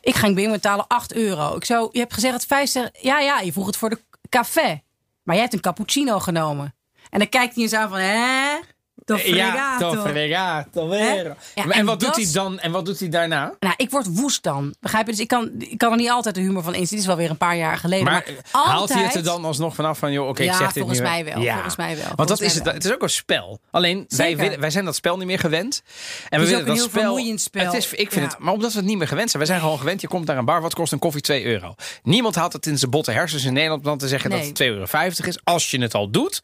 Ik 0.00 0.14
ging 0.14 0.34
binnen 0.34 0.52
betalen 0.52 0.86
8 0.86 1.14
euro. 1.14 1.56
Ik 1.56 1.64
zo, 1.64 1.88
je 1.92 1.98
hebt 1.98 2.14
gezegd 2.14 2.32
dat 2.32 2.46
50. 2.46 2.88
Ja, 3.00 3.20
ja, 3.20 3.40
je 3.40 3.52
vroeg 3.52 3.66
het 3.66 3.76
voor 3.76 3.90
de 3.90 4.00
café. 4.28 4.82
Maar 5.22 5.34
jij 5.34 5.44
hebt 5.44 5.54
een 5.54 5.60
cappuccino 5.60 6.18
genomen. 6.18 6.74
En 7.10 7.18
dan 7.18 7.28
kijkt 7.28 7.54
hij 7.54 7.62
eens 7.62 7.72
aan 7.72 7.88
van, 7.88 7.98
hè? 7.98 8.58
Toch 9.04 9.20
fregato. 9.20 9.92
fregato, 10.06 10.88
vero. 10.88 11.34
Ja, 11.54 11.62
en, 11.62 11.70
en 11.70 11.84
wat 11.86 12.00
doet 12.00 12.16
hij 12.16 12.28
dan? 12.32 12.58
En 12.58 12.72
wat 12.72 12.84
doet 12.84 12.98
hij 13.00 13.08
daarna? 13.08 13.54
Nou, 13.60 13.74
ik 13.76 13.90
word 13.90 14.06
woest 14.16 14.42
dan. 14.42 14.74
Begrijp 14.80 15.06
je? 15.06 15.12
Dus 15.12 15.20
ik 15.20 15.28
kan, 15.28 15.50
ik 15.58 15.78
kan 15.78 15.90
er 15.90 15.96
niet 15.96 16.10
altijd 16.10 16.34
de 16.34 16.40
humor 16.40 16.62
van 16.62 16.72
inzien. 16.74 16.88
Dit 16.90 16.98
is 16.98 17.06
wel 17.06 17.16
weer 17.16 17.30
een 17.30 17.36
paar 17.36 17.56
jaar 17.56 17.76
geleden. 17.76 18.04
Maar, 18.04 18.12
Maar, 18.12 18.44
altijd... 18.52 18.74
haalt 18.74 18.92
hij 18.92 19.02
het 19.02 19.14
er 19.14 19.22
dan 19.22 19.44
alsnog 19.44 19.74
vanaf 19.74 19.98
van, 19.98 20.12
joh, 20.12 20.28
oké, 20.28 20.42
ik 20.42 20.48
Ja, 20.48 20.56
zeg 20.56 20.66
dit 20.66 20.76
volgens 20.78 21.00
mij 21.00 21.24
wel, 21.24 21.42
volgens 21.42 21.76
mij 21.76 21.96
wel, 21.96 22.04
Want 22.04 22.16
volgens 22.16 22.38
dat 22.38 22.48
is 22.48 22.54
het, 22.54 22.64
het 22.72 22.84
is 22.84 22.92
ook 22.92 23.02
een 23.02 23.10
spel. 23.10 23.60
Alleen, 23.70 24.04
wij, 24.08 24.36
Zeker. 24.36 24.60
wij 24.60 24.70
zijn 24.70 24.84
dat 24.84 24.94
spel 24.94 25.16
niet 25.16 25.26
meer 25.26 25.38
gewend. 25.38 25.82
En 26.28 26.38
we 26.38 26.44
is 26.44 26.50
willen 26.50 26.54
ook 26.54 26.60
een 26.60 26.66
dat 26.66 26.76
heel 26.76 26.88
spel, 26.88 27.02
vermoeiend 27.02 27.40
spel. 27.40 27.64
Het 27.64 27.74
is, 27.74 27.90
ik 27.92 28.12
vind 28.12 28.24
Ja. 28.24 28.30
het, 28.30 28.38
maar 28.38 28.52
omdat 28.52 28.72
we 28.72 28.78
het 28.78 28.86
niet 28.86 28.98
meer 28.98 29.08
gewend 29.08 29.30
zijn. 29.30 29.42
Wij 29.42 29.52
zijn 29.52 29.62
gewoon 29.64 29.78
gewend, 29.78 30.00
je 30.00 30.08
komt 30.08 30.26
naar 30.26 30.38
een 30.38 30.44
bar, 30.44 30.60
wat 30.60 30.74
kost 30.74 30.92
een 30.92 30.98
koffie? 30.98 31.20
2 31.20 31.44
euro. 31.44 31.74
Niemand 32.02 32.34
haalt 32.34 32.52
het 32.52 32.66
in 32.66 32.78
zijn 32.78 32.90
botte 32.90 33.10
hersens 33.12 33.44
in 33.44 33.52
Nederland 33.52 33.80
om 33.80 33.86
dan 33.88 33.98
te 33.98 34.08
zeggen 34.08 34.30
dat 34.30 34.40
het 34.40 34.62
2,50 34.62 34.66
euro 34.66 34.86
is. 35.24 35.38
Als 35.44 35.70
je 35.70 35.80
het 35.80 35.94
al 35.94 36.10
doet, 36.10 36.42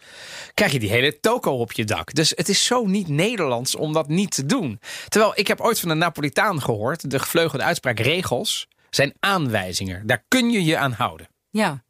krijg 0.55 0.73
je 0.73 0.79
die 0.79 0.91
hele 0.91 1.21
toko 1.21 1.51
op 1.59 1.73
je 1.73 1.85
dak. 1.85 2.15
Dus 2.15 2.33
het 2.43 2.51
is 2.51 2.65
zo 2.65 2.87
niet 2.87 3.09
Nederlands 3.09 3.77
om 3.77 3.93
dat 3.93 4.09
niet 4.09 4.31
te 4.31 4.47
doen. 4.47 4.81
Terwijl, 5.09 5.33
ik 5.35 5.47
heb 5.47 5.61
ooit 5.61 5.81
van 5.81 5.91
een 5.91 5.99
Napolitaan 5.99 6.63
gehoord, 6.63 7.11
de 7.11 7.19
gevleugelde 7.19 7.65
uitspraak, 7.65 7.99
regels 7.99 8.69
zijn 8.91 9.15
aanwijzingen. 9.21 10.07
Daar 10.07 10.25
kun 10.29 10.51
je 10.51 10.65
je 10.65 10.79
aan 10.79 10.93
houden. 10.93 11.29
Ja. 11.51 11.83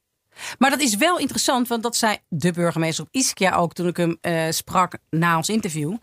Maar 0.59 0.71
dat 0.71 0.81
is 0.81 0.97
wel 0.97 1.19
interessant, 1.19 1.69
want 1.69 1.83
dat 1.83 1.97
zei 1.97 2.17
de 2.29 2.53
burgemeester 2.53 3.05
op 3.05 3.11
Ischia 3.13 3.55
ook 3.55 3.73
toen 3.73 3.87
ik 3.87 3.97
hem 3.97 4.19
eh, 4.21 4.45
sprak 4.51 4.99
na 5.11 5.37
ons 5.37 5.49
interview. 5.49 5.97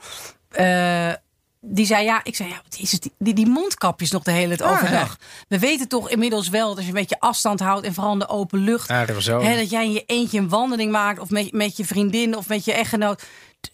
Eh, 0.49 1.13
die 1.62 1.85
zei 1.85 2.03
ja, 2.03 2.23
ik 2.23 2.35
zei 2.35 2.49
ja, 2.49 2.62
wat 2.63 2.79
is 2.79 2.91
het, 2.91 3.09
die, 3.17 3.33
die, 3.33 3.47
mondkapjes 3.47 4.12
nog 4.12 4.23
de 4.23 4.31
hele 4.31 4.55
tijd 4.55 4.69
Ah, 4.69 4.75
overdag. 4.75 5.17
We 5.47 5.59
weten 5.59 5.88
toch 5.88 6.09
inmiddels 6.09 6.49
wel 6.49 6.67
dat 6.67 6.75
als 6.75 6.85
je 6.85 6.91
een 6.91 6.99
beetje 6.99 7.19
afstand 7.19 7.59
houdt 7.59 7.85
en 7.85 7.93
vooral 7.93 8.13
in 8.13 8.19
de 8.19 8.27
open 8.27 8.59
lucht, 8.59 8.89
Ah, 8.89 9.07
dat 9.07 9.25
hè, 9.25 9.55
dat 9.55 9.69
jij 9.69 9.83
in 9.83 9.91
je 9.91 10.03
eentje 10.05 10.39
een 10.39 10.49
wandeling 10.49 10.91
maakt 10.91 11.19
of 11.19 11.29
met, 11.29 11.51
met 11.51 11.77
je 11.77 11.85
vriendin 11.85 12.38
of 12.38 12.47
met 12.47 12.65
je 12.65 12.73
echtgenoot. 12.73 13.23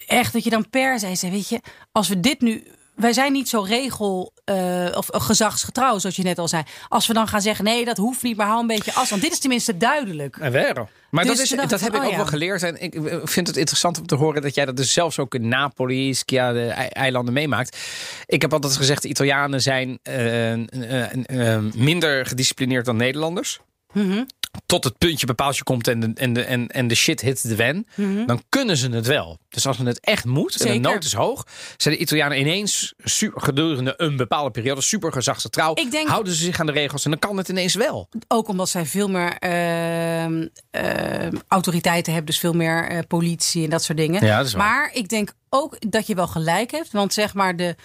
Echt 0.07 0.33
dat 0.33 0.43
je 0.43 0.49
dan 0.49 0.69
per 0.69 0.99
se 0.99 1.15
zei, 1.15 1.31
weet 1.31 1.49
je, 1.49 1.59
als 1.91 2.07
we 2.07 2.19
dit 2.19 2.41
nu. 2.41 2.67
Wij 2.95 3.13
zijn 3.13 3.31
niet 3.31 3.49
zo 3.49 3.61
regel 3.61 4.33
eh, 4.45 4.87
of 4.93 5.07
gezagsgetrouw, 5.11 5.97
zoals 5.99 6.15
je 6.15 6.23
net 6.23 6.39
al 6.39 6.47
zei. 6.47 6.63
Als 6.87 7.07
we 7.07 7.13
dan 7.13 7.27
gaan 7.27 7.41
zeggen, 7.41 7.65
nee, 7.65 7.85
dat 7.85 7.97
hoeft 7.97 8.23
niet, 8.23 8.37
maar 8.37 8.47
hou 8.47 8.61
een 8.61 8.67
beetje 8.67 8.93
afstand. 8.93 9.21
Dit 9.21 9.31
is 9.31 9.39
tenminste 9.39 9.77
duidelijk. 9.77 10.37
En 10.37 10.51
vero. 10.51 10.89
Maar 11.09 11.25
Dus 11.25 11.37
dat, 11.37 11.61
is, 11.61 11.69
dat 11.69 11.81
heb 11.81 11.93
ik 11.93 11.99
oh 11.99 12.05
ook 12.05 12.11
ja. 12.11 12.17
wel 12.17 12.25
geleerd. 12.25 12.63
En 12.63 12.81
ik 12.81 12.95
eh, 12.95 13.17
vind 13.23 13.47
het 13.47 13.57
interessant 13.57 13.99
om 13.99 14.05
te 14.07 14.15
horen 14.15 14.41
dat 14.41 14.55
jij 14.55 14.65
dat 14.65 14.77
dus 14.77 14.93
zelfs 14.93 15.19
ook 15.19 15.35
in 15.35 15.47
Napoli, 15.47 16.15
de 16.25 16.39
ei- 16.75 16.87
eilanden 16.87 17.33
meemaakt. 17.33 17.77
Ik 18.25 18.41
heb 18.41 18.53
altijd 18.53 18.75
gezegd, 18.75 19.01
de 19.01 19.07
Italianen 19.07 19.61
zijn 19.61 19.99
eh, 20.03 20.53
eh, 20.53 21.55
eh, 21.55 21.63
minder 21.75 22.25
gedisciplineerd 22.25 22.85
dan 22.85 22.95
Nederlanders. 22.95 23.59
Mhm. 23.93 24.23
Tot 24.65 24.83
het 24.83 24.97
puntje 24.97 25.25
bepaaldje 25.25 25.63
komt 25.63 25.87
en 25.87 25.99
de, 25.99 26.11
en, 26.15 26.33
de, 26.33 26.41
en, 26.43 26.67
en 26.67 26.87
de 26.87 26.95
shit 26.95 27.21
hit 27.21 27.47
de 27.47 27.55
van, 27.55 27.85
dan 28.25 28.41
kunnen 28.49 28.77
ze 28.77 28.89
het 28.89 29.07
wel. 29.07 29.37
Dus 29.49 29.67
als 29.67 29.77
het 29.77 29.99
echt 29.99 30.25
moet 30.25 30.61
en 30.61 30.67
Mhm. 30.73 30.81
De 30.81 30.89
nood 30.89 31.03
is 31.03 31.13
hoog, 31.13 31.45
zijn 31.77 31.95
de 31.95 32.01
Italianen 32.01 32.39
ineens 32.39 32.93
su- 32.97 33.31
gedurende 33.35 33.93
een 33.97 34.15
bepaalde 34.17 34.51
periode 34.51 34.81
super 34.81 35.11
gezagsgetrouw. 35.11 35.71
Ik 35.75 35.91
denk- 35.91 36.07
Houden 36.07 36.33
ze 36.33 36.43
zich 36.43 36.59
aan 36.59 36.65
de 36.65 36.71
regels 36.71 37.03
en 37.05 37.09
dan 37.11 37.19
kan 37.19 37.37
het 37.37 37.49
ineens 37.49 37.73
wel. 37.75 38.09
Ook 38.27 38.47
omdat 38.47 38.69
zij 38.69 38.85
veel 38.85 39.07
meer 39.09 39.37
ehm, 39.37 40.47
ehm, 40.71 41.35
autoriteiten 41.47 42.13
hebben, 42.13 42.31
dus 42.31 42.39
veel 42.39 42.53
meer 42.53 42.87
eh, 42.89 42.99
politie 43.07 43.63
en 43.63 43.69
dat 43.69 43.83
soort 43.83 43.97
dingen. 43.97 44.25
Ja, 44.25 44.37
dat 44.37 44.45
is 44.47 44.53
waar. 44.53 44.65
Maar 44.67 44.89
ik 44.93 45.09
denk 45.09 45.33
ook 45.49 45.91
dat 45.91 46.07
je 46.07 46.15
wel 46.15 46.27
gelijk 46.27 46.71
hebt, 46.71 46.91
want 46.91 47.13
zeg 47.13 47.33
maar 47.33 47.55
de 47.55 47.75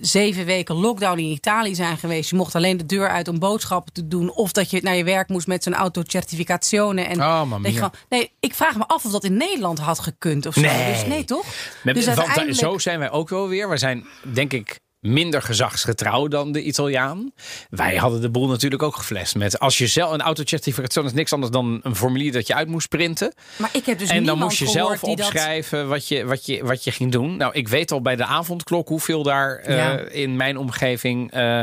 zeven 0.00 0.44
weken 0.44 0.74
lockdown 0.74 1.18
in 1.18 1.24
Italië 1.30 1.74
zijn 1.74 1.96
geweest. 1.98 2.30
Je 2.30 2.36
mocht 2.36 2.54
alleen 2.54 2.76
de 2.76 2.86
deur 2.86 3.08
uit 3.08 3.28
om 3.28 3.38
boodschappen 3.38 3.92
te 3.92 4.08
doen, 4.08 4.30
of 4.30 4.52
dat 4.52 4.70
je 4.70 4.80
naar 4.82 4.96
je 4.96 5.04
werk 5.04 5.28
moest 5.28 5.46
met 5.46 5.62
zo'n 5.62 5.74
autocertificazione. 5.74 7.02
En 7.02 7.20
Oh, 7.20 7.52
gewoon- 7.62 7.92
nee, 8.08 8.32
ik 8.40 8.54
vraag 8.54 8.76
me 8.76 8.86
af 8.86 9.04
of 9.04 9.12
dat 9.12 9.24
in 9.24 9.36
Nederland 9.36 9.78
had 9.78 9.98
gekund 9.98 10.46
of 10.46 10.54
zo. 10.54 10.60
Nee. 10.60 10.92
Dus 10.92 11.06
nee, 11.06 11.24
toch? 11.24 11.44
Met, 11.82 11.94
dus 11.94 12.06
uiteindelijk. 12.06 12.54
zo 12.58 12.78
zijn 12.78 12.98
wij 12.98 13.10
ook 13.10 13.28
wel 13.28 13.48
weer. 13.48 13.68
We 13.68 13.76
zijn, 13.76 14.06
denk 14.32 14.52
ik, 14.52 14.78
minder 15.00 15.42
gezagsgetrouw 15.42 16.28
dan 16.28 16.52
de 16.52 16.62
Italiaan. 16.62 17.32
Wij 17.70 17.96
hadden 17.96 18.20
de 18.20 18.30
boel 18.30 18.48
natuurlijk 18.48 18.82
ook 18.82 18.96
geflest 18.96 19.34
met 19.34 19.58
als 19.58 19.78
je 19.78 19.86
zelf 19.86 20.12
een 20.12 20.20
autocertificatie 20.20 21.02
is 21.04 21.12
niks 21.12 21.32
anders 21.32 21.52
dan 21.52 21.80
een 21.82 21.96
formulier 21.96 22.32
dat 22.32 22.46
je 22.46 22.54
uit 22.54 22.68
moest 22.68 22.88
printen. 22.88 23.34
Maar 23.56 23.70
ik 23.72 23.86
heb 23.86 23.98
dus 23.98 24.08
en 24.08 24.24
dan 24.24 24.38
moest 24.38 24.58
je 24.58 24.66
zelf 24.68 25.00
dat- 25.00 25.10
opschrijven 25.10 25.88
wat, 25.88 26.08
je, 26.08 26.24
wat, 26.24 26.46
je, 26.46 26.64
wat 26.64 26.84
je 26.84 26.90
ging 26.90 27.12
doen. 27.12 27.36
Nou, 27.36 27.52
ik 27.52 27.68
weet 27.68 27.92
al 27.92 28.00
bij 28.02 28.16
de 28.16 28.24
avondklok 28.24 28.88
hoeveel 28.88 29.22
daar 29.22 29.56
eh, 29.56 30.22
in 30.22 30.36
mijn 30.36 30.56
omgeving 30.56 31.30
eh, 31.32 31.62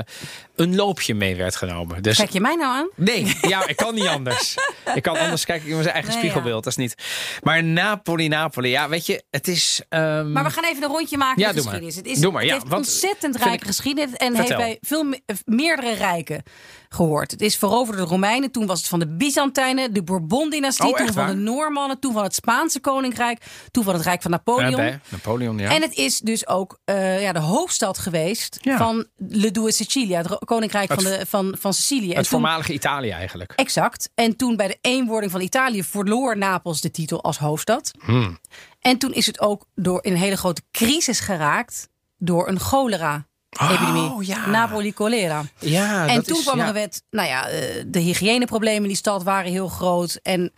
een 0.56 0.76
loopje 0.76 1.16
mee 1.16 1.36
werd 1.36 1.56
genomen. 1.56 2.04
Dus 2.04 2.18
Kijk 2.18 2.30
je 2.30 2.42
mij 2.42 2.56
nou 2.56 2.74
aan? 2.76 2.90
Nee, 2.96 3.38
ja, 3.42 3.68
ik 3.68 3.76
kan 3.76 3.94
niet 3.94 4.08
anders. 4.08 4.56
Ik 4.96 5.02
kan 5.04 5.18
anders 5.18 5.46
kijken 5.46 5.68
in 5.70 5.76
mijn 5.76 5.88
eigen 5.88 6.10
Nee, 6.10 6.20
spiegelbeeld. 6.20 6.64
Dat 6.64 6.72
is 6.74 6.78
niet. 6.78 6.96
Maar 7.44 7.64
Napoli, 7.64 8.28
Napoli. 8.28 8.70
Ja, 8.70 8.90
weet 8.90 9.06
je, 9.06 9.24
het 9.30 9.48
is. 9.48 9.82
ehm, 9.90 10.32
Maar 10.32 10.44
we 10.44 10.50
gaan 10.50 10.64
even 10.64 10.84
een 10.84 10.90
rondje 10.90 11.18
maken 11.18 11.42
Ja, 11.42 11.54
doe 11.54 11.64
maar. 11.64 11.74
Het, 11.74 12.06
is, 12.06 12.20
Doe 12.20 12.32
maar, 12.32 12.42
het 12.42 12.52
ja, 12.52 12.58
want 12.58 12.74
ontzettend 12.74 13.23
vind 13.32 13.44
rijke 13.44 13.66
geschiedenis 13.66 14.16
en 14.16 14.36
Vertel. 14.36 14.58
heeft 14.58 14.70
bij 14.70 14.78
veel 14.82 15.04
me- 15.04 15.22
eh, 15.26 15.36
meerdere 15.46 15.94
rijken 15.94 16.44
gehoord. 16.90 17.32
Het 17.32 17.42
is 17.42 17.56
veroverd 17.58 17.98
door 17.98 18.06
de 18.06 18.12
Romeinen, 18.12 18.52
toen 18.52 18.66
was 18.66 18.80
het 18.80 18.88
van 18.88 19.00
de 19.00 19.08
Byzantijnen, 19.16 19.94
de 19.94 20.04
Bourbon-dynastie, 20.04 20.86
Oh, 20.86 20.98
toen 20.98 21.06
van 21.06 21.16
waar? 21.16 21.28
de 21.28 21.34
Noormannen, 21.34 22.00
toen 22.00 22.14
van 22.14 22.24
het 22.24 22.36
Spaanse 22.36 22.80
koninkrijk, 22.80 23.46
toen 23.72 23.84
van 23.84 23.94
het 23.94 24.04
Rijk 24.04 24.22
van 24.22 24.32
Napoleon. 24.32 25.00
Napoleon, 25.10 25.58
ja. 25.58 25.70
En 25.72 25.82
het 25.82 25.94
is 25.96 26.20
dus 26.20 26.48
ook 26.48 26.80
eh, 26.86 27.22
ja, 27.22 27.32
de 27.32 27.40
hoofdstad 27.40 27.98
geweest 27.98 28.58
Ja. 28.62 28.78
van 28.78 29.06
Le 29.18 29.52
Due 29.52 29.72
Sicilia, 29.72 30.22
het 30.22 30.46
koninkrijk 30.46 30.90
Het- 30.90 31.02
van, 31.02 31.12
de, 31.12 31.26
van, 31.28 31.56
van 31.60 31.74
Sicilië. 31.74 32.10
En 32.12 32.18
het 32.18 32.30
toen- 32.30 32.40
voormalige 32.40 32.74
Italië 32.74 33.10
eigenlijk. 33.10 33.54
Exact. 33.56 34.10
En 34.16 34.36
toen 34.36 34.56
bij 34.56 34.68
de 34.68 34.78
eenwording 34.82 35.32
van 35.32 35.42
Italië 35.42 35.84
verloor 35.84 36.38
Napels 36.38 36.82
de 36.82 36.92
titel 36.92 37.24
als 37.24 37.38
hoofdstad. 37.38 37.92
Hmm. 38.00 38.40
En 38.80 38.98
toen 38.98 39.14
is 39.14 39.26
het 39.26 39.40
ook 39.42 39.66
door 39.76 40.04
in 40.04 40.12
een 40.12 40.18
hele 40.18 40.38
grote 40.38 40.62
crisis 40.72 41.20
geraakt 41.20 41.90
door 42.24 42.48
een 42.48 42.60
cholera-epidemie. 42.60 44.12
Oh, 44.12 44.24
ja. 44.24 44.48
Napoli 44.50 44.92
cholera. 44.92 45.44
Ja, 45.60 46.08
en 46.08 46.24
toen 46.24 46.38
is, 46.38 46.44
kwam 46.44 46.60
er 46.60 46.68
een 46.68 46.74
wet. 46.74 47.04
Nou 47.10 47.28
ja, 47.28 47.48
eh, 47.48 47.84
de 47.88 48.00
hygiëneproblemen 48.00 48.82
in 48.82 48.88
die 48.88 48.98
stad 48.98 49.24
waren 49.24 49.52
heel 49.52 49.68
groot. 49.68 50.20
En 50.24 50.54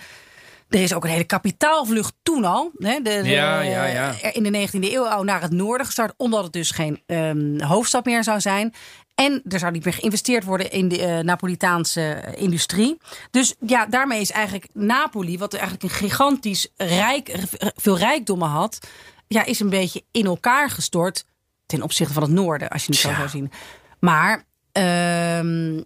er 0.69 0.81
is 0.81 0.93
ook 0.93 1.03
een 1.03 1.09
hele 1.09 1.23
kapitaalvlucht 1.23 2.13
toen 2.23 2.45
al. 2.45 2.71
Hè, 2.77 2.95
de, 3.01 3.21
de- 3.23 3.29
Ja, 3.29 3.61
ja, 3.61 3.85
ja. 3.85 4.13
er 4.21 4.35
In 4.35 4.43
de 4.43 4.67
19e 4.67 4.91
eeuw 4.93 5.07
al 5.07 5.23
naar 5.23 5.41
het 5.41 5.51
noorden 5.51 5.85
gestart. 5.85 6.13
Omdat 6.17 6.43
het 6.43 6.53
dus 6.53 6.71
geen 6.71 7.01
ehm, 7.05 7.61
hoofdstad 7.61 8.05
meer 8.05 8.23
zou 8.23 8.41
zijn. 8.41 8.73
En 9.15 9.41
er 9.47 9.59
zou 9.59 9.71
niet 9.71 9.83
meer 9.85 9.93
geïnvesteerd 9.93 10.43
worden 10.43 10.71
in 10.71 10.87
de 10.87 11.01
eh, 11.01 11.19
Napolitaanse 11.19 12.33
industrie. 12.35 12.97
Dus 13.31 13.55
ja, 13.65 13.85
daarmee 13.85 14.21
is 14.21 14.31
eigenlijk 14.31 14.67
Napoli, 14.73 15.37
wat 15.37 15.53
eigenlijk 15.53 15.83
een 15.83 15.89
gigantisch 15.89 16.67
rijk, 16.75 17.33
veel 17.75 17.97
rijkdommen 17.97 18.49
had, 18.49 18.79
ja, 19.27 19.45
is 19.45 19.59
een 19.59 19.69
beetje 19.69 20.03
in 20.11 20.25
elkaar 20.25 20.69
gestort 20.69 21.25
ten 21.65 21.81
opzichte 21.81 22.13
van 22.13 22.23
het 22.23 22.31
noorden, 22.31 22.69
als 22.69 22.85
je 22.85 22.91
het 22.91 23.01
zo 23.01 23.13
zou 23.13 23.29
zien. 23.29 23.51
Maar 23.99 24.43
ehm, 24.71 25.81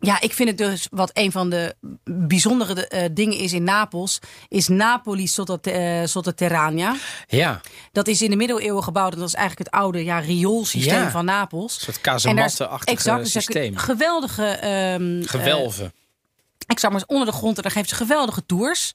ja, 0.00 0.20
ik 0.20 0.32
vind 0.32 0.48
het 0.48 0.58
dus 0.58 0.86
wat 0.90 1.10
een 1.12 1.32
van 1.32 1.50
de 1.50 1.74
bijzondere 2.04 2.86
eh, 2.88 3.08
dingen 3.12 3.38
is 3.38 3.52
in 3.52 3.64
Napels, 3.64 4.18
is 4.48 4.68
Napoli 4.68 5.26
Sottote- 5.26 5.70
eh. 5.70 6.96
Ja, 7.26 7.60
Dat 7.92 8.06
is 8.08 8.22
in 8.22 8.30
de 8.30 8.36
middeleeuwen 8.36 8.82
gebouwd 8.82 9.12
en 9.12 9.18
dat 9.18 9.28
is 9.28 9.34
eigenlijk 9.34 9.70
het 9.70 9.80
oude 9.80 10.04
ja, 10.04 10.18
rioolsysteem 10.18 11.02
Ja. 11.02 11.10
van 11.10 11.24
Napels. 11.24 11.74
een 11.76 11.80
soort 11.82 12.00
kazematten-achtige 12.00 12.90
exact, 12.96 13.22
dus 13.22 13.32
systeem. 13.32 13.76
Geweldige 13.76 14.44
ehm, 14.46 15.22
Gewelven. 15.22 15.92
Ik 16.66 16.78
zou 16.78 16.92
maar 16.92 17.00
eens 17.00 17.10
onder 17.10 17.26
de 17.26 17.32
grond 17.38 17.56
en 17.56 17.62
daar 17.62 17.72
geven 17.72 17.88
ze 17.88 17.94
geweldige 17.94 18.46
tours. 18.46 18.92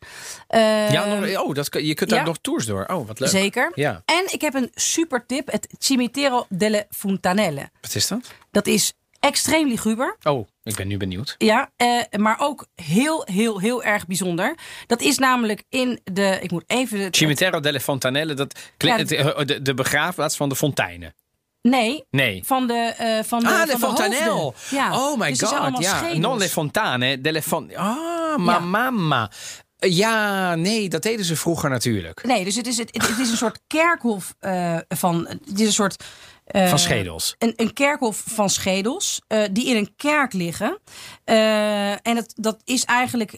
Eh, 0.47 0.91
ja, 0.91 1.05
nog, 1.05 1.43
oh, 1.43 1.53
dat, 1.53 1.69
je 1.71 1.93
kunt 1.93 2.09
daar 2.09 2.19
ja. 2.19 2.25
nog 2.25 2.37
tours 2.41 2.65
door. 2.65 2.85
Oh, 2.85 3.07
wat 3.07 3.19
leuk. 3.19 3.29
Zeker. 3.29 3.71
Ja. 3.75 4.01
En 4.05 4.23
ik 4.31 4.41
heb 4.41 4.53
een 4.53 4.71
super 4.73 5.25
tip: 5.25 5.51
het 5.51 5.67
Cimitero 5.79 6.45
delle 6.49 6.85
Fontanelle. 6.89 7.69
Wat 7.81 7.95
is 7.95 8.07
dat? 8.07 8.31
Dat 8.51 8.67
is 8.67 8.93
extreem 9.19 9.67
liguber. 9.67 10.17
Oh, 10.23 10.47
ik 10.63 10.75
ben 10.75 10.87
nu 10.87 10.97
benieuwd. 10.97 11.35
Ja, 11.37 11.71
eh, 11.75 12.01
maar 12.17 12.39
ook 12.39 12.65
heel, 12.75 13.25
heel, 13.31 13.59
heel 13.59 13.83
erg 13.83 14.07
bijzonder. 14.07 14.57
Dat 14.87 15.01
is 15.01 15.17
namelijk 15.17 15.63
in 15.69 15.99
de. 16.03 16.39
Ik 16.41 16.51
moet 16.51 16.63
even. 16.67 16.99
het- 16.99 17.15
Cimitero 17.15 17.59
delle 17.59 17.79
Fontanelle, 17.79 18.33
dat 18.33 18.59
klinkt, 18.77 19.09
Ja, 19.09 19.33
eh, 19.33 19.45
de, 19.45 19.61
de 19.61 19.73
begraafplaats 19.73 20.35
van 20.35 20.49
de 20.49 20.55
fonteinen. 20.55 21.13
Nee. 21.61 22.03
Nee. 22.09 22.43
Van 22.45 22.67
de, 22.67 22.73
eh 22.97 23.23
van 23.23 23.39
de, 23.39 23.47
Ah, 23.47 23.57
van 23.57 23.67
de 23.67 23.77
Fontanelle. 23.77 24.29
hoofden. 24.29 24.77
Ja. 24.77 24.99
Oh 24.99 25.17
my 25.19 25.29
Dus 25.29 25.41
god. 25.41 25.77
Ja. 25.79 25.97
schedels. 25.97 26.17
Non 26.19 26.37
le 26.37 26.49
fontane, 26.49 27.21
delle 27.21 27.41
fon... 27.41 27.75
Ah, 27.75 28.37
ma 28.37 28.53
Ja. 28.53 28.59
mamma. 28.59 29.31
Ja, 29.77 30.55
nee, 30.55 30.89
dat 30.89 31.03
deden 31.03 31.25
ze 31.25 31.35
vroeger 31.35 31.69
natuurlijk. 31.69 32.23
Nee, 32.23 32.43
dus 32.43 32.55
het 32.55 32.67
is, 32.67 32.77
het, 32.77 32.89
het 33.07 33.17
is 33.19 33.29
een 33.31 33.37
soort 33.37 33.59
kerkhof 33.67 34.33
eh, 34.39 34.77
van. 34.89 35.27
Het 35.27 35.59
is 35.59 35.65
een 35.65 35.73
soort. 35.73 36.03
eh, 36.45 36.67
Van 36.69 36.79
schedels. 36.79 37.35
Een, 37.37 37.53
een 37.55 37.73
kerkhof 37.73 38.23
van 38.27 38.49
schedels 38.49 39.21
eh, 39.27 39.43
die 39.51 39.65
in 39.67 39.75
een 39.75 39.93
kerk 39.95 40.33
liggen. 40.33 40.79
Eh, 41.23 41.91
en 41.91 42.15
dat, 42.15 42.33
dat 42.35 42.61
is 42.63 42.83
eigenlijk 42.85 43.37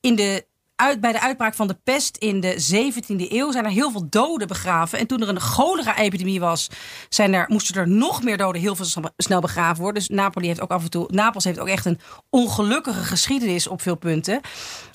in 0.00 0.14
de, 0.14 0.46
uit, 0.76 1.00
bij 1.00 1.12
de 1.12 1.20
uitbraak 1.20 1.54
van 1.54 1.66
de 1.66 1.76
pest 1.84 2.16
in 2.16 2.40
de 2.40 2.52
17e 2.52 3.32
eeuw 3.32 3.52
zijn 3.52 3.64
er 3.64 3.70
heel 3.70 3.90
veel 3.90 4.06
doden 4.08 4.48
begraven. 4.48 4.98
En 4.98 5.06
toen 5.06 5.22
er 5.22 5.28
een 5.28 5.40
cholera-epidemie 5.40 6.40
was, 6.40 6.68
zijn 7.08 7.34
er, 7.34 7.44
moesten 7.48 7.74
er 7.74 7.88
nog 7.88 8.22
meer 8.22 8.36
doden 8.36 8.60
heel 8.60 8.76
veel 8.76 9.10
snel- 9.16 9.40
begraven 9.40 9.82
worden. 9.82 10.02
Dus 10.06 10.16
Napoli 10.16 10.46
heeft 10.46 10.60
ook 10.60 10.70
af 10.70 10.82
en 10.82 10.90
toe, 10.90 11.08
Napels 11.12 11.44
heeft 11.44 11.58
ook 11.58 11.68
echt 11.68 11.84
een 11.84 12.00
ongelukkige 12.30 13.04
geschiedenis 13.04 13.66
op 13.66 13.82
veel 13.82 13.96
punten. 13.96 14.40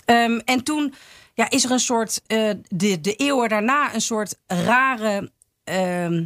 Ehm, 0.05 0.39
en 0.45 0.63
toen 0.63 0.93
ja, 1.33 1.49
is 1.49 1.63
er 1.63 1.71
een 1.71 1.79
soort, 1.79 2.21
eh, 2.27 2.51
de, 2.67 3.01
de 3.01 3.15
eeuwen 3.15 3.49
daarna, 3.49 3.93
een 3.93 4.01
soort 4.01 4.35
rare 4.47 5.31
ehm, 5.63 6.25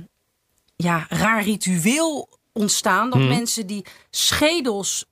ja, 0.75 1.05
raar 1.09 1.43
ritueel 1.43 2.29
ontstaan. 2.53 3.09
Dat 3.09 3.19
mensen 3.19 3.67
die 3.67 3.85
schedels 4.09 5.05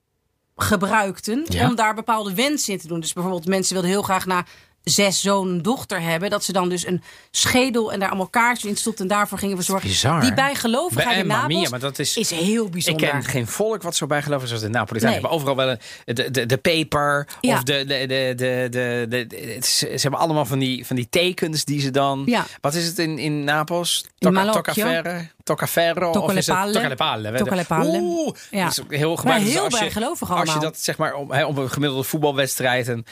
gebruikten 0.62 1.46
Ja. 1.50 1.68
om 1.70 1.76
daar 1.76 1.94
bepaalde 1.96 2.34
wensen 2.34 2.74
in 2.74 2.80
te 2.80 2.88
doen. 2.88 3.00
Dus 3.00 3.14
bijvoorbeeld 3.14 3.48
mensen 3.48 3.74
wilden 3.74 3.92
heel 3.92 4.02
graag 4.02 4.26
na 4.26 4.46
zes 4.84 5.22
zoon 5.22 5.50
en 5.50 5.62
dochter 5.62 6.02
hebben. 6.02 6.30
Dat 6.30 6.44
ze 6.44 6.52
dan 6.54 6.70
dus 6.70 6.86
een 6.88 7.02
schedel 7.32 7.92
en 7.94 8.00
daar 8.00 8.08
allemaal 8.10 8.28
kaartjes 8.28 8.70
in 8.72 8.78
stopten. 8.78 9.04
En 9.04 9.10
daarvoor 9.16 9.38
gingen 9.38 9.58
we 9.58 9.64
zorgen. 9.64 9.88
bizar. 9.88 10.22
Die 10.22 10.34
bijgelovigheid 10.34 11.08
Bij- 11.10 11.20
in 11.20 11.28
Napels 11.28 11.60
mia, 11.60 11.70
maar 11.70 11.80
dat 11.80 12.00
is- 12.00 12.30
heel 12.30 12.66
Ik 12.66 12.72
bijzonder. 12.72 13.10
ken 13.10 13.24
geen 13.24 13.48
volk 13.48 13.82
wat 13.82 13.96
zo 13.96 14.06
bijgeloven 14.08 14.46
is 14.48 14.52
als 14.54 14.62
de 14.62 14.70
Napolitanen. 14.70 15.14
Nee. 15.14 15.22
hebben 15.22 15.32
overal 15.40 15.56
wel 15.56 15.70
een, 16.06 16.16
de, 16.16 16.32
de, 16.32 16.46
de 16.46 16.58
peper. 16.58 17.28
Ja. 17.42 17.54
Of 17.56 17.64
de, 17.64 17.86
de, 17.86 18.06
de, 18.08 18.68
de, 18.70 19.26
de, 19.28 19.38
is- 19.56 19.78
ze 19.78 19.88
hebben 20.02 20.20
allemaal 20.20 20.46
van 20.46 20.60
die, 20.60 20.86
van 20.86 20.96
die 20.96 21.08
tekens 21.10 21.66
die 21.66 21.82
ze 21.82 21.92
dan... 21.92 22.24
Ja. 22.26 22.46
Wat 22.62 22.74
is 22.74 22.86
het 22.88 23.00
in, 23.00 23.18
in 23.20 23.44
Napels? 23.44 24.06
In 24.18 24.34
Malocchio. 24.34 24.62
Toccaferro? 24.62 25.20
Of 26.22 26.32
le 26.32 26.38
is 26.38 26.46
het 26.48 26.56
palle. 26.56 26.72
Tocca 26.74 26.88
le 26.88 26.96
palle? 26.96 27.38
Tocca 27.38 27.56
le 27.56 27.64
palle. 27.66 28.00
Oeh, 28.02 28.36
Ja. 28.52 28.64
dat 28.64 28.72
is 28.90 28.98
heel 28.98 29.16
gebruikelijk. 29.16 29.54
heel 29.56 29.70
Dus 29.70 29.80
als 29.80 29.94
je- 29.94 30.26
Als 30.36 30.54
je 30.54 30.60
dat 30.60 30.78
zeg 30.80 30.98
maar 30.98 31.14
op, 31.14 31.32
hè, 31.32 31.46
op 31.46 31.58
een 31.58 31.70
gemiddelde 31.70 32.04
voetbalwedstrijd... 32.04 32.88
en 32.88 33.06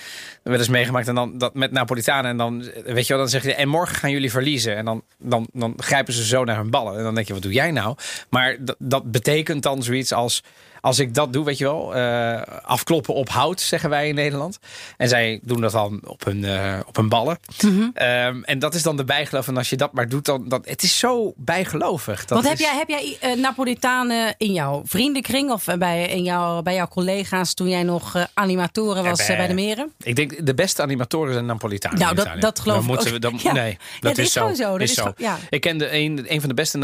we 0.43 0.57
eens 0.57 0.67
meegemaakt 0.67 1.07
en 1.07 1.15
dan 1.15 1.37
dat 1.37 1.53
met 1.53 1.71
Napolitanen... 1.71 2.31
en 2.31 2.37
dan, 2.37 2.59
weet 2.85 3.07
je 3.07 3.13
wel, 3.13 3.17
dan 3.21 3.29
zeg 3.29 3.43
je... 3.43 3.53
en 3.53 3.67
morgen 3.67 3.95
gaan 3.95 4.11
jullie 4.11 4.31
verliezen. 4.31 4.75
En 4.75 4.85
dan, 4.85 5.03
dan, 5.17 5.47
dan 5.53 5.73
grijpen 5.77 6.13
ze 6.13 6.25
zo 6.25 6.43
naar 6.43 6.57
hun 6.57 6.69
ballen. 6.69 6.97
En 6.97 7.03
dan 7.03 7.15
denk 7.15 7.27
je, 7.27 7.33
wat 7.33 7.41
doe 7.41 7.53
jij 7.53 7.71
nou? 7.71 7.95
Maar 8.29 8.55
dat, 8.59 8.75
dat 8.79 9.11
betekent 9.11 9.63
dan 9.63 9.83
zoiets 9.83 10.13
als... 10.13 10.43
Als 10.81 10.99
ik 10.99 11.13
dat 11.13 11.33
doe, 11.33 11.45
weet 11.45 11.57
je 11.57 11.63
wel, 11.63 11.95
eh, 11.95 12.41
afkloppen 12.63 13.13
op 13.13 13.29
hout, 13.29 13.61
zeggen 13.61 13.89
wij 13.89 14.07
in 14.07 14.15
Nederland. 14.15 14.59
En 14.97 15.07
zij 15.09 15.39
doen 15.43 15.61
dat 15.61 15.71
dan 15.71 15.99
op 16.03 16.25
hun, 16.25 16.43
eh, 16.43 16.79
op 16.87 16.95
hun 16.95 17.09
ballen. 17.09 17.39
Mhm. 17.61 17.87
Ehm, 17.93 18.41
en 18.43 18.59
dat 18.59 18.73
is 18.75 18.83
dan 18.83 18.97
de 18.97 19.03
bijgeloof. 19.03 19.47
En 19.47 19.57
als 19.57 19.69
je 19.69 19.75
dat 19.77 19.93
maar 19.93 20.09
doet, 20.09 20.25
dan... 20.25 20.47
dan 20.49 20.61
het 20.65 20.83
is 20.83 20.99
zo 20.99 21.33
bijgelovig. 21.35 22.25
Dat 22.25 22.29
Want 22.29 22.49
heb 22.49 22.57
jij, 22.59 22.77
heb 22.77 22.87
jij 22.89 23.17
eh, 23.19 23.37
Napolitanen 23.37 24.35
in 24.37 24.53
jouw 24.53 24.81
vriendenkring 24.85 25.51
of 25.51 25.65
bij, 25.77 26.07
in 26.07 26.23
jouw, 26.23 26.61
bij 26.61 26.73
jouw 26.73 26.87
collega's 26.87 27.53
toen 27.53 27.69
jij 27.69 27.83
nog 27.83 28.25
animatoren 28.33 29.03
was 29.03 29.25
bij 29.27 29.47
de 29.47 29.53
meren? 29.53 29.91
Ik 29.97 30.15
denk 30.15 30.45
de 30.45 30.53
beste 30.53 30.81
animatoren 30.81 31.33
zijn 31.33 31.45
Napolitanen. 31.45 31.99
Nou, 31.99 32.15
dat- 32.15 32.27
dat 32.39 32.59
geloof 32.59 32.75
Dan 32.75 32.85
ik 32.85 32.89
moeten 32.91 33.07
ook. 33.07 33.13
we- 33.13 33.19
dan- 33.19 33.39
Ja. 33.43 33.51
Nee, 33.53 33.77
dat 33.99 34.15
dat 34.15 34.25
is 34.25 34.31
zo. 34.31 34.47
Dat 34.55 34.81
Is 34.81 34.89
is 34.89 34.95
zo. 34.97 35.13
ja. 35.17 35.37
Ik 35.49 35.61
kende 35.61 35.91
een, 35.97 36.25
een 36.27 36.39
van 36.39 36.49
de 36.49 36.55
beste 36.55 36.77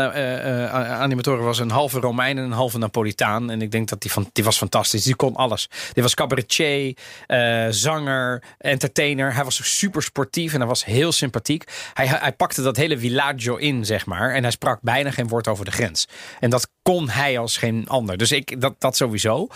animatoren 0.99 1.43
was 1.43 1.59
een 1.59 1.71
halve 1.71 1.99
Romein 1.99 2.37
en 2.37 2.43
een 2.43 2.51
halve 2.51 2.77
Napolitaan. 2.77 3.49
En 3.49 3.61
ik 3.61 3.71
denk 3.71 3.84
dat 3.89 4.01
die, 4.01 4.11
van, 4.11 4.29
die 4.31 4.43
was 4.43 4.57
fantastisch. 4.57 5.03
Die 5.03 5.15
kon 5.15 5.35
alles. 5.35 5.69
Die 5.93 6.03
was 6.03 6.13
cabaretier, 6.13 6.97
eh, 7.27 7.67
zanger, 7.69 8.43
entertainer. 8.57 9.33
Hij 9.33 9.43
was 9.43 9.77
super 9.77 10.03
sportief 10.03 10.53
en 10.53 10.59
hij 10.59 10.67
was 10.67 10.85
heel 10.85 11.11
sympathiek. 11.11 11.63
Hij, 11.93 12.07
hij 12.07 12.33
pakte 12.33 12.61
dat 12.61 12.75
hele 12.75 12.97
villaggio 12.97 13.55
in, 13.55 13.85
zeg 13.85 14.05
maar. 14.05 14.33
En 14.33 14.41
hij 14.41 14.51
sprak 14.51 14.79
bijna 14.81 15.11
geen 15.11 15.27
woord 15.27 15.47
over 15.47 15.65
de 15.65 15.71
grens. 15.71 16.07
En 16.39 16.49
dat 16.49 16.69
kon 16.89 17.09
hij 17.09 17.39
als 17.39 17.57
geen 17.57 17.87
ander. 17.87 18.17
Dus 18.17 18.31
ik, 18.31 18.61
dat, 18.61 18.75
dat 18.79 18.97
sowieso. 18.97 19.47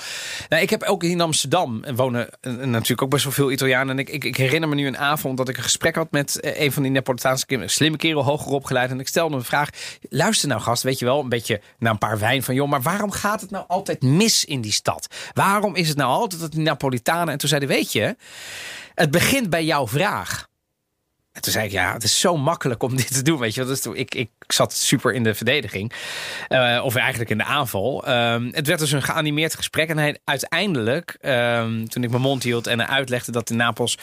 Nou, 0.50 0.62
ik 0.62 0.70
heb 0.70 0.84
ook 0.84 1.04
in 1.04 1.22
Amsterdam 1.22 1.84
wonen 1.96 2.30
eh, 2.42 2.54
natuurlijk 2.54 3.02
ook 3.02 3.10
best 3.10 3.24
wel 3.24 3.34
veel 3.34 3.52
Italianen. 3.52 3.90
En 3.90 4.08
ik, 4.08 4.24
ik, 4.24 4.38
herinner 4.38 4.70
me 4.70 4.76
nu 4.76 4.88
een 4.88 4.98
avond 4.98 5.38
dat 5.38 5.50
ik 5.50 5.58
een 5.58 5.64
gesprek 5.64 5.96
had 5.96 6.12
met 6.12 6.40
eh, 6.40 6.62
een 6.62 6.72
van 6.72 6.84
die 6.84 6.92
Napolitaanse 6.92 7.46
kinderen. 7.46 7.74
Slimme 7.74 7.98
kerel, 7.98 8.24
hoger 8.24 8.52
opgeleid. 8.52 8.90
En 8.90 9.00
ik 9.00 9.08
stelde 9.08 9.30
hem 9.30 9.40
een 9.40 9.46
vraag. 9.46 9.70
Luister 10.10 10.48
nou 10.48 10.62
gast, 10.62 10.84
weet 10.84 11.00
je 11.00 11.06
wel, 11.06 11.20
een 11.20 11.30
beetje 11.30 11.62
na 11.80 11.90
een 11.90 11.98
paar 11.98 12.20
wijn 12.20 12.44
van... 12.44 12.56
joh, 12.56 12.70
maar 12.70 12.82
waarom 12.82 13.12
gaat 13.12 13.42
het 13.42 13.52
nou 13.52 13.66
altijd 13.68 14.02
mis 14.02 14.46
in 14.46 14.62
die 14.62 14.72
stad? 14.72 15.08
Waarom 15.34 15.76
is 15.76 15.88
het 15.88 15.98
nou 15.98 16.10
altijd 16.12 16.42
dat 16.42 16.52
die 16.52 16.62
Napolitanen... 16.62 17.34
En 17.34 17.38
toen 17.38 17.50
zei 17.50 17.66
hij, 17.66 17.76
weet 17.76 17.92
je, 17.92 18.16
het 18.94 19.12
begint 19.12 19.50
bij 19.50 19.66
jouw 19.66 19.88
vraag. 19.88 20.49
En 21.40 21.46
toen 21.46 21.54
zei 21.54 21.66
ik, 21.66 21.72
ja, 21.72 21.94
het 21.94 22.04
is 22.04 22.20
zo 22.20 22.38
makkelijk 22.38 22.84
om 22.84 22.96
dit 23.02 23.14
te 23.14 23.22
doen. 23.22 23.40
Weet 23.40 23.54
je, 23.54 23.66
dus 23.66 23.82
toen, 23.82 23.96
ik, 23.96 24.16
ik 24.16 24.30
zat 24.48 24.74
super 24.74 25.14
in 25.14 25.24
de 25.24 25.36
verdediging. 25.36 25.94
Eh, 26.48 26.82
of 26.84 26.96
eigenlijk 26.96 27.30
in 27.30 27.38
de 27.38 27.44
aanval. 27.44 28.06
Ehm, 28.06 28.50
het 28.52 28.68
werd 28.68 28.80
dus 28.80 28.92
een 28.92 29.02
geanimeerd 29.02 29.56
gesprek. 29.56 29.90
En 29.90 29.98
hij 29.98 30.20
uiteindelijk, 30.24 31.18
ehm, 31.22 31.86
toen 31.86 32.04
ik 32.04 32.10
mijn 32.10 32.22
mond 32.22 32.44
hield 32.44 32.68
en 32.68 32.88
uitlegde 32.88 33.32
dat 33.32 33.50
in 33.50 33.58
Napels 33.58 33.98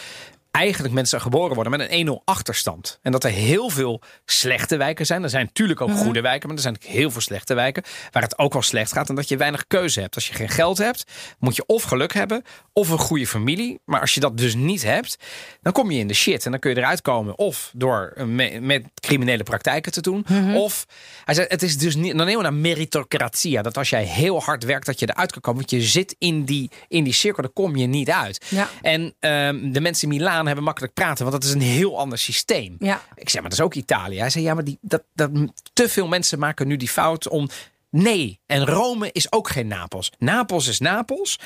eigenlijk 0.56 0.94
mensen 0.94 1.20
geboren 1.20 1.54
worden 1.54 1.78
met 1.78 1.90
een 1.90 2.08
1-0 2.08 2.24
achterstand. 2.24 2.98
En 3.02 3.12
dat 3.12 3.24
er 3.24 3.30
heel 3.30 3.70
veel 3.70 4.00
slechte 4.24 4.76
wijken 4.76 5.06
zijn. 5.06 5.22
Er 5.22 5.30
zijn 5.30 5.44
natuurlijk 5.44 5.80
ook 5.80 5.90
goede 5.90 6.20
wijken, 6.20 6.48
maar 6.48 6.56
er 6.56 6.62
zijn 6.62 6.74
ook 6.74 6.90
heel 6.90 7.10
veel 7.10 7.20
slechte 7.20 7.54
wijken 7.54 7.82
waar 8.10 8.22
het 8.22 8.38
ook 8.38 8.52
wel 8.52 8.62
slecht 8.62 8.92
gaat 8.92 9.08
en 9.08 9.14
dat 9.14 9.28
je 9.28 9.36
weinig 9.36 9.66
keuze 9.66 10.00
hebt. 10.00 10.14
Als 10.14 10.26
je 10.26 10.34
geen 10.34 10.48
geld 10.48 10.78
hebt, 10.78 11.04
moet 11.38 11.56
je 11.56 11.66
of 11.66 11.82
geluk 11.82 12.12
hebben 12.14 12.42
of 12.72 12.88
een 12.88 12.98
goede 12.98 13.26
familie. 13.26 13.80
Maar 13.84 14.00
als 14.00 14.14
je 14.14 14.20
dat 14.20 14.38
dus 14.38 14.54
niet 14.54 14.82
hebt, 14.82 15.16
dan 15.62 15.72
kom 15.72 15.90
je 15.90 15.98
in 15.98 16.08
de 16.08 16.14
shit 16.14 16.44
en 16.44 16.50
dan 16.50 16.60
kun 16.60 16.70
je 16.70 16.76
eruit 16.76 17.02
komen 17.02 17.38
of 17.38 17.70
door 17.74 18.12
eh, 18.14 18.24
me- 18.24 18.60
met 18.60 18.84
criminele 19.00 19.42
praktijken 19.42 19.92
te 19.92 20.00
doen, 20.00 20.26
of 20.54 20.86
hij 21.24 21.34
zei 21.34 21.46
het 21.48 21.62
is 21.62 21.78
dus 21.78 21.94
niet 21.94 22.16
dan 22.16 22.26
helemaal 22.26 22.50
naar 22.50 22.60
meritocratia 22.60 23.62
dat 23.62 23.76
als 23.76 23.90
jij 23.90 24.04
heel 24.04 24.42
hard 24.42 24.64
werkt 24.64 24.86
dat 24.86 25.00
je 25.00 25.08
eruit 25.10 25.32
kan 25.32 25.40
komen, 25.40 25.60
want 25.60 25.70
je 25.70 25.88
zit 25.88 26.14
in 26.18 26.44
die 26.44 26.70
in 26.88 27.04
die 27.04 27.12
cirkel, 27.12 27.42
dan 27.42 27.52
kom 27.52 27.76
je 27.76 27.86
niet 27.86 28.10
uit. 28.10 28.44
Ja. 28.48 28.68
En 28.82 29.14
ehm, 29.20 29.72
de 29.72 29.80
mensen 29.80 30.10
in 30.10 30.16
Milaan 30.16 30.45
hebben 30.46 30.64
makkelijk 30.64 30.92
praten, 30.92 31.24
want 31.26 31.42
dat 31.42 31.50
is 31.50 31.54
een 31.54 31.70
heel 31.70 31.98
ander 31.98 32.18
systeem. 32.18 32.76
Ja. 32.78 33.02
Ik 33.14 33.28
zeg, 33.28 33.40
maar 33.40 33.50
dat 33.50 33.58
is 33.58 33.64
ook 33.64 33.74
Italië. 33.74 34.18
Hij 34.18 34.30
zei, 34.30 34.44
ja, 34.44 34.54
maar 34.54 34.64
die, 34.64 34.78
dat, 34.80 35.02
dat, 35.14 35.30
te 35.72 35.88
veel 35.88 36.06
mensen 36.06 36.38
maken 36.38 36.66
nu 36.66 36.76
die 36.76 36.88
fout 36.88 37.28
om... 37.28 37.48
Nee, 37.90 38.40
en 38.46 38.66
Rome 38.66 39.12
is 39.12 39.32
ook 39.32 39.48
geen 39.48 39.66
Napels. 39.66 40.12
Napels 40.18 40.66
is 40.66 40.78
Napels. 40.78 41.38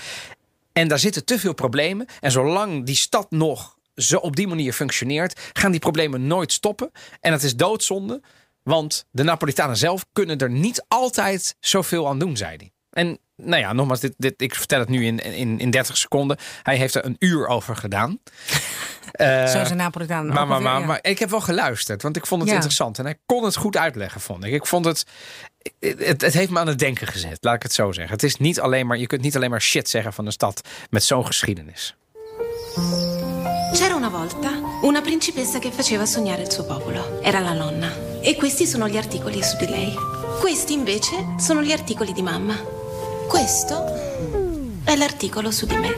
En 0.72 0.88
daar 0.88 0.98
zitten 0.98 1.24
te 1.24 1.38
veel 1.38 1.54
problemen. 1.54 2.06
En 2.20 2.30
zolang 2.30 2.86
die 2.86 2.94
stad 2.94 3.30
nog 3.30 3.78
zo 3.94 4.16
op 4.16 4.36
die 4.36 4.48
manier 4.48 4.72
functioneert... 4.72 5.40
gaan 5.52 5.70
die 5.70 5.80
problemen 5.80 6.26
nooit 6.26 6.52
stoppen. 6.52 6.90
En 7.20 7.30
dat 7.30 7.42
is 7.42 7.56
doodzonde. 7.56 8.20
Want 8.62 9.06
de 9.10 9.22
Napolitanen 9.22 9.76
zelf 9.76 10.06
kunnen 10.12 10.38
er 10.38 10.50
niet 10.50 10.84
altijd 10.88 11.56
zoveel 11.60 12.08
aan 12.08 12.18
doen, 12.18 12.36
zei 12.36 12.56
hij. 12.56 12.72
En 12.90 13.18
nou 13.42 13.60
ja, 13.60 13.72
nogmaals, 13.72 14.00
dit, 14.00 14.14
dit, 14.16 14.34
ik 14.36 14.54
vertel 14.54 14.78
het 14.78 14.88
nu 14.88 15.04
in, 15.06 15.18
in, 15.18 15.58
in 15.58 15.70
30 15.70 15.96
seconden. 15.96 16.36
Hij 16.62 16.76
heeft 16.76 16.94
er 16.94 17.04
een 17.04 17.16
uur 17.18 17.46
over 17.46 17.76
gedaan. 17.76 18.18
Eh, 19.12 19.46
Zo 19.54 19.64
zijn 19.64 19.76
Napolitanen 19.76 20.34
maar, 20.34 20.46
maar, 20.46 20.62
maar, 20.62 20.80
ja. 20.80 20.86
maar 20.86 20.98
ik 21.02 21.18
heb 21.18 21.30
wel 21.30 21.40
geluisterd, 21.40 22.02
want 22.02 22.16
ik 22.16 22.26
vond 22.26 22.40
het 22.40 22.50
Ja. 22.50 22.56
interessant. 22.56 22.98
En 22.98 23.04
hij 23.04 23.18
kon 23.26 23.44
het 23.44 23.56
goed 23.56 23.76
uitleggen, 23.76 24.20
vond 24.20 24.44
ik. 24.44 24.52
Ik 24.52 24.66
vond 24.66 24.84
het, 24.84 25.04
het... 25.80 26.20
Het 26.20 26.34
heeft 26.34 26.50
me 26.50 26.58
aan 26.58 26.66
het 26.66 26.78
denken 26.78 27.06
gezet, 27.06 27.38
laat 27.40 27.54
ik 27.54 27.62
het 27.62 27.72
zo 27.72 27.92
zeggen. 27.92 28.12
Het 28.12 28.22
is 28.22 28.36
niet 28.36 28.60
alleen 28.60 28.86
maar, 28.86 28.98
je 28.98 29.06
kunt 29.06 29.22
niet 29.22 29.36
alleen 29.36 29.50
maar 29.50 29.62
shit 29.62 29.88
zeggen 29.88 30.12
van 30.12 30.26
een 30.26 30.32
stad 30.32 30.60
met 30.90 31.04
zo'n 31.04 31.26
geschiedenis. 31.26 31.94
C'era 33.72 33.94
una 33.94 34.08
volta 34.10 34.50
una 34.82 35.00
principessa 35.00 35.58
che 35.58 35.70
faceva 35.70 36.04
sognare 36.06 36.42
il 36.42 36.50
suo 36.50 36.64
popolo. 36.64 37.20
Era 37.22 37.40
la 37.40 37.52
nonna. 37.52 37.92
E 38.20 38.34
questi 38.36 38.66
sono 38.66 38.88
gli 38.88 38.96
articoli 38.96 39.42
su 39.42 39.56
di 39.56 39.66
lei. 39.68 39.94
Questi 40.40 40.72
invece 40.72 41.14
sono 41.38 41.62
gli 41.62 41.72
articoli 41.72 42.12
di 42.12 42.22
mamma. 42.22 42.54
Questo 43.34 43.84
è 44.84 44.96
l'articolo 44.96 45.50
su 45.52 45.64
di 45.66 45.76
me. 45.76 45.94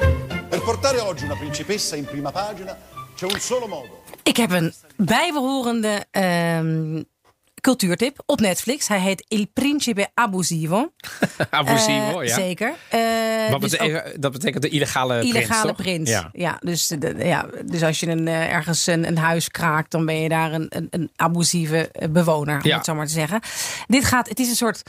Per 0.48 0.60
portare 0.62 1.00
oggi 1.00 1.24
una 1.24 1.36
principessa 1.36 1.96
in 1.96 2.04
prima 2.04 2.30
pagina 2.30 2.76
c'è 3.16 3.24
un 3.24 3.40
solo 3.40 3.66
modo. 3.66 4.02
Ik 4.22 4.36
heb 4.36 4.50
een 4.50 4.72
bijbehorende 4.96 6.06
ehm, 6.10 7.02
cultuurtip 7.60 8.22
op 8.26 8.40
Netflix. 8.40 8.88
Hij 8.88 8.98
heet 9.00 9.24
Il 9.28 9.48
Principe 9.52 10.10
Abusivo. 10.14 10.92
Abusivo, 11.50 12.20
Eh, 12.20 12.26
ja. 12.28 12.34
Zeker. 12.34 12.74
Eh, 12.88 13.50
Wat 13.50 13.60
dus 13.60 13.78
ook 13.78 13.88
betekent, 13.88 14.22
dat 14.22 14.32
betekent 14.32 14.62
de 14.62 14.68
illegale, 14.68 15.18
prins, 15.18 15.34
illegale 15.34 15.72
prins. 15.74 16.10
Ja. 16.10 16.28
Ja. 16.32 16.56
dus, 16.60 16.86
de- 16.86 17.14
ja, 17.18 17.46
dus 17.64 17.82
als 17.82 18.00
je 18.00 18.06
een, 18.08 18.28
eh, 18.28 18.52
ergens 18.54 18.86
een, 18.86 19.06
een 19.06 19.18
huis 19.18 19.48
kraakt, 19.48 19.90
dan 19.90 20.06
ben 20.06 20.20
je 20.20 20.28
daar 20.28 20.52
een, 20.52 20.66
een, 20.68 20.86
een 20.90 21.10
abusieve 21.16 21.88
eh, 21.90 22.08
bewoner, 22.08 22.56
om 22.62 22.66
Ja. 22.68 22.76
het 22.76 22.84
zo 22.84 22.94
maar 22.94 23.06
te 23.06 23.12
zeggen. 23.12 23.40
Dit 23.86 24.04
gaat, 24.04 24.28
het 24.28 24.38
is 24.40 24.48
een 24.48 24.56
soort 24.56 24.82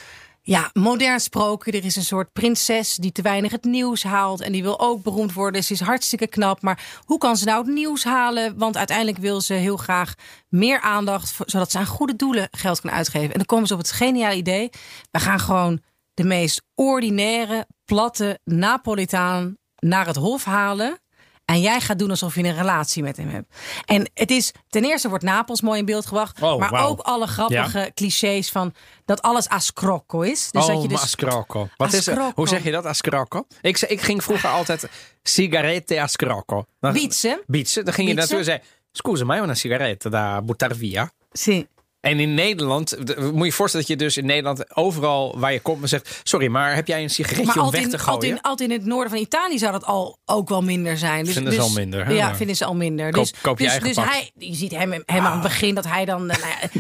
ja, 0.46 0.70
modern 0.74 1.20
sprookje. 1.20 1.72
Er 1.72 1.86
is 1.86 1.96
een 1.96 2.04
soort 2.04 2.34
prinses 2.34 2.96
die 2.96 3.12
te 3.12 3.22
weinig 3.22 3.52
het 3.52 3.64
nieuws 3.64 4.04
haalt. 4.04 4.42
En 4.42 4.52
die 4.52 4.64
wil 4.64 4.80
ook 4.80 5.04
beroemd 5.04 5.34
worden. 5.34 5.64
Ze 5.64 5.74
is 5.74 5.80
hartstikke 5.80 6.28
knap. 6.28 6.62
Maar 6.62 7.02
hoe 7.06 7.18
kan 7.18 7.38
ze 7.38 7.46
nou 7.46 7.66
het 7.66 7.74
nieuws 7.74 8.04
halen? 8.04 8.58
Want 8.58 8.78
uiteindelijk 8.78 9.18
wil 9.18 9.42
ze 9.42 9.54
heel 9.54 9.78
graag 9.78 10.14
meer 10.50 10.82
aandacht. 10.82 11.36
Zodat 11.46 11.72
ze 11.72 11.78
aan 11.78 11.86
goede 11.86 12.16
doelen 12.16 12.48
geld 12.52 12.82
kan 12.82 12.92
uitgeven. 12.92 13.30
En 13.30 13.38
dan 13.38 13.46
komen 13.46 13.68
ze 13.68 13.74
op 13.74 13.80
het 13.80 13.92
geniale 13.92 14.36
idee. 14.36 14.70
We 15.12 15.20
gaan 15.20 15.40
gewoon 15.40 15.82
de 16.14 16.24
meest 16.24 16.62
ordinaire, 16.76 17.68
platte 17.86 18.40
Napolitaan 18.44 19.58
naar 19.76 20.06
het 20.08 20.16
hof 20.16 20.44
halen. 20.44 20.98
En 21.46 21.62
jij 21.62 21.82
gaat 21.82 22.00
doen 22.00 22.10
alsof 22.10 22.36
je 22.36 22.44
een 22.44 22.56
relatie 22.56 23.04
met 23.04 23.18
hem 23.18 23.30
hebt. 23.30 23.56
En 23.86 24.10
het 24.14 24.32
is, 24.32 24.52
ten 24.70 24.84
eerste 24.84 25.10
wordt 25.10 25.24
Napels 25.24 25.62
mooi 25.62 25.80
in 25.80 25.86
beeld 25.86 26.06
gebracht. 26.06 26.42
Oh, 26.42 26.60
maar 26.60 26.86
ook 26.86 27.00
alle 27.00 27.28
grappige 27.28 27.92
clichés 27.94 28.50
van 28.50 28.74
dat 29.06 29.22
alles 29.22 29.50
ascrocco 29.50 30.22
is. 30.22 30.52
Dus 30.52 30.62
oh, 30.62 30.68
dat 30.68 30.82
je 30.82 30.88
dus, 30.88 31.02
ascrocco. 31.02 31.70
Wat 31.78 31.94
is, 31.94 32.08
Ascrocco. 32.08 32.32
hoe 32.36 32.48
zeg 32.48 32.64
je 32.64 32.72
dat, 32.72 32.86
ascrocco? 32.86 33.48
Ik, 33.62 33.80
ik 33.80 34.02
ging 34.02 34.24
vroeger 34.24 34.50
altijd 34.50 34.90
sigarette 35.24 36.02
ascrocco. 36.02 36.66
Bietsen. 36.80 37.42
Bietsen. 37.48 37.86
Dan 37.86 37.94
ging 37.94 38.08
je 38.08 38.14
naartoe 38.14 38.38
en 38.38 38.44
zei... 38.44 38.60
Scusa, 38.96 39.26
mai 39.26 39.42
una 39.42 39.56
sigaretta 39.56 40.10
da 40.10 40.42
buttare 40.42 40.76
via. 40.76 41.12
Sì. 41.32 41.68
En 42.04 42.20
in 42.20 42.34
Nederland, 42.34 42.98
moet 43.18 43.38
je 43.40 43.44
je 43.46 43.52
voorstellen 43.52 43.88
dat 43.88 43.98
je 43.98 44.04
dus 44.06 44.18
in 44.18 44.26
Nederland 44.26 44.76
overal 44.76 45.40
waar 45.40 45.54
je 45.54 45.60
komt, 45.60 45.80
maar 45.80 45.88
zegt: 45.88 46.20
Sorry, 46.24 46.48
maar 46.48 46.76
heb 46.76 46.88
jij 46.88 47.04
een 47.04 47.10
sigaretje 47.10 47.46
Maar 47.46 47.64
om 47.66 47.72
weg 47.72 47.82
in, 47.82 47.90
te 47.90 47.98
gooien? 47.98 48.14
altijd, 48.14 48.32
in, 48.32 48.42
altijd 48.42 48.70
in 48.70 48.76
het 48.78 48.86
noorden 48.86 49.10
van 49.10 49.20
Italië 49.22 49.58
zou 49.58 49.72
dat 49.72 49.86
al 49.86 50.18
ook 50.26 50.50
wel 50.50 50.62
minder 50.62 50.98
zijn. 50.98 51.24
Dus, 51.26 51.34
Vinden 51.34 51.54
ze 51.54 51.60
dus- 51.60 51.68
al 51.68 51.74
minder, 51.74 52.06
hè? 52.06 52.14
Ja, 52.14 52.36
vinden 52.36 52.56
ze 52.56 52.66
al 52.66 52.76
minder. 52.76 53.12
Koop- 53.12 53.24
dus 53.24 53.42
koop 53.42 53.60
je 53.60 53.66
dus, 53.66 53.80
dus 53.96 54.06
hij, 54.06 54.32
je 54.38 54.56
ziet 54.56 54.72
hem, 54.72 54.92
hem 54.92 55.26
aan 55.26 55.32
het 55.32 55.42
begin 55.42 55.76
dat 55.76 55.88
hij 55.88 56.06
dan. 56.06 56.30
eh, 56.30 56.38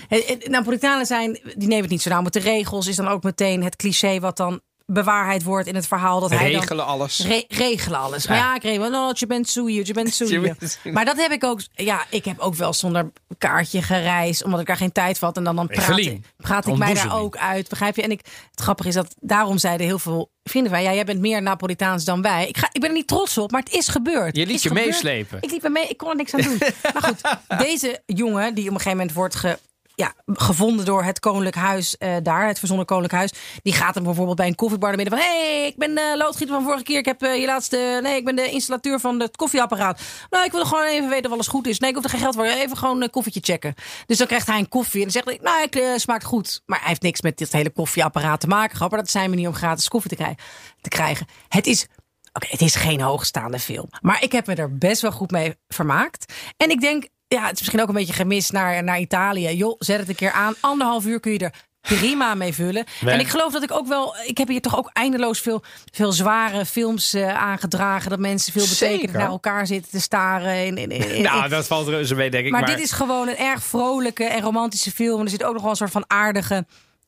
Nou 0.09 0.23
ja, 0.27 0.35
Napolitanen 0.49 1.05
zijn, 1.05 1.31
die 1.55 1.67
nemen 1.67 1.81
het 1.81 1.89
niet 1.91 2.01
zo 2.01 2.09
nauw 2.09 2.21
met 2.21 2.33
de 2.33 2.39
regels. 2.39 2.87
Is 2.87 2.95
dan 2.95 3.07
ook 3.07 3.23
meteen 3.23 3.63
het 3.63 3.75
cliché 3.75 4.19
wat 4.19 4.37
dan 4.37 4.61
bewaarheid 4.93 5.43
wordt 5.43 5.67
in 5.67 5.75
het 5.75 5.87
verhaal. 5.87 6.19
Dat 6.19 6.29
hij 6.29 6.51
Regelen 6.51 6.85
alles. 6.85 7.19
Re- 7.25 7.43
regelen 7.47 7.99
alles. 7.99 8.27
Maar 8.27 8.37
Ja. 8.37 8.43
ja, 8.43 8.55
ik 8.55 8.63
regel. 8.63 8.89
No, 8.89 9.11
je 9.13 9.27
bent 9.27 9.49
soeie, 9.49 9.85
je 9.85 9.93
bent 9.93 10.13
soeie. 10.13 10.53
Maar 10.83 11.05
dat 11.05 11.17
heb 11.17 11.31
ik 11.31 11.43
ook. 11.43 11.59
Ja, 11.73 12.05
ik 12.09 12.25
heb 12.25 12.39
ook 12.39 12.55
wel 12.55 12.73
zonder 12.73 13.11
kaartje 13.37 13.81
gereisd, 13.81 14.43
omdat 14.43 14.59
ik 14.59 14.65
daar 14.67 14.77
geen 14.77 14.91
tijd 14.91 15.19
had. 15.19 15.37
En 15.37 15.43
dan, 15.43 15.55
dan 15.55 15.67
praat, 15.67 16.67
ik 16.67 16.77
mij 16.77 16.93
daar 16.93 17.19
ook 17.19 17.37
uit. 17.37 17.69
Begrijp 17.69 17.95
je? 17.95 18.01
En 18.01 18.11
ik, 18.11 18.21
het 18.51 18.59
grappige 18.61 18.87
is 18.87 18.95
dat 18.95 19.15
daarom 19.19 19.57
zeiden 19.57 19.85
heel 19.87 19.99
veel 19.99 20.31
vrienden 20.43 20.71
van, 20.71 20.81
ja, 20.83 20.93
jij 20.93 21.03
bent 21.05 21.19
meer 21.19 21.41
Napolitaans 21.41 22.05
dan 22.05 22.21
wij. 22.21 22.47
Ik, 22.47 22.57
ga, 22.57 22.69
ik 22.71 22.81
ben 22.81 22.89
er 22.89 22.95
niet 22.95 23.07
trots 23.07 23.37
op, 23.37 23.51
maar 23.51 23.61
het 23.61 23.73
is 23.73 23.87
gebeurd. 23.87 24.35
Je 24.35 24.45
liet 24.45 24.55
is 24.55 24.61
je 24.63 24.67
gebeurd. 24.67 24.87
meeslepen. 24.87 25.37
Ik 25.41 25.51
liep 25.51 25.63
er 25.63 25.71
mee. 25.71 25.87
Ik 25.87 25.97
kon 25.97 26.09
er 26.09 26.15
niks 26.15 26.33
aan 26.33 26.41
doen. 26.41 26.57
maar 26.93 27.03
goed, 27.03 27.21
deze 27.57 28.01
jongen 28.05 28.53
die 28.55 28.63
op 28.63 28.69
een 28.69 28.77
gegeven 28.77 28.97
moment 28.97 29.13
wordt 29.15 29.35
ge, 29.35 29.59
ja, 29.95 30.13
gevonden 30.25 30.85
door 30.85 31.03
het 31.03 31.19
koninklijk 31.19 31.55
huis 31.55 31.97
eh, 31.97 32.15
daar, 32.23 32.47
het 32.47 32.59
verzonnen 32.59 32.85
koninklijk 32.85 33.19
huis. 33.19 33.59
Die 33.61 33.73
gaat 33.73 33.95
hem 33.95 34.03
bijvoorbeeld 34.03 34.37
bij 34.37 34.47
een 34.47 34.55
koffiebar 34.55 34.87
naar 34.89 34.97
binnen 34.97 35.19
van... 35.19 35.27
hey, 35.27 35.67
ik 35.67 35.77
ben 35.77 35.95
de 35.95 36.15
loodgieter 36.17 36.55
van 36.55 36.63
vorige 36.63 36.83
keer. 36.83 36.97
Ik 36.97 37.05
heb 37.05 37.21
eh, 37.21 37.39
je 37.39 37.45
laatste... 37.45 37.99
Nee, 38.03 38.15
ik 38.15 38.25
ben 38.25 38.35
de 38.35 38.49
installateur 38.49 38.99
van 38.99 39.19
het 39.19 39.35
koffieapparaat. 39.35 40.01
Nou, 40.29 40.45
ik 40.45 40.51
wil 40.51 40.65
gewoon 40.65 40.85
even 40.85 41.09
weten 41.09 41.25
of 41.25 41.31
alles 41.31 41.47
goed 41.47 41.67
is. 41.67 41.79
Nee, 41.79 41.89
ik 41.89 41.95
hoef 41.95 42.03
er 42.03 42.09
geen 42.09 42.19
geld 42.19 42.35
voor. 42.35 42.45
Even 42.45 42.77
gewoon 42.77 43.01
een 43.01 43.09
koffietje 43.09 43.39
checken. 43.43 43.73
Dus 44.05 44.17
dan 44.17 44.27
krijgt 44.27 44.47
hij 44.47 44.59
een 44.59 44.69
koffie 44.69 45.05
en 45.05 45.11
dan 45.11 45.11
zegt 45.11 45.25
hij... 45.25 45.39
Nou, 45.41 45.67
eh, 45.69 45.97
smaakt 45.97 46.23
goed. 46.23 46.61
Maar 46.65 46.79
hij 46.79 46.87
heeft 46.87 47.01
niks 47.01 47.21
met 47.21 47.37
dit 47.37 47.51
hele 47.51 47.69
koffieapparaat 47.69 48.39
te 48.39 48.47
maken. 48.47 48.77
Maar 48.79 48.89
dat 48.89 49.09
zijn 49.09 49.29
manier 49.29 49.47
om 49.47 49.53
gratis 49.53 49.87
koffie 49.87 50.09
te, 50.09 50.15
krijgen. 50.15 50.37
te 50.81 50.89
krijgen. 50.89 51.27
Het 51.47 51.67
is... 51.67 51.87
Oké, 52.33 52.47
het 52.49 52.61
is 52.61 52.75
geen 52.75 53.01
hoogstaande 53.01 53.59
film. 53.59 53.87
Maar 54.01 54.23
ik 54.23 54.31
heb 54.31 54.47
me 54.47 54.55
er 54.55 54.77
best 54.77 55.01
wel 55.01 55.11
goed 55.11 55.31
mee 55.31 55.55
vermaakt. 55.67 56.33
En 56.57 56.69
ik 56.69 56.81
denk, 56.81 57.07
ja, 57.33 57.41
het 57.45 57.53
is 57.53 57.59
misschien 57.59 57.81
ook 57.81 57.87
een 57.87 57.93
beetje 57.93 58.13
gemist 58.13 58.51
naar, 58.51 58.83
naar 58.83 58.99
Italië. 58.99 59.55
Joh, 59.55 59.75
zet 59.79 59.99
het 59.99 60.09
een 60.09 60.15
keer 60.15 60.31
aan. 60.31 60.53
Anderhalf 60.59 61.05
uur 61.05 61.19
kun 61.19 61.31
je 61.31 61.39
er 61.39 61.53
prima 61.81 62.35
mee 62.35 62.53
vullen. 62.53 62.85
Nee. 63.01 63.13
En 63.13 63.19
ik 63.19 63.27
geloof 63.27 63.53
dat 63.53 63.63
ik 63.63 63.71
ook 63.71 63.87
wel... 63.87 64.15
Ik 64.25 64.37
heb 64.37 64.47
hier 64.47 64.61
toch 64.61 64.77
ook 64.77 64.89
eindeloos 64.93 65.39
veel, 65.39 65.63
veel 65.91 66.11
zware 66.11 66.65
films 66.65 67.13
eh, 67.13 67.35
aangedragen. 67.41 68.09
Dat 68.09 68.19
mensen 68.19 68.53
veel 68.53 68.67
betekenen 68.67 69.17
naar 69.17 69.27
elkaar 69.29 69.67
zitten 69.67 69.91
te 69.91 70.01
staren. 70.01 70.77
In, 70.77 71.21
Nou, 71.21 71.49
dat 71.49 71.67
valt 71.67 71.87
reuze 71.87 72.15
mee, 72.15 72.29
denk 72.29 72.45
ik. 72.45 72.51
maar, 72.51 72.65
dit 72.65 72.79
is 72.79 72.91
gewoon 72.91 73.27
een 73.27 73.37
erg 73.37 73.63
vrolijke 73.63 74.23
en 74.23 74.41
romantische 74.41 74.91
film. 74.91 75.19
En 75.19 75.25
er 75.25 75.31
zit 75.31 75.43
ook 75.43 75.53
nog 75.53 75.61
wel 75.61 75.71
een 75.71 75.77
soort 75.77 75.91
van 75.91 76.03
aardige 76.07 76.65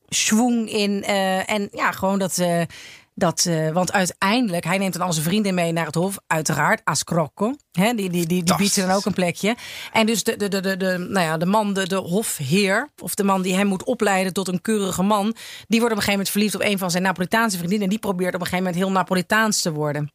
schwung 0.08 0.70
in. 0.70 1.02
eh, 1.02 1.50
en 1.50 1.68
ja, 1.72 1.92
gewoon 1.92 2.18
dat. 2.18 2.38
eh, 2.38 2.62
dat 3.18 3.46
eh, 3.46 3.70
want 3.70 3.92
uiteindelijk, 3.92 4.64
hij 4.64 4.78
neemt 4.78 4.92
dan 4.92 5.06
al 5.06 5.12
zijn 5.12 5.24
vrienden 5.24 5.54
mee 5.54 5.72
naar 5.72 5.86
het 5.86 5.94
hof, 5.94 6.18
uiteraard, 6.26 6.80
Ascrocco. 6.84 7.54
Hè, 7.72 7.94
die, 7.94 8.10
die, 8.10 8.26
die, 8.26 8.42
die 8.42 8.56
biedt 8.56 8.72
ze 8.72 8.80
dan 8.80 8.90
ook 8.90 9.04
een 9.04 9.12
plekje. 9.12 9.56
En 9.92 10.06
dus 10.06 10.24
de, 10.24 10.36
de, 10.36 10.48
de, 10.48 10.60
de, 10.60 10.76
de, 10.76 10.98
nou 10.98 11.26
ja, 11.26 11.36
de 11.36 11.46
man, 11.46 11.72
de, 11.72 11.88
de 11.88 11.96
hofheer, 11.96 12.88
of 13.02 13.14
de 13.14 13.24
man 13.24 13.42
die 13.42 13.54
hem 13.54 13.66
moet 13.66 13.84
opleiden 13.84 14.32
tot 14.32 14.48
een 14.48 14.60
keurige 14.60 15.02
man, 15.02 15.34
die 15.68 15.80
wordt 15.80 15.94
op 15.94 16.00
een 16.00 16.04
gegeven 16.04 16.10
moment 16.10 16.30
verliefd 16.30 16.54
op 16.54 16.60
een 16.60 16.78
van 16.78 16.90
zijn 16.90 17.02
Napolitaanse 17.02 17.56
vriendinnen. 17.56 17.86
En 17.86 17.92
die 17.92 18.02
probeert 18.02 18.34
op 18.34 18.40
een 18.40 18.46
gegeven 18.46 18.64
moment 18.64 18.82
heel 18.82 18.92
Napolitaans 18.92 19.60
te 19.60 19.72
worden. 19.72 20.12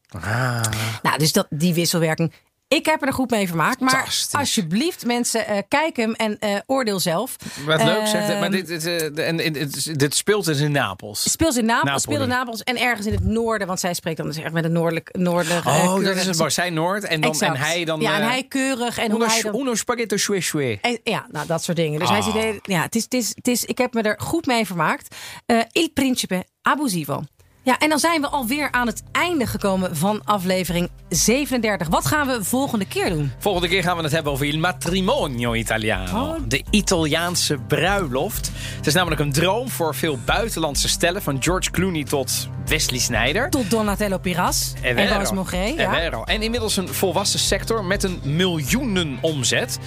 Nou, 1.02 1.18
dus 1.18 1.32
dat, 1.32 1.48
die 1.50 1.74
wisselwerking 1.74 2.34
Ik 2.78 2.86
heb 2.86 3.02
er 3.02 3.08
een 3.08 3.14
goed 3.14 3.30
mee 3.30 3.48
vermaakt. 3.48 3.80
Maar 3.80 4.26
alsjeblieft, 4.32 5.06
mensen, 5.06 5.48
eh, 5.48 5.58
kijk 5.68 5.96
hem 5.96 6.14
en 6.14 6.40
eh, 6.40 6.56
oordeel 6.66 7.00
zelf. 7.00 7.36
Wat 7.66 7.84
leuk 7.84 8.08
zegt 8.08 8.28
het. 8.28 8.40
Maar 8.40 8.52
dit, 8.52 8.68
dit, 8.68 8.86
eh, 8.86 9.38
dit, 9.54 10.00
dit 10.00 10.16
speelt 10.16 10.46
dus 10.46 10.60
in 10.60 10.72
Napels. 10.72 11.32
Speelt 11.32 11.58
in 11.58 11.66
Napels, 11.66 12.02
speelt 12.02 12.22
in 12.22 12.28
Napels 12.28 12.64
en 12.64 12.78
ergens 12.78 13.06
in 13.08 13.14
het 13.14 13.24
noorden. 13.24 13.68
Want 13.68 13.80
zij 13.80 13.94
spreekt 13.94 14.18
dan 14.18 14.26
dus 14.28 14.38
echt 14.38 14.54
met 14.54 14.64
een 14.64 14.72
noordelijk, 14.72 15.10
noordelijk 15.18 15.66
eh, 15.66 15.94
Oh, 15.94 16.04
dat 16.04 16.16
is 16.16 16.26
het 16.26 16.38
mooi. 16.38 16.52
Zij 16.52 16.70
Noord 16.70 17.04
en, 17.04 17.22
dan, 17.22 17.40
en 17.40 17.56
hij 17.56 17.86
dan... 17.86 18.02
Ja, 18.02 18.16
en 18.16 18.22
eh, 18.22 18.28
hij 18.30 18.44
keurig. 18.44 18.98
En 18.98 19.12
hoe 19.12 19.20
uno, 19.20 19.30
hij 19.30 19.42
dan... 19.42 19.56
uno 19.60 19.76
spaghetto 19.76 20.18
shue 20.18 20.40
shue. 20.42 20.78
En- 20.82 21.00
ja, 21.04 21.26
nou, 21.32 21.48
dat 21.48 21.64
soort 21.64 21.78
dingen. 21.78 22.00
Dus 22.00 22.10
hij 22.10 22.20
Ah. 22.20 22.34
zit 22.34 22.60
ja, 22.64 22.82
het 22.82 22.96
is, 22.96 23.04
het, 23.04 23.14
is, 23.14 23.32
het 23.36 23.48
is, 23.48 23.66
ik 23.66 23.78
heb 23.78 23.94
me 23.94 24.02
er 24.02 24.20
goed 24.20 24.46
mee 24.46 24.66
vermaakt. 24.66 25.16
Eh 25.46 25.60
Il 25.72 25.90
Principe 25.94 26.46
Abusivo. 26.62 27.24
Ja, 27.64 27.78
en 27.78 27.90
dan 27.90 28.00
zijn 28.00 28.22
we 28.22 28.28
alweer 28.28 28.72
aan 28.72 28.88
het 28.88 29.04
einde 29.12 29.48
gekomen 29.48 29.98
van 29.98 30.22
aflevering 30.24 30.90
37. 31.10 31.88
Wat 31.88 32.06
gaan 32.06 32.28
we 32.28 32.44
volgende 32.44 32.86
keer 32.86 33.10
doen? 33.10 33.32
Volgende 33.38 33.68
keer 33.68 33.84
gaan 33.84 33.98
we 33.98 34.04
het 34.04 34.12
hebben 34.12 34.32
over 34.32 34.46
il 34.46 34.60
matrimonio 34.60 35.54
italiano. 35.54 36.22
Oh. 36.22 36.36
De 36.48 36.64
Italiaanse 36.70 37.58
bruiloft. 37.68 38.52
Het 38.78 38.88
is 38.88 38.94
namelijk 38.94 39.22
een 39.22 39.32
droom 39.32 39.70
voor 39.70 39.96
veel 39.96 40.20
buitenlandse 40.26 40.90
stellen. 40.90 41.22
Van 41.22 41.44
George 41.44 41.72
Clooney 41.72 42.04
tot 42.04 42.50
Wesley 42.66 43.00
Sneijder. 43.00 43.50
Tot 43.50 43.70
Donatello 43.70 44.18
Piras 44.18 44.74
en. 44.82 44.98
È 44.98 45.74
Ja. 45.76 46.24
En 46.26 46.42
inmiddels 46.42 46.78
een 46.78 46.88
volwassen 46.88 47.40
sector 47.40 47.86
met 47.86 48.04
een 48.04 48.20
miljoenen 48.24 49.18
omzet. 49.22 49.80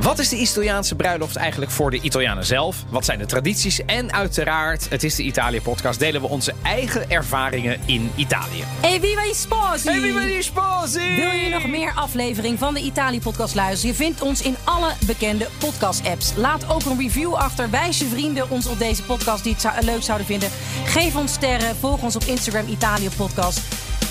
Wat 0.00 0.18
is 0.18 0.28
de 0.28 0.36
Italiaanse 0.36 0.94
bruiloft 0.94 1.36
eigenlijk 1.36 1.70
voor 1.70 1.90
de 1.90 2.00
Italianen 2.00 2.46
zelf? 2.46 2.84
Wat 2.88 3.04
zijn 3.04 3.18
de 3.18 3.26
tradities? 3.26 3.84
En 3.84 4.12
uiteraard, 4.12 4.88
het 4.88 5.02
is 5.02 5.14
de 5.14 5.22
Italië-podcast, 5.22 5.98
delen 5.98 6.20
we 6.20 6.28
onze 6.28 6.54
eigen 6.62 7.05
ervaringen 7.08 7.80
in 7.84 8.10
Italië. 8.16 8.64
E 8.82 9.00
viva 9.00 9.22
gli 9.24 9.32
sposi! 9.34 9.88
Hey, 9.88 10.00
viva 10.00 10.20
gli 10.20 10.42
sposi! 10.42 11.14
Wil 11.16 11.30
je 11.30 11.48
nog 11.50 11.66
meer 11.66 11.92
aflevering 11.94 12.58
van 12.58 12.74
de 12.74 12.80
Italië-podcast 12.80 13.54
luisteren? 13.54 13.96
Je 13.96 14.02
vindt 14.02 14.22
ons 14.22 14.42
in 14.42 14.56
alle 14.64 14.92
bekende 15.06 15.48
podcast-apps. 15.58 16.32
Laat 16.36 16.68
ook 16.70 16.84
een 16.84 16.98
review 16.98 17.34
achter. 17.34 17.70
Wijs 17.70 17.98
je 17.98 18.06
vrienden 18.06 18.50
ons 18.50 18.66
op 18.66 18.78
deze 18.78 19.02
podcast 19.02 19.42
die 19.42 19.52
het 19.52 19.60
zou- 19.60 19.84
leuk 19.84 20.02
zouden 20.02 20.26
vinden. 20.26 20.50
Geef 20.84 21.16
ons 21.16 21.32
sterren. 21.32 21.76
Volg 21.76 22.02
ons 22.02 22.16
op 22.16 22.22
Instagram 22.24 22.66
Italië-podcast. 22.68 23.60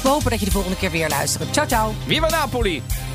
We 0.03 0.09
hopen 0.09 0.29
dat 0.29 0.39
je 0.39 0.45
de 0.45 0.51
volgende 0.51 0.77
keer 0.77 0.91
weer 0.91 1.09
luistert. 1.09 1.53
Ciao, 1.53 1.67
ciao. 1.67 1.93
Viva 2.07 2.29
Napoli! 2.29 3.14